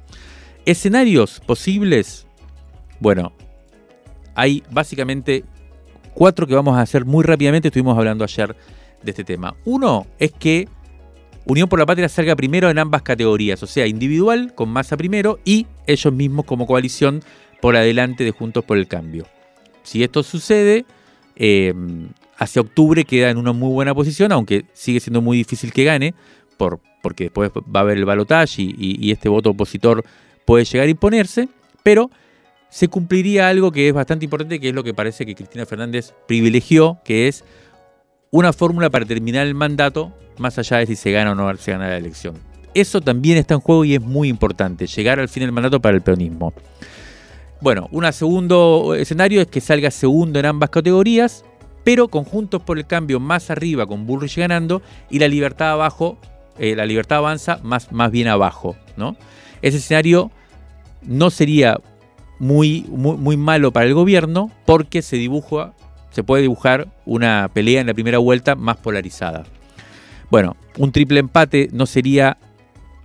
Escenarios 0.65 1.43
posibles, 1.45 2.27
bueno, 2.99 3.35
hay 4.35 4.63
básicamente 4.71 5.45
cuatro 6.15 6.47
que 6.47 6.55
vamos 6.55 6.79
a 6.79 6.81
hacer 6.81 7.05
muy 7.05 7.25
rápidamente, 7.25 7.69
estuvimos 7.69 7.99
hablando 7.99 8.25
ayer 8.25 8.57
de 9.03 9.11
este 9.11 9.25
tema. 9.25 9.55
Uno 9.65 10.07
es 10.19 10.33
que 10.33 10.69
Unión 11.47 11.69
por 11.69 11.79
la 11.79 11.87
Patria 11.87 12.09
salga 12.09 12.37
primero 12.37 12.71
en 12.71 12.79
ambas 12.79 13.03
categorías, 13.03 13.63
o 13.63 13.67
sea, 13.67 13.87
individual 13.87 14.55
con 14.55 14.69
masa 14.69 14.97
primero 14.97 15.39
y 15.45 15.67
ellos 15.87 16.13
mismos 16.13 16.45
como 16.45 16.67
coalición 16.67 17.23
por 17.61 17.77
adelante 17.77 18.25
de 18.25 18.31
Juntos 18.31 18.65
por 18.65 18.77
el 18.77 18.87
Cambio. 18.87 19.27
Si 19.83 20.03
esto 20.03 20.23
sucede, 20.23 20.85
eh, 21.37 21.75
hacia 22.37 22.63
octubre 22.63 23.05
queda 23.05 23.31
en 23.31 23.39
una 23.39 23.53
muy 23.53 23.73
buena 23.73 23.95
posición, 23.95 24.33
aunque 24.33 24.67
sigue 24.75 25.01
siendo 25.01 25.23
muy 25.23 25.39
difícil 25.39 25.73
que 25.73 25.85
gane, 25.85 26.15
por, 26.57 26.81
porque 27.03 27.25
después 27.25 27.51
va 27.51 27.81
a 27.81 27.83
haber 27.83 27.97
el 27.97 28.05
balotaje 28.05 28.63
y 28.63 29.11
este 29.11 29.29
voto 29.29 29.51
opositor 29.51 30.05
puede 30.45 30.65
llegar 30.65 30.87
a 30.87 30.91
imponerse, 30.91 31.49
pero 31.83 32.11
se 32.71 32.89
cumpliría 32.89 33.49
algo 33.49 33.73
que 33.73 33.89
es 33.89 33.95
bastante 33.95 34.25
importante, 34.25 34.61
que 34.61 34.69
es 34.69 34.75
lo 34.75 34.85
que 34.85 34.95
parece 34.95 35.27
que 35.27 35.35
Cristina 35.35 35.67
Fernández 35.67 36.15
privilegió, 36.27 36.99
que 37.05 37.29
es 37.29 37.45
una 38.33 38.53
fórmula 38.53 38.91
para 38.91 39.05
terminar 39.05 39.47
el 39.47 39.55
mandato, 39.55 40.13
más 40.39 40.57
allá 40.59 40.79
de 40.79 40.87
si 40.87 40.97
se 40.97 41.11
gana 41.11 41.33
o 41.33 41.35
no 41.35 41.57
se 41.57 41.73
gana 41.73 41.89
la 41.89 41.97
elección. 41.97 42.37
Eso 42.75 43.01
también 43.01 43.37
está 43.39 43.55
en 43.55 43.61
juego 43.61 43.85
y 43.85 43.95
es 43.95 44.01
muy 44.01 44.29
importante, 44.29 44.87
llegar 44.87 45.19
al 45.19 45.29
fin 45.29 45.43
del 45.43 45.53
mandato 45.53 45.81
para 45.81 45.97
el 45.97 46.03
peronismo. 46.03 46.53
Bueno, 47.61 47.89
un 47.91 48.11
segundo 48.13 48.95
escenario 48.95 49.41
es 49.41 49.49
que 49.49 49.61
salga 49.61 49.91
segundo 49.91 50.39
en 50.39 50.47
ambas 50.47 50.71
categorías, 50.71 51.45
pero 51.83 52.09
conjuntos 52.09 52.63
por 52.63 52.79
el 52.79 52.87
cambio 52.87 53.19
más 53.19 53.51
arriba 53.51 53.87
con 53.87 54.07
Bullrich 54.07 54.37
ganando 54.37 54.81
y 55.11 55.19
la 55.19 55.27
libertad 55.27 55.73
abajo, 55.73 56.17
eh, 56.59 56.77
la 56.77 56.87
libertad 56.87 57.19
avanza 57.19 57.59
más, 57.65 57.91
más 57.91 58.13
bien 58.13 58.29
abajo, 58.29 58.77
¿no? 58.97 59.17
Ese 59.61 59.79
escenario 59.79 60.31
no 61.03 61.31
sería 61.31 61.81
muy, 62.39 62.87
muy, 62.89 63.17
muy 63.17 63.37
malo 63.37 63.73
para 63.73 63.87
el 63.87 63.95
gobierno 63.95 64.51
porque 64.67 65.03
se 65.03 65.17
dibuja 65.17 65.75
se 66.11 66.23
puede 66.23 66.43
dibujar 66.43 66.89
una 67.07 67.51
pelea 67.53 67.81
en 67.81 67.87
la 67.87 67.95
primera 67.95 68.19
vuelta 68.19 68.55
más 68.55 68.77
polarizada. 68.77 69.45
Bueno, 70.31 70.57
un 70.79 70.93
triple 70.93 71.21
empate 71.21 71.69
no 71.73 71.87
sería 71.87 72.37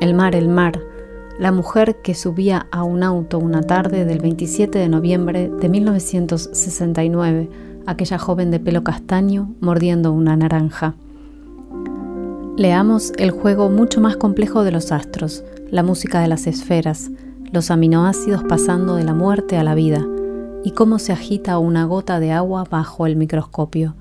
el 0.00 0.14
mar, 0.14 0.36
el 0.36 0.48
mar, 0.48 0.80
la 1.38 1.50
mujer 1.50 1.96
que 2.02 2.14
subía 2.14 2.68
a 2.70 2.84
un 2.84 3.02
auto 3.02 3.40
una 3.40 3.62
tarde 3.62 4.04
del 4.04 4.20
27 4.20 4.78
de 4.78 4.88
noviembre 4.88 5.48
de 5.48 5.68
1969, 5.68 7.50
aquella 7.86 8.18
joven 8.18 8.52
de 8.52 8.60
pelo 8.60 8.84
castaño 8.84 9.52
mordiendo 9.60 10.12
una 10.12 10.36
naranja. 10.36 10.94
Leamos 12.56 13.12
el 13.18 13.32
juego 13.32 13.68
mucho 13.68 14.00
más 14.00 14.16
complejo 14.16 14.62
de 14.62 14.70
los 14.70 14.92
astros, 14.92 15.42
la 15.72 15.82
música 15.82 16.20
de 16.20 16.28
las 16.28 16.46
esferas, 16.46 17.10
los 17.54 17.70
aminoácidos 17.70 18.42
pasando 18.42 18.96
de 18.96 19.04
la 19.04 19.14
muerte 19.14 19.56
a 19.56 19.62
la 19.62 19.76
vida, 19.76 20.04
y 20.64 20.72
cómo 20.72 20.98
se 20.98 21.12
agita 21.12 21.58
una 21.58 21.84
gota 21.84 22.18
de 22.18 22.32
agua 22.32 22.64
bajo 22.68 23.06
el 23.06 23.14
microscopio, 23.14 23.94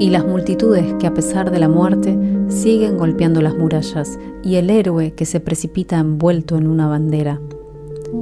y 0.00 0.10
las 0.10 0.26
multitudes 0.26 0.92
que 0.98 1.06
a 1.06 1.14
pesar 1.14 1.52
de 1.52 1.60
la 1.60 1.68
muerte 1.68 2.18
siguen 2.48 2.98
golpeando 2.98 3.40
las 3.40 3.56
murallas, 3.56 4.18
y 4.42 4.56
el 4.56 4.70
héroe 4.70 5.12
que 5.12 5.24
se 5.24 5.38
precipita 5.38 5.98
envuelto 5.98 6.56
en 6.56 6.66
una 6.66 6.88
bandera. 6.88 7.40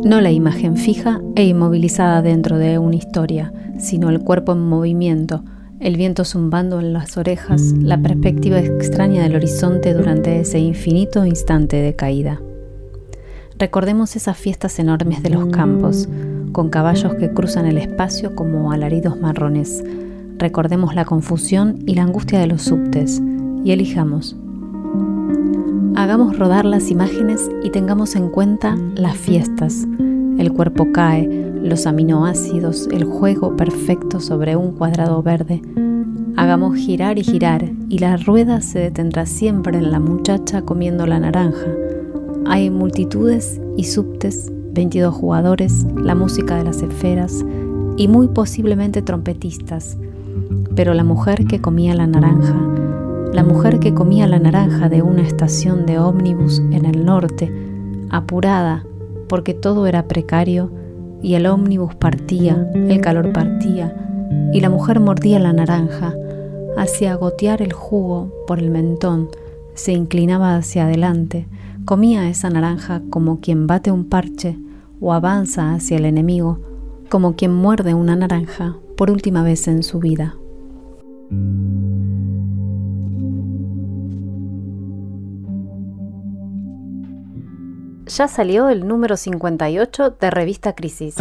No 0.05 0.21
la 0.21 0.31
imagen 0.31 0.77
fija 0.77 1.23
e 1.35 1.47
inmovilizada 1.47 2.21
dentro 2.21 2.59
de 2.59 2.79
una 2.79 2.97
historia, 2.97 3.55
sino 3.79 4.11
el 4.11 4.21
cuerpo 4.21 4.53
en 4.53 4.69
movimiento, 4.69 5.45
el 5.81 5.97
viento 5.97 6.27
zumbando 6.27 6.79
en 6.79 6.93
las 6.93 7.17
orejas, 7.17 7.73
la 7.79 7.97
perspectiva 7.97 8.59
extraña 8.61 9.23
del 9.23 9.37
horizonte 9.37 9.95
durante 9.95 10.41
ese 10.41 10.59
infinito 10.59 11.25
instante 11.25 11.77
de 11.77 11.97
caída. 11.97 12.39
Recordemos 13.59 14.17
esas 14.17 14.37
fiestas 14.37 14.81
enormes 14.81 15.23
de 15.23 15.31
los 15.31 15.47
campos, 15.47 16.09
con 16.51 16.71
caballos 16.71 17.15
que 17.15 17.33
cruzan 17.33 17.67
el 17.67 17.79
espacio 17.79 18.35
como 18.35 18.73
alaridos 18.73 19.21
marrones. 19.21 19.85
Recordemos 20.39 20.97
la 20.97 21.05
confusión 21.05 21.79
y 21.87 21.95
la 21.95 22.03
angustia 22.03 22.41
de 22.41 22.49
los 22.49 22.63
subtes 22.63 23.23
y 23.65 23.71
elijamos. 23.71 24.37
Hagamos 25.95 26.37
rodar 26.37 26.65
las 26.65 26.91
imágenes 26.91 27.49
y 27.63 27.71
tengamos 27.71 28.17
en 28.17 28.29
cuenta 28.29 28.77
las 28.97 29.17
fiestas. 29.17 29.87
El 30.37 30.53
cuerpo 30.53 30.91
cae, 30.93 31.29
los 31.63 31.87
aminoácidos, 31.87 32.89
el 32.91 33.05
juego 33.05 33.57
perfecto 33.57 34.19
sobre 34.19 34.57
un 34.57 34.73
cuadrado 34.73 35.23
verde. 35.23 35.63
Hagamos 36.37 36.75
girar 36.75 37.21
y 37.21 37.23
girar 37.23 37.71
y 37.89 38.01
la 38.01 38.17
rueda 38.17 38.61
se 38.61 38.81
detendrá 38.81 39.27
siempre 39.27 39.79
en 39.79 39.93
la 39.93 40.01
muchacha 40.01 40.63
comiendo 40.63 41.07
la 41.07 41.21
naranja. 41.21 41.84
Hay 42.47 42.71
multitudes 42.71 43.61
y 43.77 43.85
subtes, 43.85 44.51
22 44.73 45.15
jugadores, 45.15 45.87
la 45.97 46.15
música 46.15 46.57
de 46.57 46.65
las 46.65 46.83
esferas 46.83 47.45
y 47.97 48.09
muy 48.09 48.29
posiblemente 48.29 49.03
trompetistas. 49.03 49.97
Pero 50.75 50.95
la 50.95 51.05
mujer 51.05 51.47
que 51.47 51.61
comía 51.61 51.95
la 51.95 52.07
naranja, 52.07 52.57
la 53.33 53.45
mujer 53.45 53.79
que 53.79 53.95
comía 53.95 54.27
la 54.27 54.39
naranja 54.39 54.89
de 54.89 55.03
una 55.03 55.23
estación 55.23 55.87
de 55.87 55.99
ómnibus 55.99 56.59
en 56.71 56.85
el 56.85 57.05
norte, 57.05 57.53
apurada 58.11 58.85
porque 59.29 59.55
todo 59.55 59.87
era 59.87 60.07
precario, 60.07 60.71
y 61.23 61.35
el 61.35 61.47
ómnibus 61.47 61.95
partía, 61.95 62.71
el 62.75 63.01
calor 63.01 63.33
partía, 63.33 63.97
y 64.53 64.61
la 64.61 64.69
mujer 64.69 65.01
mordía 65.01 65.39
la 65.39 65.53
naranja, 65.53 66.15
hacía 66.77 67.15
gotear 67.15 67.63
el 67.63 67.73
jugo 67.73 68.31
por 68.47 68.59
el 68.59 68.71
mentón, 68.71 69.31
se 69.75 69.93
inclinaba 69.93 70.57
hacia 70.57 70.85
adelante, 70.85 71.47
comía 71.85 72.29
esa 72.29 72.51
naranja 72.51 73.03
como 73.11 73.41
quien 73.41 73.67
bate 73.67 73.91
un 73.91 74.09
parche 74.09 74.59
o 75.01 75.13
avanza 75.13 75.75
hacia 75.75 75.97
el 75.97 76.05
enemigo, 76.05 76.61
como 77.11 77.37
quien 77.37 77.55
muerde 77.55 77.95
una 77.95 78.17
naranja 78.17 78.77
por 78.97 79.11
última 79.11 79.43
vez 79.43 79.69
en 79.69 79.83
su 79.83 79.99
vida. 79.99 80.37
ya 88.07 88.29
salió 88.29 88.69
el 88.69 88.87
número 88.87 89.17
58 89.17 90.11
de 90.21 90.31
Revista 90.31 90.75
Crisis. 90.75 91.17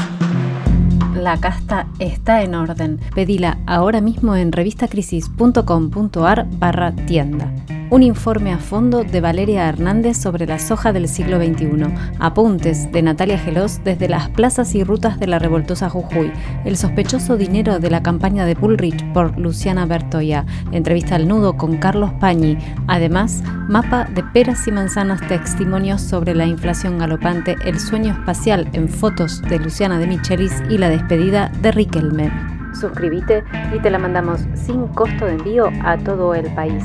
La 1.15 1.39
casta 1.39 1.87
está 1.99 2.43
en 2.43 2.55
orden. 2.55 2.99
Pedila 3.15 3.59
ahora 3.65 4.01
mismo 4.01 4.35
en 4.35 4.51
revistacrisis.com.ar 4.51 6.47
barra 6.59 6.91
tienda 6.91 7.51
un 7.89 8.03
informe 8.03 8.51
a 8.51 8.57
fondo 8.57 9.03
de 9.03 9.21
Valeria 9.21 9.67
Hernández 9.67 10.17
sobre 10.17 10.45
la 10.45 10.59
soja 10.59 10.93
del 10.93 11.07
siglo 11.07 11.37
XXI, 11.37 11.85
apuntes 12.19 12.91
de 12.91 13.01
Natalia 13.01 13.37
Gelos 13.37 13.81
desde 13.83 14.07
las 14.07 14.29
plazas 14.29 14.73
y 14.75 14.83
rutas 14.83 15.19
de 15.19 15.27
la 15.27 15.39
revoltosa 15.39 15.89
Jujuy, 15.89 16.31
el 16.65 16.77
sospechoso 16.77 17.37
dinero 17.37 17.79
de 17.79 17.89
la 17.89 18.03
campaña 18.03 18.45
de 18.45 18.55
Bullrich 18.55 19.03
por 19.13 19.37
Luciana 19.37 19.85
Bertoya, 19.85 20.45
entrevista 20.71 21.15
al 21.15 21.27
nudo 21.27 21.57
con 21.57 21.77
Carlos 21.77 22.11
Pañi, 22.19 22.57
además, 22.87 23.43
mapa 23.67 24.05
de 24.05 24.23
peras 24.23 24.67
y 24.67 24.71
manzanas, 24.71 25.25
testimonios 25.27 26.01
sobre 26.01 26.35
la 26.35 26.45
inflación 26.45 26.97
galopante, 26.97 27.55
el 27.65 27.79
sueño 27.79 28.13
espacial 28.13 28.67
en 28.73 28.89
fotos 28.89 29.41
de 29.41 29.59
Luciana 29.59 29.99
de 29.99 30.07
Michelis 30.07 30.53
y 30.69 30.77
la 30.77 30.89
despedida 30.89 31.51
de 31.61 31.71
Riquelme. 31.71 32.31
Suscríbete 32.73 33.43
y 33.75 33.79
te 33.79 33.91
la 33.91 33.99
mandamos 33.99 34.41
sin 34.55 34.87
costo 34.87 35.25
de 35.25 35.33
envío 35.33 35.69
a 35.83 35.97
todo 35.97 36.33
el 36.33 36.51
país. 36.55 36.83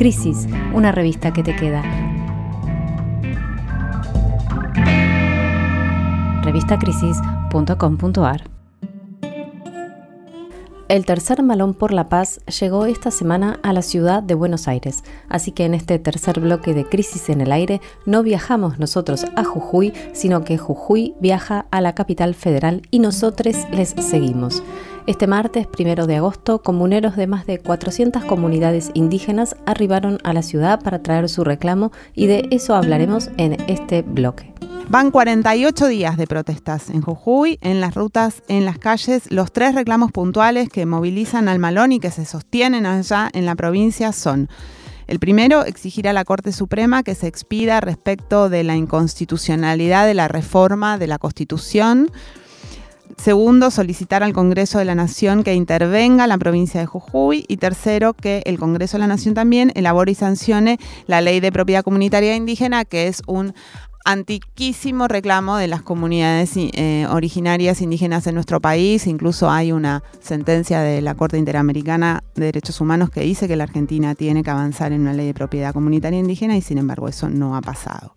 Crisis, 0.00 0.48
una 0.72 0.92
revista 0.92 1.30
que 1.30 1.42
te 1.42 1.54
queda. 1.54 1.82
revistacrisis.com.ar 6.42 8.50
el 10.90 11.06
tercer 11.06 11.44
Malón 11.44 11.74
por 11.74 11.92
la 11.92 12.08
Paz 12.08 12.40
llegó 12.46 12.86
esta 12.86 13.12
semana 13.12 13.60
a 13.62 13.72
la 13.72 13.82
ciudad 13.82 14.24
de 14.24 14.34
Buenos 14.34 14.66
Aires, 14.66 15.04
así 15.28 15.52
que 15.52 15.64
en 15.64 15.74
este 15.74 16.00
tercer 16.00 16.40
bloque 16.40 16.74
de 16.74 16.84
Crisis 16.84 17.28
en 17.28 17.40
el 17.40 17.52
Aire 17.52 17.80
no 18.06 18.24
viajamos 18.24 18.80
nosotros 18.80 19.24
a 19.36 19.44
Jujuy, 19.44 19.92
sino 20.14 20.42
que 20.42 20.58
Jujuy 20.58 21.14
viaja 21.20 21.66
a 21.70 21.80
la 21.80 21.94
capital 21.94 22.34
federal 22.34 22.82
y 22.90 22.98
nosotros 22.98 23.54
les 23.70 23.90
seguimos. 23.90 24.64
Este 25.06 25.26
martes, 25.26 25.66
primero 25.66 26.06
de 26.06 26.16
agosto, 26.16 26.62
comuneros 26.62 27.16
de 27.16 27.26
más 27.26 27.46
de 27.46 27.58
400 27.58 28.24
comunidades 28.26 28.90
indígenas 28.94 29.56
arribaron 29.66 30.18
a 30.24 30.32
la 30.32 30.42
ciudad 30.42 30.80
para 30.82 31.02
traer 31.02 31.28
su 31.28 31.42
reclamo 31.42 31.90
y 32.14 32.26
de 32.26 32.48
eso 32.50 32.74
hablaremos 32.74 33.30
en 33.38 33.56
este 33.68 34.02
bloque. 34.02 34.52
Van 34.88 35.10
48 35.10 35.86
días 35.86 36.16
de 36.16 36.26
protestas 36.26 36.90
en 36.90 37.00
Jujuy, 37.00 37.58
en 37.62 37.80
las 37.80 37.94
rutas, 37.94 38.42
en 38.48 38.64
las 38.64 38.78
calles. 38.78 39.30
Los 39.30 39.52
tres 39.52 39.74
reclamos 39.74 40.12
puntuales 40.12 40.68
que 40.68 40.84
movilizan 40.84 41.48
al 41.48 41.60
Malón 41.60 41.92
y 41.92 42.00
que 42.00 42.10
se 42.10 42.24
sostienen 42.24 42.86
allá 42.86 43.30
en 43.32 43.46
la 43.46 43.54
provincia 43.54 44.12
son 44.12 44.48
el 45.06 45.18
primero, 45.18 45.64
exigir 45.64 46.06
a 46.06 46.12
la 46.12 46.24
Corte 46.24 46.52
Suprema 46.52 47.02
que 47.02 47.16
se 47.16 47.26
expida 47.26 47.80
respecto 47.80 48.48
de 48.48 48.62
la 48.62 48.76
inconstitucionalidad 48.76 50.06
de 50.06 50.14
la 50.14 50.28
reforma 50.28 50.98
de 50.98 51.08
la 51.08 51.18
Constitución 51.18 52.12
Segundo, 53.20 53.70
solicitar 53.70 54.22
al 54.22 54.32
Congreso 54.32 54.78
de 54.78 54.86
la 54.86 54.94
Nación 54.94 55.42
que 55.42 55.54
intervenga 55.54 56.26
la 56.26 56.38
provincia 56.38 56.80
de 56.80 56.86
Jujuy. 56.86 57.44
Y 57.48 57.58
tercero, 57.58 58.14
que 58.14 58.42
el 58.46 58.58
Congreso 58.58 58.96
de 58.96 59.00
la 59.00 59.08
Nación 59.08 59.34
también 59.34 59.72
elabore 59.74 60.12
y 60.12 60.14
sancione 60.14 60.78
la 61.06 61.20
ley 61.20 61.40
de 61.40 61.52
propiedad 61.52 61.84
comunitaria 61.84 62.34
indígena, 62.34 62.86
que 62.86 63.08
es 63.08 63.22
un 63.26 63.52
antiquísimo 64.06 65.06
reclamo 65.06 65.58
de 65.58 65.68
las 65.68 65.82
comunidades 65.82 66.52
eh, 66.56 67.06
originarias 67.10 67.82
indígenas 67.82 68.26
en 68.26 68.36
nuestro 68.36 68.58
país. 68.58 69.06
Incluso 69.06 69.50
hay 69.50 69.70
una 69.70 70.02
sentencia 70.22 70.80
de 70.80 71.02
la 71.02 71.14
Corte 71.14 71.36
Interamericana 71.36 72.24
de 72.36 72.46
Derechos 72.46 72.80
Humanos 72.80 73.10
que 73.10 73.20
dice 73.20 73.46
que 73.46 73.56
la 73.56 73.64
Argentina 73.64 74.14
tiene 74.14 74.42
que 74.42 74.48
avanzar 74.48 74.92
en 74.92 75.02
una 75.02 75.12
ley 75.12 75.26
de 75.26 75.34
propiedad 75.34 75.74
comunitaria 75.74 76.18
indígena 76.18 76.56
y 76.56 76.62
sin 76.62 76.78
embargo 76.78 77.06
eso 77.06 77.28
no 77.28 77.54
ha 77.54 77.60
pasado. 77.60 78.14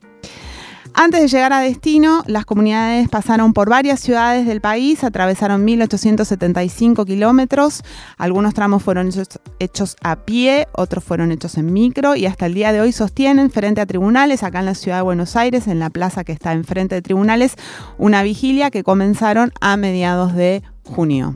Antes 0.95 1.21
de 1.21 1.27
llegar 1.27 1.53
a 1.53 1.59
destino, 1.59 2.23
las 2.27 2.45
comunidades 2.45 3.09
pasaron 3.09 3.53
por 3.53 3.67
varias 3.67 3.99
ciudades 3.99 4.45
del 4.45 4.61
país, 4.61 5.03
atravesaron 5.03 5.65
1.875 5.65 7.05
kilómetros, 7.05 7.81
algunos 8.17 8.53
tramos 8.53 8.83
fueron 8.83 9.09
hechos, 9.59 9.95
a 10.03 10.17
pie, 10.17 10.67
otros 10.73 11.03
fueron 11.03 11.31
hechos 11.31 11.57
en 11.57 11.73
micro 11.73 12.15
y 12.15 12.27
hasta 12.27 12.45
el 12.45 12.53
día 12.53 12.71
de 12.71 12.79
hoy 12.79 12.91
sostienen 12.91 13.49
frente 13.49 13.81
a 13.81 13.87
tribunales, 13.87 14.43
acá 14.43 14.59
en 14.59 14.65
la 14.65 14.75
ciudad 14.75 14.97
de 14.97 15.03
Buenos 15.03 15.35
Aires, 15.35 15.67
en 15.67 15.79
la 15.79 15.89
plaza 15.89 16.23
que 16.23 16.31
está 16.31 16.53
enfrente 16.53 16.93
de 16.93 17.01
tribunales, 17.01 17.55
una 17.97 18.21
vigilia 18.21 18.69
que 18.69 18.83
comenzaron 18.83 19.51
a 19.61 19.77
mediados 19.77 20.35
de 20.35 20.61
junio. 20.83 21.35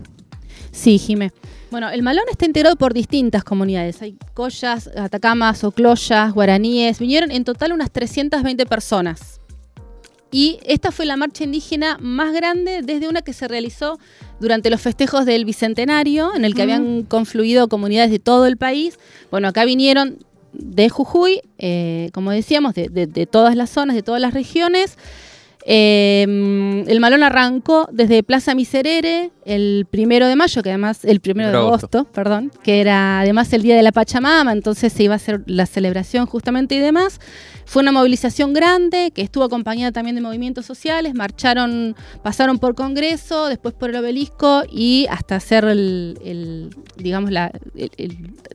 Sí, 0.71 0.99
Jimé. 0.99 1.31
Bueno, 1.71 1.89
el 1.89 2.03
Malón 2.03 2.25
está 2.29 2.45
integrado 2.45 2.75
por 2.75 2.93
distintas 2.93 3.43
comunidades. 3.43 4.01
Hay 4.03 4.17
collas, 4.35 4.89
atacamas, 4.95 5.63
ocloyas, 5.63 6.31
guaraníes. 6.31 6.99
Vinieron 6.99 7.31
en 7.31 7.43
total 7.43 7.73
unas 7.73 7.91
320 7.91 8.65
personas. 8.67 9.36
Y 10.31 10.59
esta 10.65 10.91
fue 10.91 11.05
la 11.05 11.15
marcha 11.15 11.43
indígena 11.43 11.97
más 12.01 12.33
grande 12.33 12.81
desde 12.83 13.07
una 13.07 13.21
que 13.21 13.33
se 13.33 13.47
realizó 13.47 13.97
durante 14.39 14.69
los 14.69 14.81
festejos 14.81 15.25
del 15.25 15.45
Bicentenario, 15.45 16.35
en 16.35 16.43
el 16.43 16.53
que 16.53 16.63
habían 16.63 17.03
confluido 17.03 17.69
comunidades 17.69 18.11
de 18.11 18.19
todo 18.19 18.45
el 18.45 18.57
país. 18.57 18.99
Bueno, 19.31 19.47
acá 19.47 19.63
vinieron 19.63 20.17
de 20.53 20.89
Jujuy, 20.89 21.41
eh, 21.59 22.09
como 22.13 22.31
decíamos, 22.31 22.73
de, 22.73 23.27
todas 23.29 23.55
las 23.55 23.69
zonas, 23.69 23.95
de 23.95 24.03
todas 24.03 24.21
las 24.21 24.33
regiones. 24.33 24.97
Em, 25.69 26.87
el 26.87 26.99
malón 27.01 27.23
arrancó 27.23 27.89
desde 27.91 28.23
Plaza 28.23 28.55
Miserere 28.55 29.31
el 29.43 29.85
primero 29.89 30.27
de 30.27 30.35
mayo, 30.37 30.63
que 30.63 30.69
además, 30.69 31.03
el 31.03 31.19
primero 31.19 31.51
de 31.51 31.57
agosto, 31.57 32.05
perdón, 32.05 32.51
que 32.63 32.79
era 32.79 33.19
además 33.19 33.51
el 33.51 33.63
día 33.63 33.75
de 33.75 33.83
la 33.83 33.91
Pachamama, 33.91 34.53
entonces 34.53 34.93
se 34.93 35.03
iba 35.03 35.13
a 35.13 35.17
hacer 35.17 35.43
la 35.45 35.65
celebración 35.65 36.25
justamente 36.25 36.75
y 36.75 36.79
demás. 36.79 37.19
Fue 37.67 37.81
una 37.81 37.91
movilización 37.91 38.53
grande 38.53 39.11
que 39.13 39.21
estuvo 39.21 39.43
acompañada 39.43 39.91
también 39.91 40.15
de 40.15 40.21
movimientos 40.21 40.65
sociales, 40.65 41.13
marcharon, 41.13 41.97
pasaron 42.23 42.59
por 42.59 42.75
Congreso, 42.75 43.47
después 43.47 43.73
por 43.73 43.89
el 43.89 43.97
obelisco 43.97 44.63
y 44.71 45.05
hasta 45.09 45.35
hacer 45.35 45.65
el, 45.65 46.73
digamos, 46.95 47.29
la, 47.29 47.51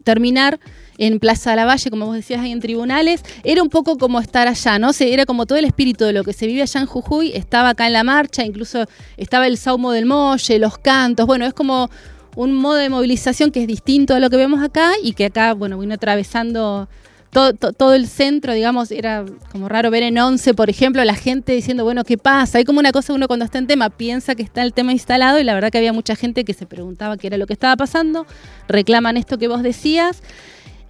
terminar 0.02 0.58
en 0.96 1.18
Plaza 1.20 1.50
de 1.50 1.56
la 1.56 1.66
Valle, 1.66 1.90
como 1.90 2.06
vos 2.06 2.14
decías, 2.14 2.40
ahí 2.40 2.52
en 2.52 2.60
tribunales, 2.60 3.22
era 3.44 3.62
un 3.62 3.68
poco 3.68 3.98
como 3.98 4.18
estar 4.18 4.48
allá, 4.48 4.78
¿no? 4.78 4.94
Se, 4.94 5.12
era 5.12 5.26
como 5.26 5.44
todo 5.44 5.58
el 5.58 5.66
espíritu 5.66 6.06
de 6.06 6.14
lo 6.14 6.24
que 6.24 6.32
se 6.32 6.46
vive 6.46 6.62
allá 6.62 6.80
en 6.80 6.86
Jujuy, 6.86 7.32
estaba 7.34 7.68
acá 7.68 7.86
en 7.86 7.92
la 7.92 8.04
marcha, 8.04 8.46
incluso 8.46 8.86
estaba 9.18 9.46
el 9.46 9.58
saumo 9.58 9.92
del 9.92 10.06
Molle, 10.06 10.58
los 10.58 10.78
cantos, 10.78 11.26
bueno, 11.26 11.44
es 11.44 11.52
como 11.52 11.90
un 12.34 12.54
modo 12.54 12.76
de 12.76 12.88
movilización 12.88 13.50
que 13.50 13.60
es 13.60 13.66
distinto 13.66 14.14
a 14.14 14.20
lo 14.20 14.30
que 14.30 14.38
vemos 14.38 14.62
acá 14.62 14.92
y 15.02 15.12
que 15.12 15.26
acá, 15.26 15.52
bueno, 15.52 15.78
vino 15.78 15.92
atravesando 15.92 16.88
todo, 17.32 17.94
el 17.94 18.08
centro, 18.08 18.52
digamos, 18.52 18.90
era 18.90 19.24
como 19.50 19.66
raro 19.66 19.90
ver 19.90 20.02
en 20.02 20.18
Once, 20.18 20.52
por 20.52 20.68
ejemplo, 20.68 21.02
la 21.02 21.14
gente 21.14 21.52
diciendo, 21.52 21.82
bueno, 21.82 22.04
¿qué 22.04 22.18
pasa? 22.18 22.58
Hay 22.58 22.64
como 22.64 22.78
una 22.78 22.92
cosa, 22.92 23.14
uno 23.14 23.26
cuando 23.26 23.46
está 23.46 23.56
en 23.56 23.66
tema 23.66 23.88
piensa 23.88 24.34
que 24.34 24.42
está 24.42 24.62
el 24.62 24.74
tema 24.74 24.92
instalado 24.92 25.38
y 25.40 25.44
la 25.44 25.54
verdad 25.54 25.70
que 25.70 25.78
había 25.78 25.94
mucha 25.94 26.14
gente 26.14 26.44
que 26.44 26.52
se 26.52 26.66
preguntaba 26.66 27.16
qué 27.16 27.28
era 27.28 27.38
lo 27.38 27.46
que 27.46 27.54
estaba 27.54 27.74
pasando, 27.76 28.26
reclaman 28.68 29.16
esto 29.16 29.38
que 29.38 29.48
vos 29.48 29.62
decías. 29.62 30.22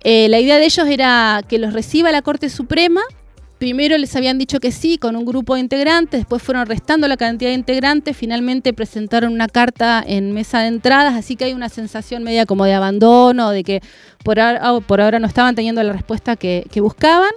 Eh, 0.03 0.28
la 0.28 0.40
idea 0.40 0.59
de 0.59 0.64
ellos 0.64 0.88
era 0.88 1.43
que 1.49 1.59
los 1.59 1.72
reciba 1.72 2.11
la 2.11 2.22
Corte 2.22 2.51
Suprema 2.51 3.03
Primero 3.62 3.96
les 3.96 4.16
habían 4.16 4.38
dicho 4.38 4.58
que 4.58 4.72
sí 4.72 4.98
con 4.98 5.14
un 5.14 5.24
grupo 5.24 5.54
de 5.54 5.60
integrantes, 5.60 6.18
después 6.18 6.42
fueron 6.42 6.66
restando 6.66 7.06
la 7.06 7.16
cantidad 7.16 7.48
de 7.48 7.54
integrantes, 7.54 8.16
finalmente 8.16 8.72
presentaron 8.72 9.32
una 9.32 9.46
carta 9.46 10.02
en 10.04 10.32
mesa 10.32 10.62
de 10.62 10.66
entradas, 10.66 11.14
así 11.14 11.36
que 11.36 11.44
hay 11.44 11.52
una 11.52 11.68
sensación 11.68 12.24
media 12.24 12.44
como 12.44 12.64
de 12.64 12.74
abandono, 12.74 13.50
de 13.50 13.62
que 13.62 13.80
por 14.24 14.40
ahora, 14.40 14.80
por 14.80 15.00
ahora 15.00 15.20
no 15.20 15.28
estaban 15.28 15.54
teniendo 15.54 15.80
la 15.84 15.92
respuesta 15.92 16.34
que, 16.34 16.66
que 16.72 16.80
buscaban. 16.80 17.30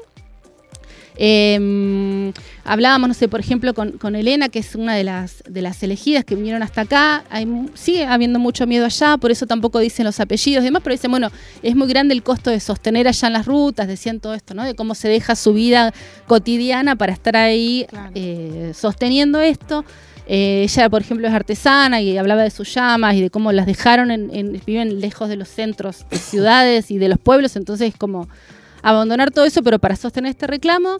Eh, 1.17 2.31
hablábamos, 2.63 3.07
no 3.07 3.13
sé, 3.13 3.27
por 3.27 3.39
ejemplo, 3.39 3.73
con, 3.73 4.15
Elena, 4.15 4.49
que 4.49 4.59
es 4.59 4.75
una 4.75 4.95
de 4.95 5.03
las, 5.03 5.43
de 5.47 5.61
las 5.61 5.81
elegidas 5.83 6.25
que 6.25 6.35
vinieron 6.35 6.63
hasta 6.63 6.81
acá. 6.81 7.23
Hay, 7.29 7.47
sigue 7.73 8.05
habiendo 8.05 8.39
mucho 8.39 8.67
miedo 8.67 8.85
allá, 8.85 9.17
por 9.17 9.31
eso 9.31 9.45
tampoco 9.45 9.79
dicen 9.79 10.05
los 10.05 10.19
apellidos 10.19 10.63
y 10.63 10.65
demás, 10.65 10.81
pero 10.83 10.93
dicen, 10.93 11.11
bueno, 11.11 11.29
es 11.61 11.75
muy 11.75 11.87
grande 11.87 12.13
el 12.13 12.23
costo 12.23 12.49
de 12.49 12.59
sostener 12.59 13.07
allá 13.07 13.27
en 13.27 13.33
las 13.33 13.45
rutas, 13.45 13.87
decían 13.87 14.19
todo 14.19 14.33
esto, 14.33 14.53
¿no? 14.53 14.63
De 14.63 14.75
cómo 14.75 14.95
se 14.95 15.07
deja 15.07 15.35
su 15.35 15.53
vida 15.53 15.93
cotidiana 16.27 16.95
para 16.95 17.13
estar 17.13 17.35
ahí 17.35 17.85
eh, 18.13 18.71
sosteniendo 18.75 19.39
esto. 19.39 19.85
Eh, 20.27 20.63
ella, 20.63 20.89
por 20.89 21.01
ejemplo, 21.01 21.27
es 21.27 21.33
artesana 21.33 22.01
y 22.01 22.17
hablaba 22.17 22.41
de 22.41 22.49
sus 22.49 22.73
llamas 22.73 23.15
y 23.15 23.21
de 23.21 23.29
cómo 23.29 23.51
las 23.51 23.67
dejaron, 23.67 24.09
en, 24.09 24.61
viven 24.65 24.99
lejos 24.99 25.29
de 25.29 25.35
los 25.35 25.47
centros 25.47 26.05
de 26.09 26.17
ciudades 26.17 26.89
y 26.89 26.97
de 26.97 27.09
los 27.09 27.19
pueblos, 27.19 27.55
entonces 27.55 27.93
como 27.95 28.27
abandonar 28.89 29.31
todo 29.31 29.45
eso, 29.45 29.63
pero 29.63 29.79
para 29.79 29.95
sostener 29.95 30.29
este 30.29 30.47
reclamo. 30.47 30.97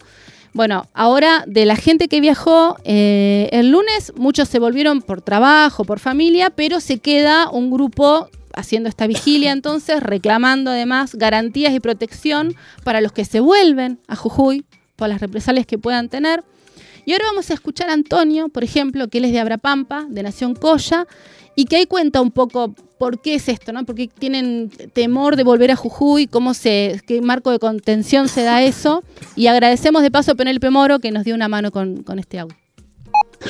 Bueno, 0.53 0.88
ahora 0.93 1.43
de 1.47 1.65
la 1.65 1.75
gente 1.75 2.07
que 2.07 2.21
viajó 2.21 2.77
eh, 2.83 3.49
el 3.51 3.71
lunes, 3.71 4.13
muchos 4.15 4.47
se 4.47 4.57
volvieron 4.57 5.01
por 5.01 5.21
trabajo, 5.21 5.83
por 5.83 5.99
familia, 5.99 6.49
pero 6.49 6.79
se 6.79 6.99
queda 6.99 7.49
un 7.49 7.69
grupo 7.69 8.29
haciendo 8.53 8.88
esta 8.88 9.05
vigilia 9.05 9.51
entonces, 9.51 10.01
reclamando 10.01 10.71
además 10.71 11.13
garantías 11.15 11.73
y 11.73 11.81
protección 11.81 12.55
para 12.83 13.01
los 13.01 13.11
que 13.11 13.25
se 13.25 13.41
vuelven 13.41 13.99
a 14.07 14.15
Jujuy 14.15 14.65
por 14.95 15.09
las 15.09 15.19
represalias 15.19 15.65
que 15.65 15.77
puedan 15.77 16.09
tener. 16.09 16.43
Y 17.05 17.11
ahora 17.11 17.25
vamos 17.27 17.51
a 17.51 17.53
escuchar 17.53 17.89
a 17.89 17.93
Antonio, 17.93 18.49
por 18.49 18.63
ejemplo, 18.63 19.09
que 19.09 19.19
él 19.19 19.25
es 19.25 19.31
de 19.31 19.39
Abrapampa, 19.39 20.05
de 20.09 20.23
Nación 20.23 20.55
Coya, 20.55 21.05
y 21.56 21.66
que 21.66 21.78
ahí 21.78 21.86
cuenta 21.86 22.22
un 22.22 22.32
poco 22.32 22.74
por 22.97 23.20
qué 23.20 23.36
es 23.36 23.49
esto, 23.49 23.72
¿no? 23.74 23.86
Porque 23.86 24.08
tienen 24.08 24.70
temor 24.93 25.36
de 25.36 25.43
volver 25.43 25.72
a 25.72 25.76
Jujuy, 25.76 26.28
cómo 26.28 26.53
se, 26.53 27.01
qué 27.08 27.22
marco 27.22 27.51
de 27.51 27.60
contención 27.60 28.28
se 28.28 28.43
da 28.43 28.64
eso. 28.64 29.03
Y 29.36 29.47
agradecemos 29.47 30.01
de 30.01 30.12
paso 30.12 30.32
a 30.32 30.36
Penelope 30.36 30.70
Moro 30.70 30.99
que 30.99 31.12
nos 31.12 31.24
dio 31.24 31.36
una 31.36 31.47
mano 31.47 31.72
con, 31.72 32.03
este 32.18 32.39
audio. 32.39 32.56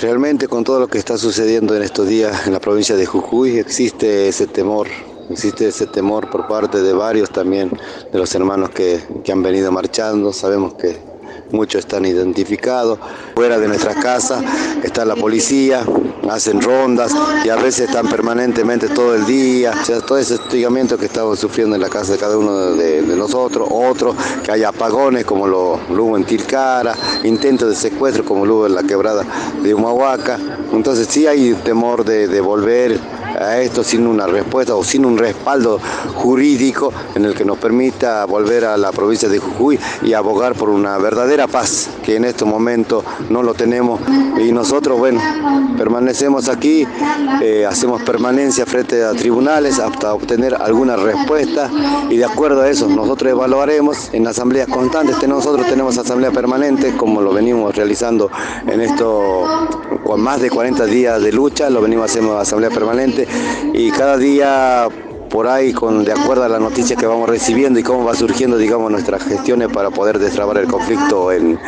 Realmente 0.02 0.48
con 0.48 0.64
todo 0.64 0.80
lo 0.80 0.88
que 0.88 0.98
está 0.98 1.18
sucediendo 1.18 1.76
en 1.76 1.84
estos 1.84 2.08
días 2.08 2.48
en 2.48 2.54
la 2.54 2.60
provincia 2.60 2.96
de 2.96 3.06
Jujuy 3.06 3.60
existe 3.60 4.28
ese 4.28 4.48
temor, 4.48 4.88
existe 5.30 5.68
ese 5.68 5.86
temor 5.88 6.30
por 6.30 6.48
parte 6.48 6.82
de 6.82 6.94
varios 6.94 7.30
también 7.30 7.72
de 8.12 8.18
los 8.18 8.34
hermanos 8.36 8.72
que, 8.72 9.00
que 9.24 9.32
han 9.32 9.42
venido 9.42 9.72
marchando. 9.72 10.34
Sabemos 10.34 10.74
que 10.74 10.98
muchos 11.52 11.80
están 11.80 12.06
identificados. 12.06 13.00
Fuera 13.36 13.60
de 13.60 13.68
nuestras 13.68 13.96
casas 13.98 14.44
está 14.84 15.06
la 15.06 15.16
policía, 15.16 15.86
hacen 16.30 16.62
rondas 16.62 17.14
y 17.44 17.50
a 17.50 17.56
veces 17.56 17.88
están 17.88 18.08
permanentemente 18.08 18.88
todo 18.88 19.16
el 19.16 19.26
día. 19.26 19.74
O 19.80 19.86
sea, 19.86 20.02
todo 20.02 20.18
ese 20.18 20.36
hostigamiento 20.36 20.98
que 20.98 21.06
estamos 21.06 21.40
sufriendo 21.40 21.76
en 21.76 21.82
la 21.82 21.90
casa 21.90 22.14
de 22.14 22.18
cada 22.18 22.38
uno 22.38 22.74
de, 22.74 23.02
nosotros, 23.16 23.68
otros, 23.72 24.16
que 24.44 24.52
haya 24.52 24.70
apagones 24.70 25.26
como 25.26 25.48
lo, 25.48 25.80
hubo 25.90 26.18
en 26.18 26.26
Tilcara, 26.26 26.96
intentos 27.24 27.70
de 27.70 27.76
secuestro 27.76 28.26
como 28.26 28.46
lo 28.46 28.58
hubo 28.58 28.66
en 28.68 28.76
la 28.76 28.84
quebrada 28.84 29.24
de 29.62 29.74
Humahuaca. 29.74 30.40
Entonces 30.72 31.08
sí 31.10 31.28
hay 31.28 31.54
temor 31.64 32.04
de 32.04 32.42
volver 32.42 33.00
a 33.40 33.60
esto 33.60 33.84
sin 33.84 34.08
una 34.08 34.28
respuesta 34.28 34.76
o 34.76 34.84
sin 34.84 35.06
un 35.06 35.18
respaldo 35.18 35.80
jurídico 36.16 36.92
en 37.16 37.26
el 37.26 37.34
que 37.34 37.46
nos 37.46 37.58
permita 37.58 38.26
volver 38.26 38.66
a 38.66 38.78
la 38.78 38.92
provincia 38.92 39.30
de 39.30 39.40
Jujuy 39.40 39.80
y 40.04 40.14
abogar 40.14 40.56
por 40.56 40.70
una 40.70 40.98
verdadera 40.98 41.48
paz, 41.48 41.90
que 42.04 42.16
en 42.16 42.26
este 42.26 42.46
momento 42.46 43.04
no 43.30 43.44
lo 43.44 43.54
tenemos. 43.54 44.00
Y 44.38 44.52
nosotros, 44.52 44.98
bueno, 44.98 45.22
permanecemos 45.78 46.50
aquí, 46.50 46.88
eh, 47.42 47.66
hacemos 47.66 48.02
permanencia 48.04 48.66
frente 48.66 49.04
a 49.04 49.12
tribunales 49.14 49.80
hasta 49.80 50.14
obtener 50.14 50.56
alguna 50.56 50.96
respuesta 50.96 51.70
y 52.10 52.18
de 52.18 52.26
acuerdo 52.26 52.62
a 52.62 52.70
eso 52.70 52.88
nosotros 52.88 53.32
evaluaremos 53.32 54.10
en 54.14 54.28
asambleas 54.28 54.68
constantes. 54.68 55.16
Nosotros 55.28 55.68
tenemos 55.68 55.98
asamblea 55.98 56.32
permanente 56.32 56.96
como 56.96 57.22
lo 57.22 57.34
venimos 57.34 57.76
realizando 57.76 58.30
en 58.68 58.82
esto 58.82 59.68
con 60.06 60.22
más 60.22 60.40
de 60.40 60.52
40 60.52 60.86
días 60.86 61.22
de 61.22 61.32
lucha, 61.32 61.70
lo 61.70 61.82
venimos 61.82 62.12
haciendo 62.12 62.38
asamblea 62.38 62.70
permanente 62.70 63.28
y 63.74 63.90
cada 63.90 64.18
día 64.18 64.88
por 65.30 65.48
ahí, 65.48 65.74
con, 65.74 66.06
de 66.06 66.14
acuerdo 66.14 66.44
a 66.44 66.48
las 66.48 66.62
noticias 66.62 66.98
que 66.98 67.08
vamos 67.08 67.28
recibiendo 67.28 67.80
y 67.80 67.84
cómo 67.84 68.06
va 68.06 68.14
surgiendo, 68.14 68.58
digamos, 68.58 68.92
nuestras 68.92 69.24
gestiones 69.24 69.68
para 69.70 69.90
poder 69.90 70.20
destrabar 70.20 70.60
el 70.60 70.68
conflicto 70.68 71.32
en, 71.32 71.60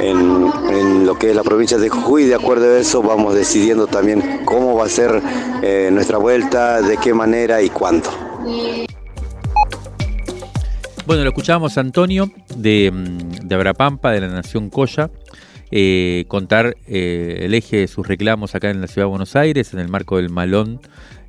en, 0.00 1.06
lo 1.06 1.18
que 1.18 1.30
es 1.30 1.34
la 1.34 1.42
provincia 1.42 1.78
de 1.78 1.88
Jujuy. 1.88 2.26
De 2.26 2.34
acuerdo 2.34 2.66
a 2.66 2.78
eso, 2.78 3.02
vamos 3.02 3.34
decidiendo 3.34 3.86
también 3.86 4.42
cómo 4.44 4.76
va 4.76 4.84
a 4.84 4.88
ser 4.88 5.20
eh, 5.62 5.88
nuestra 5.90 6.18
vuelta, 6.18 6.82
de 6.82 6.98
qué 6.98 7.14
manera 7.14 7.62
y 7.62 7.70
cuándo. 7.70 8.10
Bueno, 11.06 11.24
lo 11.24 11.30
escuchábamos 11.30 11.78
Antonio 11.78 12.30
de, 12.54 12.92
mm, 12.92 13.48
de 13.48 13.54
Abrapampa, 13.54 14.12
de 14.12 14.20
la 14.20 14.28
Nación 14.28 14.70
Coya. 14.70 15.10
Eh, 15.72 16.24
contar 16.28 16.76
el 16.86 17.54
eje 17.54 17.78
de 17.78 17.88
sus 17.88 18.06
reclamos 18.06 18.54
acá 18.54 18.70
en 18.70 18.80
la 18.80 18.86
ciudad 18.86 19.06
de 19.06 19.10
Buenos 19.10 19.34
Aires, 19.34 19.72
en 19.72 19.80
el 19.80 19.88
marco 19.88 20.18
del 20.18 20.30
malón 20.30 20.80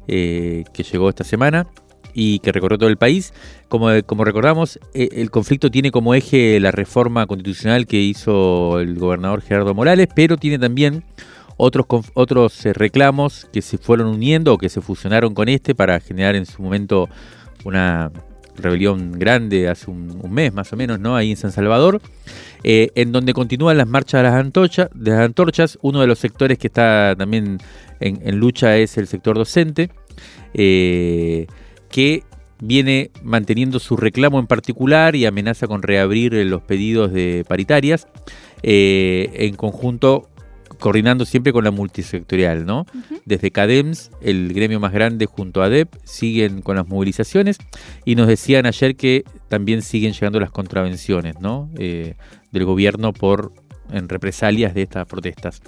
que 0.06 0.86
llegó 0.92 1.10
esta 1.10 1.24
semana 1.24 1.66
y 2.14 2.40
que 2.40 2.52
recorrió 2.52 2.78
todo 2.78 2.90
el 2.90 2.98
país. 2.98 3.34
Como, 3.70 3.88
como 4.06 4.26
recordamos, 4.26 4.80
el 4.94 5.32
conflicto 5.32 5.72
tiene 5.72 5.90
como 5.90 6.14
eje 6.14 6.60
la 6.60 6.72
reforma 6.72 7.26
constitucional 7.26 7.88
que 7.88 8.02
hizo 8.02 8.80
el 8.80 9.00
gobernador 9.00 9.42
Gerardo 9.42 9.74
Morales, 9.74 10.10
pero 10.14 10.38
tiene 10.38 10.60
también 10.60 11.04
otros, 11.58 11.86
otros 12.14 12.64
reclamos 12.64 13.48
que 13.52 13.62
se 13.62 13.78
fueron 13.78 14.08
uniendo 14.08 14.54
o 14.54 14.58
que 14.58 14.70
se 14.70 14.82
fusionaron 14.82 15.34
con 15.34 15.50
este 15.50 15.76
para 15.76 16.00
generar 16.00 16.36
en 16.36 16.46
su 16.46 16.62
momento 16.62 17.10
una 17.64 18.12
rebelión 18.56 19.14
grande 19.14 19.68
hace 19.68 19.90
un, 19.90 20.22
mes 20.32 20.54
más 20.54 20.72
o 20.74 20.76
menos, 20.76 21.00
¿no? 21.00 21.16
Ahí 21.16 21.32
en 21.32 21.38
San 21.38 21.52
Salvador, 21.52 22.02
eh, 22.64 22.90
en 22.96 23.12
donde 23.12 23.34
continúan 23.34 23.78
las 23.78 23.88
marchas 23.88 24.20
de 24.20 24.24
las, 24.30 24.36
antorchas, 24.36 24.90
de 24.94 25.12
las 25.12 25.20
antorchas. 25.22 25.78
Uno 25.82 26.02
de 26.02 26.08
los 26.08 26.20
sectores 26.20 26.58
que 26.58 26.68
está 26.68 27.16
también 27.18 27.60
en, 28.00 28.38
lucha 28.38 28.78
es 28.78 28.98
el 28.98 29.08
sector 29.08 29.38
docente, 29.38 29.90
eh, 30.54 31.48
que 31.90 32.24
viene 32.62 33.12
manteniendo 33.22 33.80
su 33.80 33.98
reclamo 33.98 34.40
en 34.40 34.48
particular 34.48 35.16
y 35.16 35.26
amenaza 35.26 35.68
con 35.68 35.82
reabrir 35.82 36.34
los 36.34 36.62
pedidos 36.62 37.12
de 37.12 37.46
paritarias. 37.48 38.08
Eh, 38.66 39.30
en 39.34 39.56
conjunto 39.56 40.30
coordinando 40.80 41.26
siempre 41.26 41.54
con 41.54 41.64
la 41.64 41.72
multisectorial, 41.72 42.66
¿no? 42.66 42.86
Desde 43.26 43.52
CADEMS, 43.52 44.12
el 44.22 44.54
gremio 44.54 44.80
más 44.80 44.92
grande 44.92 45.26
junto 45.26 45.62
a 45.62 45.66
ADEP, 45.66 45.94
siguen 46.04 46.62
con 46.62 46.76
las 46.76 46.88
movilizaciones 46.88 47.58
y 48.04 48.16
nos 48.16 48.28
decían 48.28 48.66
ayer 48.66 48.96
que 48.96 49.24
también 49.48 49.82
siguen 49.82 50.14
llegando 50.14 50.42
las 50.42 50.52
contravenciones, 50.52 51.40
¿no? 51.40 51.70
Eh, 51.78 52.16
del 52.54 52.66
gobierno 52.66 53.12
por 53.12 53.52
en 53.92 54.10
represalias 54.10 54.74
de 54.74 54.84
estas 54.84 55.06
protestas. 55.06 55.62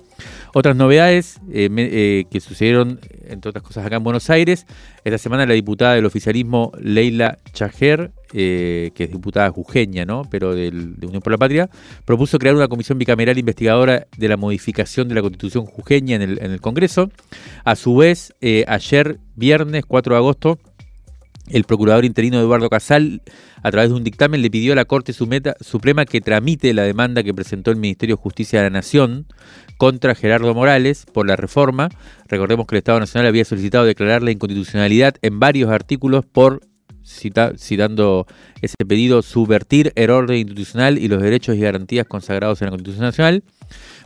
Otras 0.54 0.76
novedades 0.76 1.40
eh, 1.52 1.70
eh, 1.78 2.26
que 2.30 2.40
sucedieron, 2.40 3.00
entre 3.28 3.50
otras 3.50 3.64
cosas, 3.64 3.86
acá 3.86 3.98
en 3.98 4.04
Buenos 4.04 4.30
Aires. 4.30 4.66
Esta 5.04 5.18
semana 5.18 5.46
la 5.46 5.54
diputada 5.54 5.96
del 5.96 6.06
oficialismo, 6.06 6.72
Leila 6.80 7.38
Chajer, 7.54 8.12
eh, 8.34 8.92
que 8.96 9.06
es 9.06 9.12
diputada 9.12 9.50
jujeña, 9.52 10.06
¿no? 10.06 10.24
pero 10.30 10.56
de 10.56 10.70
Unión 11.06 11.22
por 11.22 11.32
la 11.32 11.38
Patria, 11.38 11.70
propuso 12.06 12.40
crear 12.40 12.56
una 12.56 12.68
comisión 12.68 12.98
bicameral 12.98 13.38
investigadora 13.38 14.08
de 14.18 14.28
la 14.28 14.38
modificación 14.38 15.08
de 15.08 15.16
la 15.16 15.22
constitución 15.22 15.66
jujeña 15.66 16.16
en 16.16 16.22
el, 16.22 16.40
en 16.42 16.52
el 16.52 16.62
Congreso. 16.62 17.12
A 17.64 17.76
su 17.76 17.96
vez, 17.96 18.34
ayer, 18.68 19.20
viernes 19.36 19.86
4 19.86 20.16
de 20.16 20.18
agosto, 20.18 20.60
el 21.48 21.64
procurador 21.64 22.06
interino 22.06 22.40
Eduardo 22.40 22.70
Casal, 22.70 23.22
a 23.62 23.72
través 23.72 23.90
de 23.90 23.96
un 23.96 24.04
dictamen, 24.04 24.42
le 24.42 24.50
pidió 24.50 24.74
a 24.74 24.76
la 24.76 24.86
Corte 24.86 25.14
Suprema 25.14 26.06
que 26.06 26.22
tramite 26.22 26.74
la 26.74 26.84
demanda 26.84 27.24
que 27.24 27.34
presentó 27.34 27.72
el 27.72 27.78
Ministerio 27.78 28.16
de 28.16 28.22
Justicia 28.22 28.60
de 28.60 28.66
la 28.66 28.70
Nación 28.72 29.28
contra 29.78 30.16
Gerardo 30.16 30.54
Morales 30.54 31.06
por 31.12 31.28
la 31.28 31.36
reforma. 31.36 31.90
Recordemos 32.28 32.66
que 32.66 32.76
el 32.76 32.80
Estado 32.80 33.00
Nacional 33.00 33.28
había 33.28 33.46
solicitado 33.46 33.86
declarar 33.86 34.24
la 34.24 34.32
inconstitucionalidad 34.32 35.16
en 35.22 35.40
varios 35.40 35.70
artículos 35.70 36.26
por, 36.26 36.62
citando 37.04 38.26
ese 38.62 38.86
pedido, 38.88 39.22
subvertir 39.22 39.94
el 39.96 40.10
orden 40.10 40.38
institucional 40.38 40.98
y 40.98 41.08
los 41.08 41.22
derechos 41.22 41.56
y 41.56 41.60
garantías 41.60 42.08
consagrados 42.08 42.62
en 42.62 42.68
la 42.68 42.72
Constitución 42.72 43.06
Nacional. 43.06 43.44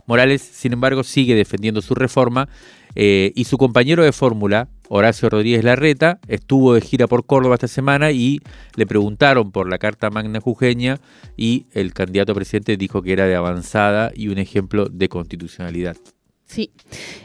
Morales, 0.06 0.42
sin 0.42 0.72
embargo, 0.72 1.04
sigue 1.04 1.34
defendiendo 1.34 1.82
su 1.82 1.94
reforma 1.94 2.48
eh, 2.94 3.32
y 3.34 3.44
su 3.44 3.56
compañero 3.58 4.02
de 4.02 4.12
fórmula, 4.12 4.68
Horacio 4.92 5.30
Rodríguez 5.30 5.62
Larreta, 5.62 6.18
estuvo 6.26 6.74
de 6.74 6.80
gira 6.80 7.06
por 7.06 7.24
Córdoba 7.24 7.54
esta 7.54 7.68
semana 7.68 8.10
y 8.10 8.40
le 8.74 8.86
preguntaron 8.86 9.52
por 9.52 9.70
la 9.70 9.78
Carta 9.78 10.10
Magna 10.10 10.40
Jujeña 10.40 10.98
y 11.36 11.66
el 11.72 11.94
candidato 11.94 12.32
a 12.32 12.34
presidente 12.34 12.76
dijo 12.76 13.00
que 13.00 13.12
era 13.12 13.26
de 13.26 13.36
avanzada 13.36 14.10
y 14.16 14.28
un 14.28 14.38
ejemplo 14.38 14.86
de 14.86 15.08
constitucionalidad. 15.08 15.96
Sí. 16.44 16.72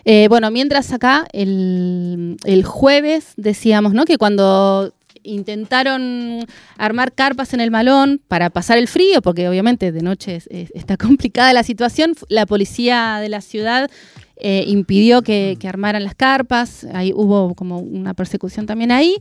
Eh, 0.04 0.28
bueno, 0.30 0.52
mientras 0.52 0.94
acá, 0.94 1.26
el, 1.34 2.38
jueves 2.64 3.34
decíamos, 3.36 3.96
¿no? 3.96 4.06
Que 4.06 4.20
cuando 4.20 4.94
intentaron 5.24 6.46
armar 6.78 7.14
carpas 7.14 7.56
en 7.56 7.62
el 7.62 7.72
malón 7.72 8.22
para 8.28 8.52
pasar 8.52 8.78
el 8.78 8.88
frío, 8.88 9.24
porque 9.24 9.50
obviamente 9.50 9.92
de 9.92 10.04
noche 10.04 10.38
está 10.52 10.98
complicada 10.98 11.52
la 11.52 11.64
situación. 11.64 12.14
La 12.30 12.46
policía 12.46 13.18
de 13.20 13.30
la 13.30 13.42
ciudad 13.42 13.90
eh, 14.38 14.66
impidió 14.68 15.22
que, 15.22 15.58
armaran 15.68 16.04
las 16.04 16.16
carpas, 16.16 16.86
ahí 16.94 17.14
hubo 17.14 17.56
como 17.56 17.80
una 17.80 18.14
persecución 18.14 18.66
también 18.66 18.92
ahí. 18.92 19.18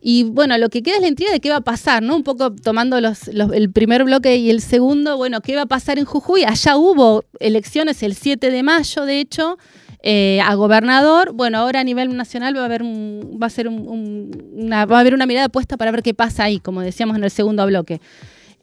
Y 0.00 0.24
bueno, 0.24 0.58
lo 0.58 0.68
que 0.68 0.82
queda 0.82 0.96
es 0.96 1.00
la 1.02 1.08
intriga 1.08 1.30
de 1.30 1.40
qué 1.40 1.50
va 1.50 1.56
a 1.56 1.60
pasar, 1.60 2.02
¿no? 2.02 2.16
Un 2.16 2.24
poco 2.24 2.52
tomando 2.52 3.00
los, 3.00 3.28
el 3.28 3.70
primer 3.70 4.02
bloque 4.04 4.36
y 4.36 4.50
el 4.50 4.60
segundo, 4.60 5.16
bueno, 5.16 5.40
¿qué 5.40 5.54
va 5.54 5.62
a 5.62 5.66
pasar 5.66 5.98
en 5.98 6.04
Jujuy? 6.04 6.42
Allá 6.44 6.76
hubo 6.76 7.24
elecciones 7.38 8.02
el 8.02 8.14
7 8.14 8.50
de 8.50 8.62
mayo, 8.64 9.04
de 9.04 9.20
hecho, 9.20 9.58
eh, 10.02 10.40
a 10.44 10.54
gobernador. 10.54 11.32
Bueno, 11.32 11.58
ahora 11.58 11.80
a 11.80 11.84
nivel 11.84 12.16
nacional 12.16 12.56
va 12.56 12.62
a 12.62 12.64
haber, 12.64 12.82
va 12.82 13.46
a 13.46 13.50
ser 13.50 13.68
una, 13.68 14.86
va 14.86 14.96
a 14.96 15.00
haber 15.00 15.14
una 15.14 15.26
mirada 15.26 15.48
puesta 15.48 15.76
para 15.76 15.92
ver 15.92 16.02
qué 16.02 16.14
pasa 16.14 16.44
ahí, 16.44 16.58
como 16.58 16.80
decíamos 16.80 17.16
en 17.16 17.22
el 17.22 17.30
segundo 17.30 17.64
bloque. 17.66 18.00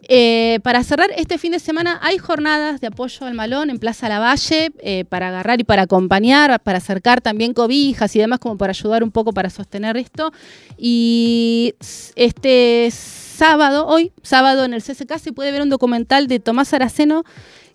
Eh, 0.07 0.59
para 0.63 0.83
cerrar, 0.83 1.09
este 1.17 1.37
fin 1.37 1.51
de 1.51 1.59
semana 1.59 1.99
hay 2.01 2.17
jornadas 2.17 2.79
de 2.79 2.87
apoyo 2.87 3.25
al 3.25 3.33
malón 3.33 3.69
en 3.69 3.79
Plaza 3.79 4.07
Lavalle 4.07 4.71
eh, 4.79 5.03
para 5.05 5.27
agarrar 5.27 5.59
y 5.59 5.65
para 5.65 5.83
acompañar, 5.83 6.57
para 6.61 6.77
acercar 6.77 7.21
también 7.21 7.53
cobijas 7.53 8.15
y 8.15 8.19
demás, 8.19 8.39
como 8.39 8.57
para 8.57 8.71
ayudar 8.71 9.03
un 9.03 9.11
poco 9.11 9.33
para 9.33 9.49
sostener 9.49 9.97
esto. 9.97 10.31
Y 10.77 11.75
este 12.15 12.89
sábado, 12.91 13.87
hoy, 13.87 14.11
sábado 14.23 14.63
en 14.63 14.73
el 14.73 14.81
CCK, 14.81 15.17
se 15.17 15.33
puede 15.33 15.51
ver 15.51 15.61
un 15.61 15.69
documental 15.69 16.27
de 16.27 16.39
Tomás 16.39 16.73
Araceno 16.73 17.23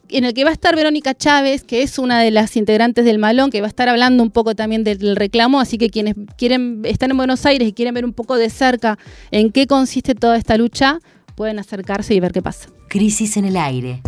en 0.08 0.24
el 0.24 0.34
que 0.34 0.44
va 0.44 0.50
a 0.50 0.52
estar 0.52 0.76
Verónica 0.76 1.14
Chávez, 1.14 1.64
que 1.64 1.82
es 1.82 1.98
una 1.98 2.20
de 2.20 2.30
las 2.30 2.56
integrantes 2.56 3.04
del 3.04 3.18
Malón, 3.18 3.50
que 3.50 3.60
va 3.60 3.66
a 3.66 3.68
estar 3.68 3.88
hablando 3.88 4.22
un 4.22 4.30
poco 4.30 4.54
también 4.54 4.84
del 4.84 5.16
reclamo, 5.16 5.60
así 5.60 5.78
que 5.78 5.90
quienes 5.90 6.14
quieren 6.36 6.82
estar 6.84 7.10
en 7.10 7.16
Buenos 7.16 7.46
Aires 7.46 7.68
y 7.68 7.72
quieren 7.72 7.94
ver 7.94 8.04
un 8.04 8.12
poco 8.12 8.36
de 8.36 8.50
cerca 8.50 8.98
en 9.30 9.50
qué 9.50 9.66
consiste 9.66 10.14
toda 10.14 10.36
esta 10.36 10.56
lucha, 10.56 11.00
pueden 11.34 11.58
acercarse 11.58 12.14
y 12.14 12.20
ver 12.20 12.32
qué 12.32 12.42
pasa. 12.42 12.68
Crisis 12.88 13.36
en 13.36 13.44
el 13.44 13.56
aire. 13.56 14.02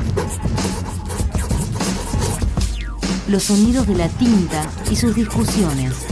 Los 3.28 3.44
sonidos 3.44 3.86
de 3.86 3.96
la 3.96 4.08
tinta 4.08 4.70
y 4.90 4.96
sus 4.96 5.14
discusiones. 5.14 6.06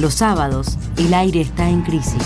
Los 0.00 0.14
sábados, 0.14 0.78
el 0.96 1.14
aire 1.14 1.40
está 1.40 1.68
en 1.68 1.82
crisis. 1.82 2.22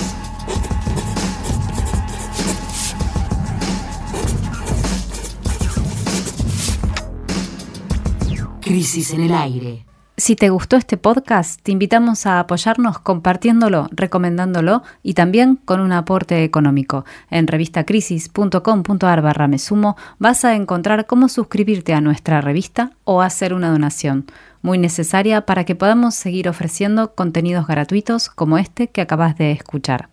Crisis 8.61 9.13
en 9.13 9.21
el 9.21 9.35
aire. 9.35 9.92
Si 10.23 10.37
te 10.37 10.51
gustó 10.51 10.77
este 10.77 10.97
podcast, 10.97 11.61
te 11.63 11.73
invitamos 11.73 12.27
a 12.27 12.39
apoyarnos 12.39 13.01
compartiéndolo, 13.01 13.89
recomendándolo 13.91 14.85
y 15.03 15.15
también 15.15 15.57
con 15.57 15.81
un 15.81 15.91
aporte 15.91 16.45
económico. 16.45 17.05
En 17.29 17.49
revistacrisis.com.ar 17.49 19.21
barra 19.21 19.49
mesumo 19.49 19.97
vas 20.21 20.45
a 20.45 20.55
encontrar 20.55 21.07
cómo 21.07 21.29
suscribirte 21.29 21.93
a 21.93 22.01
nuestra 22.01 22.41
revista 22.41 22.93
o 23.03 23.21
hacer 23.21 23.53
una 23.53 23.73
donación, 23.73 24.27
muy 24.63 24.79
necesaria 24.79 25.45
para 25.45 25.65
que 25.65 25.75
podamos 25.75 26.15
seguir 26.15 26.49
ofreciendo 26.49 27.17
contenidos 27.17 27.67
gratuitos 27.67 28.29
como 28.29 28.59
este 28.59 28.87
que 28.87 29.01
acabas 29.01 29.37
de 29.37 29.51
escuchar. 29.51 30.09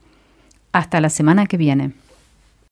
Hasta 0.71 1.01
la 1.01 1.11
semana 1.11 1.45
que 1.45 1.57
viene. 1.57 1.93